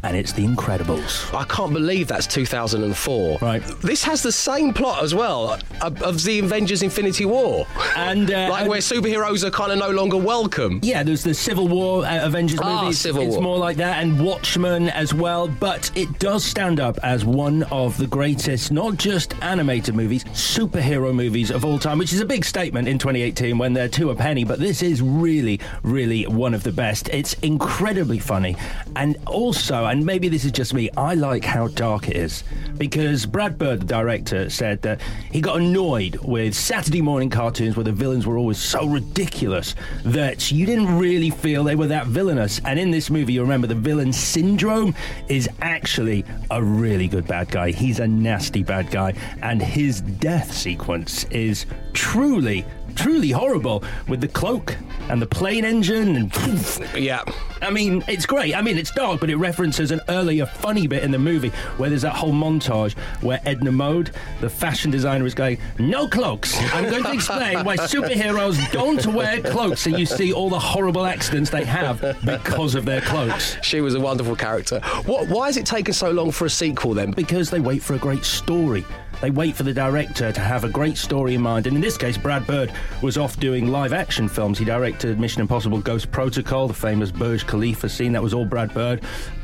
and 0.05 0.17
it's 0.17 0.33
The 0.33 0.45
Incredibles. 0.45 1.33
I 1.33 1.45
can't 1.45 1.73
believe 1.73 2.09
that's 2.09 2.27
2004. 2.27 3.39
Right. 3.41 3.63
This 3.83 4.03
has 4.05 4.23
the 4.23 4.33
same 4.33 4.73
plot 4.75 5.03
as 5.03 5.15
well 5.15 5.59
of, 5.81 6.03
of 6.03 6.23
the 6.25 6.41
Avengers 6.41 6.83
Infinity 6.83 7.25
War. 7.25 7.67
And 7.97 8.31
uh, 8.31 8.49
like 8.51 8.61
and- 8.63 8.69
where 8.71 8.81
superheroes 8.81 9.45
are 9.45 9.51
kind 9.51 9.71
of 9.73 9.79
no 9.79 9.91
longer 9.91 10.17
welcome. 10.17 10.81
Yeah, 10.83 11.03
there's 11.03 11.23
the 11.23 11.35
Civil 11.35 11.69
War 11.69 12.05
uh, 12.05 12.27
Avengers 12.27 12.59
Ah, 12.61 12.75
movie. 12.83 12.87
It's- 12.89 12.99
Civil 12.99 13.23
it's 13.23 13.35
War. 13.35 13.43
more 13.43 13.59
like 13.59 13.77
that, 13.77 14.03
and 14.03 14.25
Watchmen 14.25 14.89
as 14.89 15.15
well. 15.15 15.47
But 15.49 15.91
it 15.97 16.19
does 16.19 16.45
stand 16.45 16.81
up 16.81 16.99
as 17.03 17.25
one 17.25 17.63
of 17.65 17.97
the 17.97 18.07
greatest, 18.07 18.73
not 18.73 18.97
just 18.97 19.35
animated 19.43 19.95
movies, 19.95 20.25
superhero 20.25 21.15
movies 21.15 21.51
of 21.51 21.65
all 21.65 21.79
time, 21.79 21.99
which 21.99 22.13
is 22.13 22.21
a 22.21 22.27
big 22.27 22.45
statement 22.45 22.89
in 22.89 22.99
2018 22.99 23.57
when 23.59 23.73
they're 23.73 23.89
two 23.89 24.11
a 24.11 24.15
penny. 24.17 24.45
But 24.45 24.59
this 24.59 24.83
is 24.83 25.01
really, 25.01 25.61
really 25.83 26.27
one 26.27 26.55
of 26.55 26.63
the 26.65 26.73
best. 26.73 27.09
It's 27.11 27.35
incredibly 27.35 28.19
funny, 28.19 28.57
and 28.97 29.17
also, 29.27 29.85
and 29.93 30.07
maybe 30.07 30.31
this 30.31 30.47
is 30.47 30.53
just 30.53 30.73
me, 30.73 30.89
I 30.97 31.13
like 31.13 31.45
how 31.45 31.69
dark 31.69 32.09
it 32.09 32.17
is 32.17 32.45
because 32.79 33.27
Brad 33.27 33.59
Bird, 33.59 33.81
the 33.81 33.85
director, 33.85 34.49
said 34.49 34.81
that 34.81 35.03
he 35.31 35.43
got 35.43 35.59
annoyed 35.59 36.17
with 36.23 36.55
Saturday 36.55 37.03
morning 37.03 37.29
cartoons 37.29 37.77
where 37.77 37.85
the 37.85 37.93
villains 37.93 38.27
were 38.27 38.39
always 38.39 38.57
so 38.57 38.87
ridiculous 38.87 39.75
that 40.03 40.51
you 40.51 40.65
didn't 40.65 40.97
really 40.97 41.29
feel 41.29 41.63
they 41.63 41.77
were 41.77 41.89
that 41.89 42.07
villainous. 42.07 42.59
And 42.65 42.79
in 42.79 42.91
this 42.91 43.11
movie, 43.11 43.35
you 43.35 43.43
remember 43.43 43.67
the 43.67 43.75
villain 43.75 44.15
syndrome 44.15 44.95
is 45.29 45.47
actually 45.61 46.25
a 46.51 46.63
really 46.63 47.07
good 47.07 47.27
bad 47.27 47.51
guy. 47.51 47.71
He's 47.71 48.01
a 48.01 48.09
nasty 48.09 48.63
bad 48.63 48.91
guy, 48.91 49.13
and 49.43 49.61
his 49.61 50.01
death 50.01 50.55
sequence 50.55 51.25
is 51.25 51.67
truly. 51.93 52.65
Truly 52.97 53.31
horrible 53.31 53.83
with 54.09 54.21
the 54.21 54.29
cloak 54.29 54.77
and 55.09 55.21
the 55.21 55.27
plane 55.27 55.65
engine 55.65 56.17
and 56.17 56.33
Yeah. 56.97 57.23
I 57.61 57.71
mean, 57.71 58.03
it's 58.09 58.27
great. 58.27 58.55
I 58.57 58.63
mean, 58.63 58.77
it's 58.79 58.91
dark, 58.91 59.21
but 59.21 59.31
it 59.31 59.37
references 59.37 59.91
an 59.93 60.01
earlier 60.09 60.47
funny 60.47 60.87
bit 60.87 61.03
in 61.05 61.11
the 61.11 61.19
movie 61.19 61.51
where 61.77 61.89
there's 61.89 62.03
that 62.03 62.15
whole 62.15 62.33
montage 62.33 62.97
where 63.23 63.41
Edna 63.45 63.71
Mode, 63.73 64.11
the 64.41 64.51
fashion 64.51 64.91
designer, 64.91 65.25
is 65.27 65.35
going, 65.35 65.59
No 65.79 66.09
cloaks. 66.09 66.57
I'm 66.75 66.91
going 66.91 67.05
to 67.05 67.13
explain 67.13 67.65
why 67.65 67.77
superheroes 67.77 68.71
don't 68.73 69.05
wear 69.07 69.41
cloaks. 69.41 69.87
And 69.87 69.99
you 69.99 70.07
see 70.07 70.33
all 70.33 70.51
the 70.51 70.59
horrible 70.59 71.07
accidents 71.07 71.51
they 71.51 71.65
have 71.65 72.01
because 72.25 72.75
of 72.75 72.85
their 72.85 73.01
cloaks. 73.03 73.57
She 73.63 73.81
was 73.81 73.95
a 73.95 74.01
wonderful 74.01 74.37
character. 74.37 74.81
What? 75.07 75.29
Why 75.29 75.47
has 75.47 75.57
it 75.57 75.67
taken 75.67 75.95
so 75.95 76.11
long 76.11 76.31
for 76.33 76.47
a 76.47 76.51
sequel 76.51 76.95
then? 76.95 77.13
Because 77.13 77.51
they 77.51 77.61
wait 77.61 77.83
for 77.83 77.95
a 77.95 77.99
great 77.99 78.25
story. 78.25 78.85
They 79.23 79.31
wait 79.31 79.55
for 79.55 79.63
the 79.63 79.73
director 79.73 80.33
to 80.33 80.41
have 80.41 80.65
a 80.65 80.69
great 80.69 80.99
story 80.99 81.37
in 81.37 81.43
mind. 81.43 81.69
And 81.69 81.77
in 81.77 81.81
this 81.81 81.97
case, 81.97 82.19
Brad 82.19 82.45
Bird 82.45 82.73
was 83.03 83.17
off 83.17 83.39
doing 83.39 83.69
live 83.69 83.93
action 83.93 84.29
films. 84.29 84.59
He 84.59 84.65
directed 84.65 85.21
Mission 85.21 85.41
Impossible 85.41 85.81
Ghost 85.81 86.11
Protocol, 86.11 86.67
the 86.67 86.75
famous 86.75 87.13
Burj 87.13 87.47
Khalifa 87.47 87.89
scene. 87.89 88.11
That 88.11 88.23
was 88.23 88.35
all 88.35 88.45
Brad 88.45 88.75
Bird. 88.75 89.01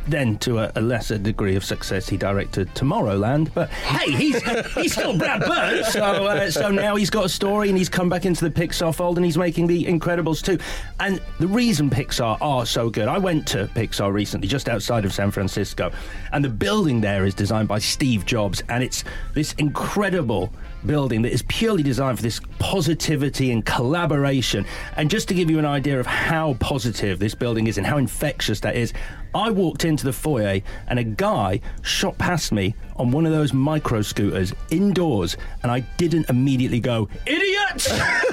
Then, 0.09 0.39
to 0.39 0.59
a, 0.59 0.73
a 0.75 0.81
lesser 0.81 1.19
degree 1.19 1.55
of 1.55 1.65
success, 1.65 2.09
he 2.09 2.17
directed 2.17 2.75
Tomorrowland. 2.75 3.53
But 3.53 3.69
hey, 3.69 4.11
he's 4.13 4.43
he's 4.73 4.93
still 4.93 5.17
Brad 5.19 5.43
Bird. 5.43 5.85
So, 5.87 6.03
uh, 6.03 6.51
so 6.51 6.71
now 6.71 6.97
he's 6.97 7.11
got 7.11 7.27
a 7.27 7.29
story 7.29 7.69
and 7.69 7.77
he's 7.77 7.91
come 7.91 8.09
back 8.09 8.25
into 8.25 8.49
the 8.49 8.51
Pixar 8.51 8.95
fold 8.95 9.19
and 9.19 9.25
he's 9.25 9.37
making 9.37 9.67
The 9.67 9.85
Incredibles 9.85 10.43
too. 10.43 10.59
And 10.99 11.21
the 11.39 11.47
reason 11.47 11.91
Pixar 11.91 12.39
are 12.41 12.65
so 12.65 12.89
good, 12.89 13.09
I 13.09 13.19
went 13.19 13.47
to 13.49 13.67
Pixar 13.75 14.13
recently, 14.13 14.49
just 14.49 14.69
outside 14.69 15.05
of 15.05 15.13
San 15.13 15.31
Francisco, 15.31 15.93
and 16.33 16.45
the 16.45 16.49
building 16.49 17.01
there 17.01 17.27
is 17.27 17.35
designed 17.35 17.69
by 17.69 17.79
Steve 17.79 18.25
Jobs, 18.25 18.63
and 18.69 18.83
it's 18.83 19.05
this 19.35 19.53
incredible 19.55 20.53
building 20.87 21.23
that 21.23 21.33
is 21.33 21.43
purely 21.43 21.83
designed 21.83 22.19
for 22.19 22.23
this 22.23 22.41
positivity 22.59 23.51
and 23.51 23.65
collaboration. 23.65 24.65
And 24.97 25.11
just 25.11 25.29
to 25.29 25.35
give 25.35 25.51
you 25.51 25.59
an 25.59 25.65
idea 25.65 25.99
of 25.99 26.07
how 26.07 26.55
positive 26.55 27.19
this 27.19 27.35
building 27.35 27.67
is 27.67 27.79
and 27.79 27.87
how 27.87 27.99
infectious 27.99 28.61
that 28.61 28.77
is, 28.77 28.93
I 29.35 29.51
walked 29.51 29.85
into 29.85 30.05
the 30.05 30.13
foyer 30.13 30.61
and 30.89 30.99
a 30.99 31.05
guy 31.05 31.61
shot 31.83 32.17
past 32.19 32.53
me 32.53 32.75
on 32.97 33.11
one 33.11 33.27
of 33.27 33.33
those 33.33 33.53
micro 33.53 34.03
scooters 34.03 34.53
indoors, 34.71 35.37
and 35.63 35.71
I 35.71 35.81
didn't 35.99 36.29
immediately 36.29 36.81
go, 36.81 37.09
idiot! 37.27 37.89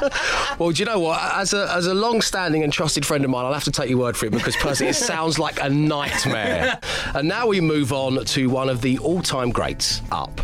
Well, 0.58 0.72
do 0.72 0.80
you 0.80 0.86
know 0.86 0.98
what? 0.98 1.20
As 1.34 1.52
a 1.52 1.70
as 1.72 1.86
a 1.86 1.94
long-standing 1.94 2.64
and 2.64 2.72
trusted 2.72 3.06
friend 3.06 3.24
of 3.24 3.30
mine, 3.30 3.44
I'll 3.44 3.52
have 3.52 3.64
to 3.64 3.70
take 3.70 3.88
your 3.88 3.98
word 3.98 4.16
for 4.16 4.26
it 4.26 4.32
because 4.32 4.56
personally, 4.56 4.90
it 4.90 4.94
sounds 4.94 5.38
like 5.38 5.62
a 5.62 5.68
nightmare. 5.68 6.80
and 7.14 7.28
now 7.28 7.46
we 7.46 7.60
move 7.60 7.92
on 7.92 8.24
to 8.24 8.50
one 8.50 8.68
of 8.68 8.80
the 8.80 8.98
all-time 8.98 9.50
greats, 9.50 10.02
Up. 10.10 10.40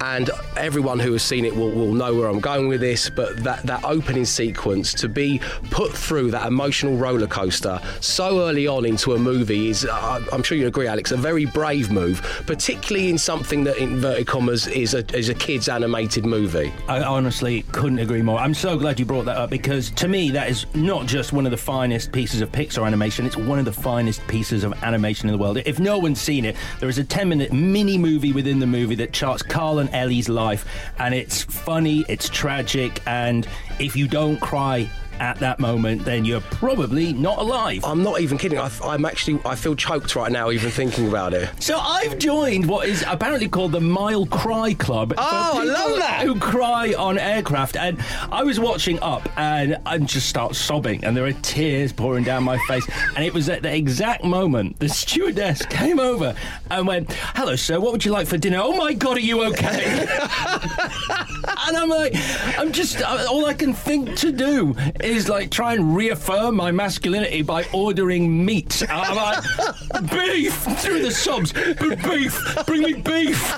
And 0.00 0.30
everyone 0.56 1.00
who 1.00 1.12
has 1.12 1.22
seen 1.22 1.44
it 1.44 1.56
will, 1.56 1.72
will 1.72 1.92
know 1.92 2.14
where 2.14 2.28
I'm 2.28 2.38
going 2.38 2.68
with 2.68 2.80
this. 2.80 3.10
But 3.10 3.42
that 3.42 3.64
that 3.64 3.82
opening 3.84 4.24
sequence 4.24 4.94
to 4.94 5.08
be 5.08 5.40
put 5.70 5.92
through 5.92 6.30
that 6.30 6.46
emotional 6.46 6.96
roller 6.96 7.26
coaster 7.26 7.80
so 8.00 8.46
early 8.46 8.68
on 8.68 8.84
into 8.84 9.14
a 9.14 9.18
movie 9.18 9.68
is, 9.68 9.84
uh, 9.84 10.24
I'm 10.32 10.42
sure 10.44 10.56
you 10.56 10.68
agree, 10.68 10.86
Alex, 10.86 11.10
a 11.10 11.16
very 11.16 11.46
brave 11.46 11.90
move, 11.90 12.22
particularly 12.46 13.08
in 13.08 13.18
something 13.18 13.64
that, 13.64 13.78
in 13.78 13.94
inverted 13.94 14.26
commas, 14.26 14.66
is 14.68 14.94
a 14.94 15.04
is 15.16 15.28
a 15.28 15.34
kids 15.34 15.68
animated 15.68 16.24
movie. 16.24 16.72
I 16.88 17.02
honestly 17.02 17.62
couldn't 17.72 17.98
agree 17.98 18.22
more. 18.22 18.38
I'm 18.38 18.54
so 18.54 18.78
glad 18.78 18.95
you 18.98 19.06
brought 19.06 19.24
that 19.26 19.36
up 19.36 19.50
because 19.50 19.90
to 19.92 20.08
me, 20.08 20.30
that 20.30 20.48
is 20.48 20.66
not 20.74 21.06
just 21.06 21.32
one 21.32 21.46
of 21.46 21.50
the 21.50 21.56
finest 21.56 22.12
pieces 22.12 22.40
of 22.40 22.50
Pixar 22.52 22.86
animation, 22.86 23.26
it's 23.26 23.36
one 23.36 23.58
of 23.58 23.64
the 23.64 23.72
finest 23.72 24.26
pieces 24.28 24.64
of 24.64 24.72
animation 24.82 25.28
in 25.28 25.32
the 25.32 25.38
world. 25.38 25.58
If 25.64 25.78
no 25.78 25.98
one's 25.98 26.20
seen 26.20 26.44
it, 26.44 26.56
there 26.80 26.88
is 26.88 26.98
a 26.98 27.04
10 27.04 27.28
minute 27.28 27.52
mini 27.52 27.98
movie 27.98 28.32
within 28.32 28.58
the 28.58 28.66
movie 28.66 28.94
that 28.96 29.12
charts 29.12 29.42
Carl 29.42 29.78
and 29.78 29.90
Ellie's 29.92 30.28
life, 30.28 30.66
and 30.98 31.14
it's 31.14 31.42
funny, 31.42 32.04
it's 32.08 32.28
tragic, 32.28 33.02
and 33.06 33.46
if 33.78 33.96
you 33.96 34.08
don't 34.08 34.40
cry, 34.40 34.88
at 35.20 35.38
that 35.38 35.58
moment, 35.60 36.04
then 36.04 36.24
you're 36.24 36.40
probably 36.40 37.12
not 37.12 37.38
alive. 37.38 37.84
I'm 37.84 38.02
not 38.02 38.20
even 38.20 38.38
kidding. 38.38 38.58
I, 38.58 38.70
I'm 38.82 39.04
actually, 39.04 39.40
I 39.44 39.54
feel 39.54 39.74
choked 39.74 40.14
right 40.16 40.30
now 40.30 40.50
even 40.50 40.70
thinking 40.70 41.08
about 41.08 41.34
it. 41.34 41.50
So 41.62 41.78
I've 41.78 42.18
joined 42.18 42.66
what 42.66 42.88
is 42.88 43.04
apparently 43.06 43.48
called 43.48 43.72
the 43.72 43.80
Mile 43.80 44.26
Cry 44.26 44.74
Club. 44.74 45.14
Oh, 45.16 45.60
I 45.60 45.64
love 45.64 45.98
that. 45.98 46.22
Who 46.24 46.38
cry 46.38 46.94
on 46.94 47.18
aircraft, 47.18 47.76
and 47.76 47.98
I 48.30 48.42
was 48.42 48.58
watching 48.60 48.98
Up, 49.00 49.28
and 49.36 49.76
I 49.84 49.98
just 49.98 50.28
start 50.28 50.54
sobbing, 50.56 51.04
and 51.04 51.16
there 51.16 51.26
are 51.26 51.32
tears 51.32 51.92
pouring 51.92 52.24
down 52.24 52.44
my 52.44 52.58
face, 52.66 52.86
and 53.14 53.24
it 53.24 53.34
was 53.34 53.48
at 53.48 53.62
the 53.62 53.74
exact 53.74 54.24
moment 54.24 54.78
the 54.78 54.88
stewardess 54.88 55.64
came 55.70 56.00
over 56.00 56.34
and 56.70 56.86
went, 56.86 57.12
"Hello, 57.12 57.56
sir. 57.56 57.80
What 57.80 57.92
would 57.92 58.04
you 58.04 58.12
like 58.12 58.26
for 58.26 58.38
dinner?" 58.38 58.60
Oh 58.62 58.76
my 58.76 58.92
God, 58.92 59.16
are 59.16 59.20
you 59.20 59.44
okay? 59.44 60.06
and 61.66 61.76
I'm 61.76 61.88
like, 61.88 62.14
I'm 62.58 62.72
just 62.72 63.00
uh, 63.00 63.26
all 63.28 63.46
I 63.46 63.54
can 63.54 63.72
think 63.72 64.16
to 64.16 64.32
do 64.32 64.74
is 65.06 65.28
like 65.28 65.50
try 65.50 65.74
and 65.74 65.96
reaffirm 65.96 66.56
my 66.56 66.70
masculinity 66.72 67.42
by 67.42 67.64
ordering 67.72 68.44
meat. 68.44 68.82
I'm 68.90 69.16
like, 69.16 70.10
beef 70.10 70.54
through 70.54 71.02
the 71.02 71.10
subs, 71.10 71.52
"B- 71.52 71.94
beef, 71.96 72.64
bring 72.66 72.82
me 72.82 72.94
beef. 72.94 73.54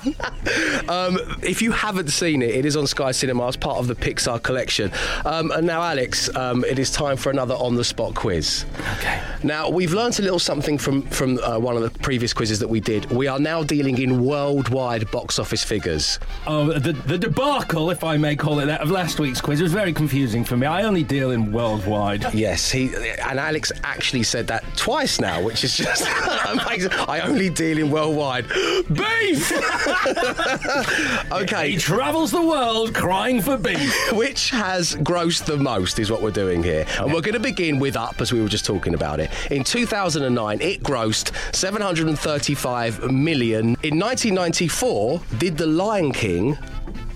Um, 0.88 1.18
if 1.42 1.62
you 1.62 1.72
haven't 1.72 2.08
seen 2.08 2.42
it, 2.42 2.54
it 2.54 2.64
is 2.64 2.76
on 2.76 2.86
Sky 2.86 3.10
Cinema 3.12 3.48
as 3.48 3.56
part 3.56 3.78
of 3.78 3.86
the 3.86 3.94
Pixar 3.94 4.42
collection. 4.42 4.90
Um, 5.24 5.50
and 5.52 5.66
now, 5.66 5.82
Alex, 5.82 6.34
um, 6.36 6.64
it 6.64 6.78
is 6.78 6.90
time 6.90 7.16
for 7.16 7.30
another 7.30 7.54
on 7.54 7.74
the 7.74 7.84
spot 7.84 8.14
quiz. 8.14 8.64
Okay. 8.98 9.20
Now, 9.42 9.68
we've 9.70 9.92
learnt 9.92 10.18
a 10.18 10.22
little 10.22 10.38
something 10.38 10.78
from, 10.78 11.02
from 11.02 11.38
uh, 11.38 11.58
one 11.58 11.76
of 11.76 11.82
the 11.82 11.90
previous 12.00 12.32
quizzes 12.32 12.58
that 12.58 12.68
we 12.68 12.80
did. 12.80 13.10
We 13.10 13.26
are 13.26 13.38
now 13.38 13.62
dealing 13.62 13.98
in 13.98 14.24
worldwide 14.24 15.10
box 15.10 15.38
office 15.38 15.62
figures. 15.64 16.18
Oh, 16.46 16.72
the, 16.78 16.92
the 16.92 17.18
debacle, 17.18 17.90
if 17.90 18.04
I 18.04 18.16
may 18.16 18.36
call 18.36 18.58
it 18.60 18.66
that, 18.66 18.80
of 18.80 18.90
last 18.90 19.18
week's 19.20 19.40
quiz 19.40 19.60
was 19.62 19.72
very 19.72 19.92
confusing 19.92 20.44
for 20.44 20.56
me. 20.56 20.66
I 20.66 20.82
only 20.82 21.04
deal 21.04 21.30
in 21.30 21.37
worldwide. 21.46 22.32
Yes, 22.34 22.70
he 22.70 22.94
and 22.94 23.38
Alex 23.38 23.72
actually 23.84 24.22
said 24.22 24.46
that 24.48 24.64
twice 24.76 25.20
now, 25.20 25.42
which 25.42 25.64
is 25.64 25.76
just 25.76 26.06
amazing. 26.46 26.92
I 26.92 27.20
only 27.20 27.50
deal 27.50 27.78
in 27.78 27.90
worldwide 27.90 28.46
beef. 28.48 29.52
okay, 31.32 31.70
He 31.72 31.76
travels 31.76 32.30
the 32.30 32.42
world 32.42 32.94
crying 32.94 33.40
for 33.40 33.56
beef. 33.56 33.94
which 34.12 34.50
has 34.50 34.94
grossed 34.96 35.44
the 35.44 35.56
most 35.56 35.98
is 35.98 36.10
what 36.10 36.22
we're 36.22 36.30
doing 36.30 36.62
here. 36.62 36.84
And 36.98 37.12
we're 37.12 37.20
going 37.20 37.34
to 37.34 37.40
begin 37.40 37.78
with 37.78 37.96
Up, 37.96 38.20
as 38.20 38.32
we 38.32 38.40
were 38.40 38.48
just 38.48 38.64
talking 38.64 38.94
about 38.94 39.20
it. 39.20 39.30
In 39.50 39.64
2009, 39.64 40.60
it 40.60 40.82
grossed 40.82 41.32
735 41.54 43.10
million. 43.12 43.76
In 43.82 43.98
1994, 43.98 45.20
did 45.38 45.56
The 45.56 45.66
Lion 45.66 46.12
King 46.12 46.56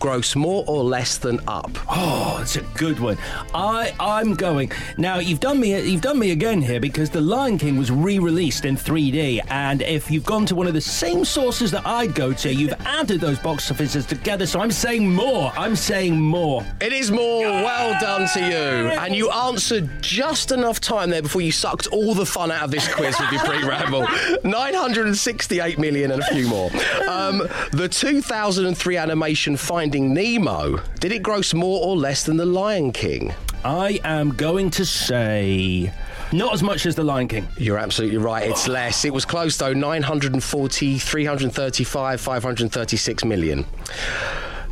gross 0.02 0.34
more 0.34 0.64
or 0.66 0.82
less 0.82 1.16
than 1.16 1.38
up? 1.46 1.70
Oh, 1.88 2.40
it's 2.42 2.56
a 2.56 2.62
good 2.74 2.98
one. 2.98 3.16
I 3.54 3.94
I'm 4.00 4.34
going 4.34 4.72
now. 4.98 5.20
You've 5.20 5.38
done 5.38 5.60
me 5.60 5.80
you've 5.88 6.00
done 6.00 6.18
me 6.18 6.32
again 6.32 6.60
here 6.60 6.80
because 6.80 7.08
The 7.08 7.20
Lion 7.20 7.56
King 7.56 7.76
was 7.78 7.92
re-released 7.92 8.64
in 8.64 8.76
3D, 8.76 9.40
and 9.48 9.80
if 9.82 10.10
you've 10.10 10.24
gone 10.24 10.44
to 10.46 10.56
one 10.56 10.66
of 10.66 10.74
the 10.74 10.80
same 10.80 11.24
sources 11.24 11.70
that 11.70 11.86
I'd 11.86 12.16
go 12.16 12.32
to, 12.32 12.52
you've 12.52 12.72
added 12.80 13.20
those 13.20 13.38
box 13.38 13.70
offices 13.70 14.04
together. 14.04 14.44
So 14.44 14.58
I'm 14.58 14.72
saying 14.72 15.08
more. 15.08 15.52
I'm 15.54 15.76
saying 15.76 16.20
more. 16.20 16.66
It 16.80 16.92
is 16.92 17.12
more. 17.12 17.42
Well 17.44 17.96
done 18.00 18.28
to 18.34 18.40
you. 18.40 18.90
And 18.98 19.14
you 19.14 19.30
answered 19.30 19.88
just 20.02 20.50
enough 20.50 20.80
time 20.80 21.10
there 21.10 21.22
before 21.22 21.42
you 21.42 21.52
sucked 21.52 21.86
all 21.88 22.12
the 22.14 22.26
fun 22.26 22.50
out 22.50 22.64
of 22.64 22.70
this 22.72 22.92
quiz 22.92 23.14
with 23.20 23.30
your 23.30 23.44
pre-ramble. 23.44 24.08
968 24.44 25.78
million 25.78 26.10
and 26.10 26.22
a 26.22 26.26
few 26.34 26.48
more. 26.48 26.70
Um, 27.08 27.46
the 27.70 27.88
2003 27.88 28.96
animation 28.96 29.56
Finding 29.92 30.14
Nemo, 30.14 30.78
did 31.00 31.12
it 31.12 31.22
gross 31.22 31.52
more 31.52 31.84
or 31.84 31.94
less 31.94 32.24
than 32.24 32.38
The 32.38 32.46
Lion 32.46 32.92
King? 32.92 33.34
I 33.62 34.00
am 34.04 34.30
going 34.30 34.70
to 34.70 34.86
say 34.86 35.92
not 36.32 36.54
as 36.54 36.62
much 36.62 36.86
as 36.86 36.94
The 36.94 37.04
Lion 37.04 37.28
King. 37.28 37.46
You're 37.58 37.76
absolutely 37.76 38.16
right. 38.16 38.48
It's 38.48 38.66
less. 38.66 39.04
It 39.04 39.12
was 39.12 39.26
close 39.26 39.58
though 39.58 39.74
940, 39.74 40.98
335, 40.98 42.20
536 42.22 43.24
million. 43.26 43.66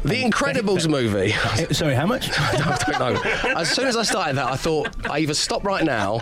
The 0.02 0.22
Incredibles 0.24 0.88
movie. 0.88 1.34
Uh, 1.34 1.72
Sorry, 1.72 1.94
how 1.94 2.06
much? 2.06 2.30
I 2.38 2.78
don't 2.98 3.14
know. 3.14 3.20
As 3.56 3.70
soon 3.70 3.86
as 3.86 3.96
I 3.96 4.02
started 4.02 4.36
that, 4.36 4.46
I 4.46 4.56
thought 4.56 4.88
I 5.10 5.18
either 5.18 5.34
stop 5.34 5.62
right 5.64 5.84
now 5.84 6.20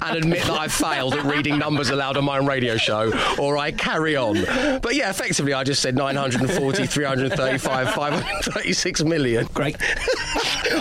and 0.00 0.16
admit 0.16 0.42
that 0.44 0.58
I've 0.58 0.72
failed 0.72 1.14
at 1.14 1.24
reading 1.24 1.58
numbers 1.58 1.90
aloud 1.90 2.16
on 2.16 2.24
my 2.24 2.38
own 2.38 2.46
radio 2.46 2.76
show, 2.78 3.12
or 3.38 3.58
I 3.58 3.72
carry 3.72 4.16
on. 4.16 4.44
But 4.80 4.94
yeah, 4.94 5.10
effectively, 5.10 5.52
I 5.52 5.62
just 5.62 5.82
said 5.82 5.94
940, 5.94 6.86
335, 6.86 7.90
536 7.90 9.04
million. 9.04 9.46
Great. 9.52 9.76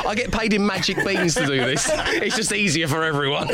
I 0.05 0.13
get 0.15 0.31
paid 0.31 0.53
in 0.53 0.65
magic 0.65 1.03
beans 1.05 1.35
to 1.35 1.45
do 1.45 1.57
this. 1.57 1.89
It's 1.93 2.35
just 2.35 2.53
easier 2.53 2.87
for 2.87 3.03
everyone. 3.03 3.49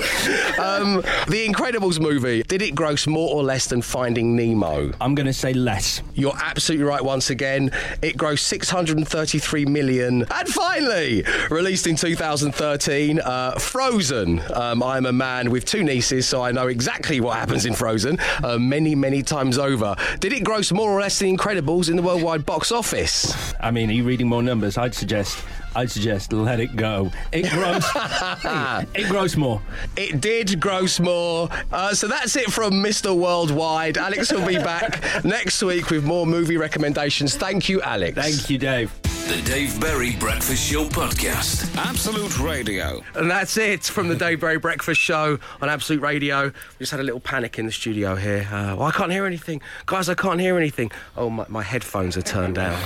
Um, 0.59 1.01
the 1.27 1.47
Incredibles 1.47 1.99
movie, 1.99 2.43
did 2.43 2.61
it 2.61 2.75
gross 2.75 3.07
more 3.07 3.35
or 3.35 3.43
less 3.43 3.67
than 3.67 3.81
Finding 3.81 4.35
Nemo? 4.35 4.91
I'm 5.01 5.15
going 5.15 5.25
to 5.25 5.33
say 5.33 5.53
less. 5.53 6.01
You're 6.13 6.35
absolutely 6.35 6.85
right 6.85 7.03
once 7.03 7.29
again. 7.29 7.71
It 8.01 8.17
grossed 8.17 8.34
633 8.35 9.65
million. 9.65 10.25
And 10.31 10.47
finally, 10.47 11.23
released 11.49 11.87
in 11.87 11.95
2013, 11.95 13.19
uh, 13.19 13.51
Frozen. 13.59 14.41
Um, 14.53 14.83
I'm 14.83 15.05
a 15.05 15.13
man 15.13 15.51
with 15.51 15.65
two 15.65 15.83
nieces, 15.83 16.27
so 16.27 16.41
I 16.41 16.51
know 16.51 16.67
exactly 16.67 17.19
what 17.21 17.37
happens 17.37 17.65
in 17.65 17.73
Frozen 17.73 18.19
uh, 18.43 18.57
many, 18.57 18.95
many 18.95 19.21
times 19.23 19.57
over. 19.57 19.95
Did 20.19 20.33
it 20.33 20.43
gross 20.43 20.71
more 20.71 20.91
or 20.91 21.01
less 21.01 21.19
than 21.19 21.35
Incredibles 21.35 21.89
in 21.89 21.95
the 21.95 22.01
worldwide 22.01 22.45
box 22.45 22.71
office? 22.71 23.53
I 23.59 23.71
mean, 23.71 23.89
are 23.89 23.93
you 23.93 24.03
reading 24.03 24.27
more 24.27 24.43
numbers? 24.43 24.77
I'd 24.77 24.95
suggest 24.95 25.43
I'd 25.75 25.91
suggest 25.91 26.31
let 26.31 26.59
it 26.59 26.75
go. 26.75 27.11
It 27.31 27.49
grows. 27.51 27.83
it 28.95 29.09
grows 29.09 29.35
more. 29.35 29.61
It 29.97 30.21
did 30.21 30.59
gross 30.59 30.99
more. 30.99 31.49
Uh, 31.71 31.93
so 31.93 32.07
that's 32.07 32.35
it 32.35 32.51
from 32.51 32.73
Mr. 32.75 33.15
Worldwide. 33.15 33.97
Alex 33.97 34.31
will 34.31 34.45
be 34.47 34.55
back 34.71 35.25
next 35.25 35.61
week 35.61 35.89
with 35.89 36.05
more 36.05 36.25
movie 36.25 36.57
recommendations. 36.57 37.35
Thank 37.35 37.67
you, 37.67 37.81
Alex. 37.81 38.17
Thank 38.17 38.49
you, 38.49 38.57
Dave. 38.57 38.91
The 39.27 39.41
Dave 39.41 39.79
Berry 39.81 40.15
Breakfast 40.15 40.63
Show 40.71 40.85
Podcast. 40.85 41.75
Absolute 41.75 42.37
Radio. 42.39 43.01
And 43.15 43.29
that's 43.29 43.57
it 43.57 43.83
from 43.83 44.07
the 44.07 44.15
Dave 44.15 44.39
Berry 44.39 44.59
Breakfast 44.59 45.01
Show 45.01 45.39
on 45.61 45.67
Absolute 45.67 46.01
Radio. 46.01 46.45
We 46.45 46.53
just 46.79 46.91
had 46.91 46.99
a 46.99 47.03
little 47.03 47.19
panic 47.19 47.57
in 47.57 47.65
the 47.65 47.71
studio 47.71 48.15
here. 48.15 48.47
Uh, 48.51 48.75
well, 48.77 48.83
I 48.83 48.91
can't 48.91 49.11
hear 49.11 49.25
anything. 49.25 49.61
Guys, 49.87 50.09
I 50.09 50.13
can't 50.13 50.39
hear 50.39 50.57
anything. 50.57 50.91
Oh, 51.17 51.31
my, 51.31 51.45
my 51.49 51.63
headphones 51.63 52.15
are 52.17 52.21
turned 52.21 52.55
down. 52.55 52.79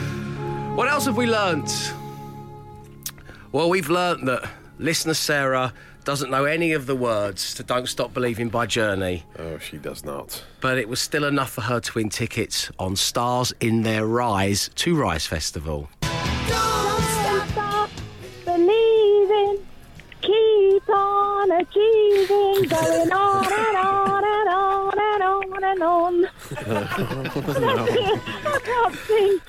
what 0.80 0.88
else 0.90 1.04
have 1.04 1.18
we 1.18 1.26
learnt? 1.26 1.92
Well, 3.52 3.68
we've 3.68 3.90
learnt 3.90 4.24
that 4.24 4.48
listener 4.78 5.12
Sarah 5.12 5.74
doesn't 6.04 6.30
know 6.30 6.46
any 6.46 6.72
of 6.72 6.86
the 6.86 6.96
words 6.96 7.52
to 7.56 7.62
Don't 7.62 7.86
Stop 7.86 8.14
Believing 8.14 8.48
by 8.48 8.64
Journey, 8.64 9.26
Oh, 9.38 9.58
she 9.58 9.76
does 9.76 10.06
not. 10.06 10.42
but 10.62 10.78
it 10.78 10.88
was 10.88 10.98
still 10.98 11.24
enough 11.24 11.50
for 11.50 11.60
her 11.60 11.80
to 11.80 11.92
win 11.94 12.08
tickets 12.08 12.70
on 12.78 12.96
Stars 12.96 13.52
in 13.60 13.82
Their 13.82 14.06
Rise 14.06 14.70
to 14.76 14.96
Rise 14.96 15.26
Festival. 15.26 15.90
Don't 16.00 17.02
stop 17.50 17.90
believing. 18.46 19.58
Keep 20.22 20.88
on 20.88 21.50
achieving. 21.60 22.68
Going 22.70 23.12
on 23.12 23.52
and 23.52 23.76
on 23.76 24.24
and 24.24 24.48
on 24.48 24.98
and 24.98 25.22
on 25.22 25.64
and 25.64 25.82
on. 25.82 26.22
That's 27.36 27.90
it. 27.92 28.49
I 28.62 28.90
can't 28.90 28.94
sing. 29.06 29.40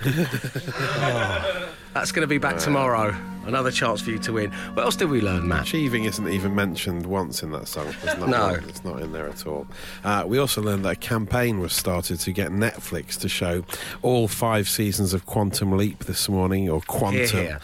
That's 1.94 2.12
going 2.14 2.22
to 2.22 2.28
be 2.28 2.38
back 2.38 2.58
tomorrow. 2.58 3.14
Another 3.46 3.72
chance 3.72 4.02
for 4.02 4.12
you 4.12 4.20
to 4.20 4.34
win. 4.34 4.52
What 4.52 4.84
else 4.86 4.96
did 4.96 5.10
we 5.10 5.20
learn, 5.20 5.48
Matt? 5.48 5.64
Achieving 5.64 6.06
isn't 6.06 6.28
even 6.30 6.54
mentioned 6.56 7.06
once 7.08 7.42
in 7.44 7.52
that 7.52 7.68
song. 7.68 7.88
It's 8.04 8.18
not, 8.18 8.30
No. 8.30 8.50
it's 8.68 8.84
not 8.86 9.02
in 9.02 9.12
there 9.12 9.28
at 9.28 9.46
all. 9.48 9.66
Uh, 10.04 10.24
we 10.28 10.38
also 10.38 10.62
learned 10.62 10.86
that 10.86 10.92
a 10.92 10.96
campaign 10.96 11.60
was 11.60 11.74
started 11.74 12.20
to 12.22 12.32
get 12.32 12.52
Netflix 12.52 13.20
to 13.22 13.28
show 13.28 13.66
all 14.04 14.28
five 14.28 14.70
seasons 14.70 15.14
of 15.14 15.26
Quantum 15.26 15.76
Leap 15.76 16.06
this 16.06 16.30
morning, 16.30 16.70
or 16.70 16.82
Quantum. 16.82 17.26
Hear, 17.28 17.28
hear. 17.28 17.60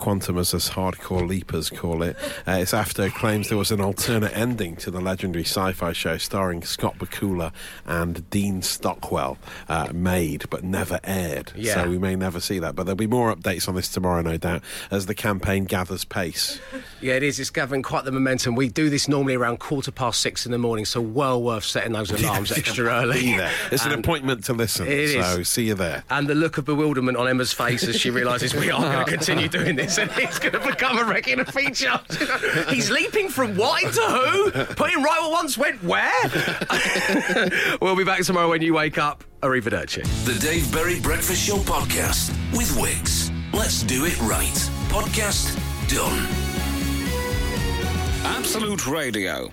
Quantum, 0.00 0.38
as 0.38 0.54
us 0.54 0.70
hardcore 0.70 1.28
leapers 1.28 1.68
call 1.68 2.02
it. 2.02 2.16
Uh, 2.48 2.52
it's 2.52 2.72
after 2.72 3.10
claims 3.10 3.50
there 3.50 3.58
was 3.58 3.70
an 3.70 3.82
alternate 3.82 4.34
ending 4.34 4.74
to 4.76 4.90
the 4.90 4.98
legendary 4.98 5.44
sci 5.44 5.72
fi 5.72 5.92
show 5.92 6.16
starring 6.16 6.62
Scott 6.62 6.96
Bakula 6.98 7.52
and 7.84 8.28
Dean 8.30 8.62
Stockwell, 8.62 9.36
uh, 9.68 9.90
made 9.92 10.48
but 10.48 10.64
never 10.64 11.00
aired. 11.04 11.52
Yeah. 11.54 11.74
So 11.74 11.90
we 11.90 11.98
may 11.98 12.16
never 12.16 12.40
see 12.40 12.58
that. 12.60 12.74
But 12.74 12.84
there'll 12.84 12.96
be 12.96 13.06
more 13.06 13.34
updates 13.34 13.68
on 13.68 13.74
this 13.74 13.90
tomorrow, 13.90 14.22
no 14.22 14.38
doubt, 14.38 14.62
as 14.90 15.04
the 15.04 15.14
campaign 15.14 15.66
gathers 15.66 16.06
pace. 16.06 16.58
Yeah, 17.02 17.16
it 17.16 17.22
is. 17.22 17.38
It's 17.38 17.50
gathering 17.50 17.82
quite 17.82 18.06
the 18.06 18.12
momentum. 18.12 18.54
We 18.54 18.70
do 18.70 18.88
this 18.88 19.06
normally 19.06 19.34
around 19.34 19.58
quarter 19.60 19.92
past 19.92 20.22
six 20.22 20.46
in 20.46 20.52
the 20.52 20.58
morning, 20.58 20.86
so 20.86 21.02
well 21.02 21.42
worth 21.42 21.64
setting 21.64 21.92
those 21.92 22.10
alarms 22.22 22.52
extra 22.52 22.86
early. 22.86 23.36
It's 23.70 23.84
an 23.84 23.92
appointment 23.92 24.44
to 24.44 24.54
listen. 24.54 24.86
It 24.86 24.98
is. 24.98 25.26
so 25.26 25.42
see 25.42 25.66
you 25.66 25.74
there. 25.74 26.04
And 26.08 26.26
the 26.26 26.34
look 26.34 26.56
of 26.56 26.64
bewilderment 26.64 27.18
on 27.18 27.28
Emma's 27.28 27.52
face 27.52 27.86
as 27.86 28.00
she 28.00 28.08
realises 28.08 28.54
we 28.54 28.70
are 28.70 28.80
going 28.80 29.04
to 29.04 29.10
continue 29.10 29.48
doing 29.48 29.76
this 29.76 29.89
and 29.98 30.10
it's 30.16 30.38
going 30.38 30.52
to 30.52 30.60
become 30.60 30.98
a 30.98 31.04
regular 31.04 31.44
feature. 31.44 32.00
He's 32.68 32.90
leaping 32.90 33.28
from 33.28 33.56
what 33.56 33.82
into 33.82 34.00
who? 34.00 34.50
Putting 34.74 35.02
right 35.02 35.18
what 35.20 35.32
once 35.32 35.58
went 35.58 35.82
where? 35.82 36.12
we'll 37.80 37.96
be 37.96 38.04
back 38.04 38.22
tomorrow 38.22 38.48
when 38.48 38.62
you 38.62 38.74
wake 38.74 38.98
up. 38.98 39.24
Arrivederci. 39.42 40.04
The 40.24 40.38
Dave 40.38 40.70
Berry 40.72 41.00
Breakfast 41.00 41.46
Show 41.46 41.56
Podcast 41.56 42.30
with 42.56 42.70
Wickes. 42.76 43.32
Let's 43.54 43.82
do 43.82 44.04
it 44.04 44.20
right. 44.20 44.70
Podcast 44.88 45.56
done. 45.88 46.28
Absolute 48.24 48.86
Radio. 48.86 49.50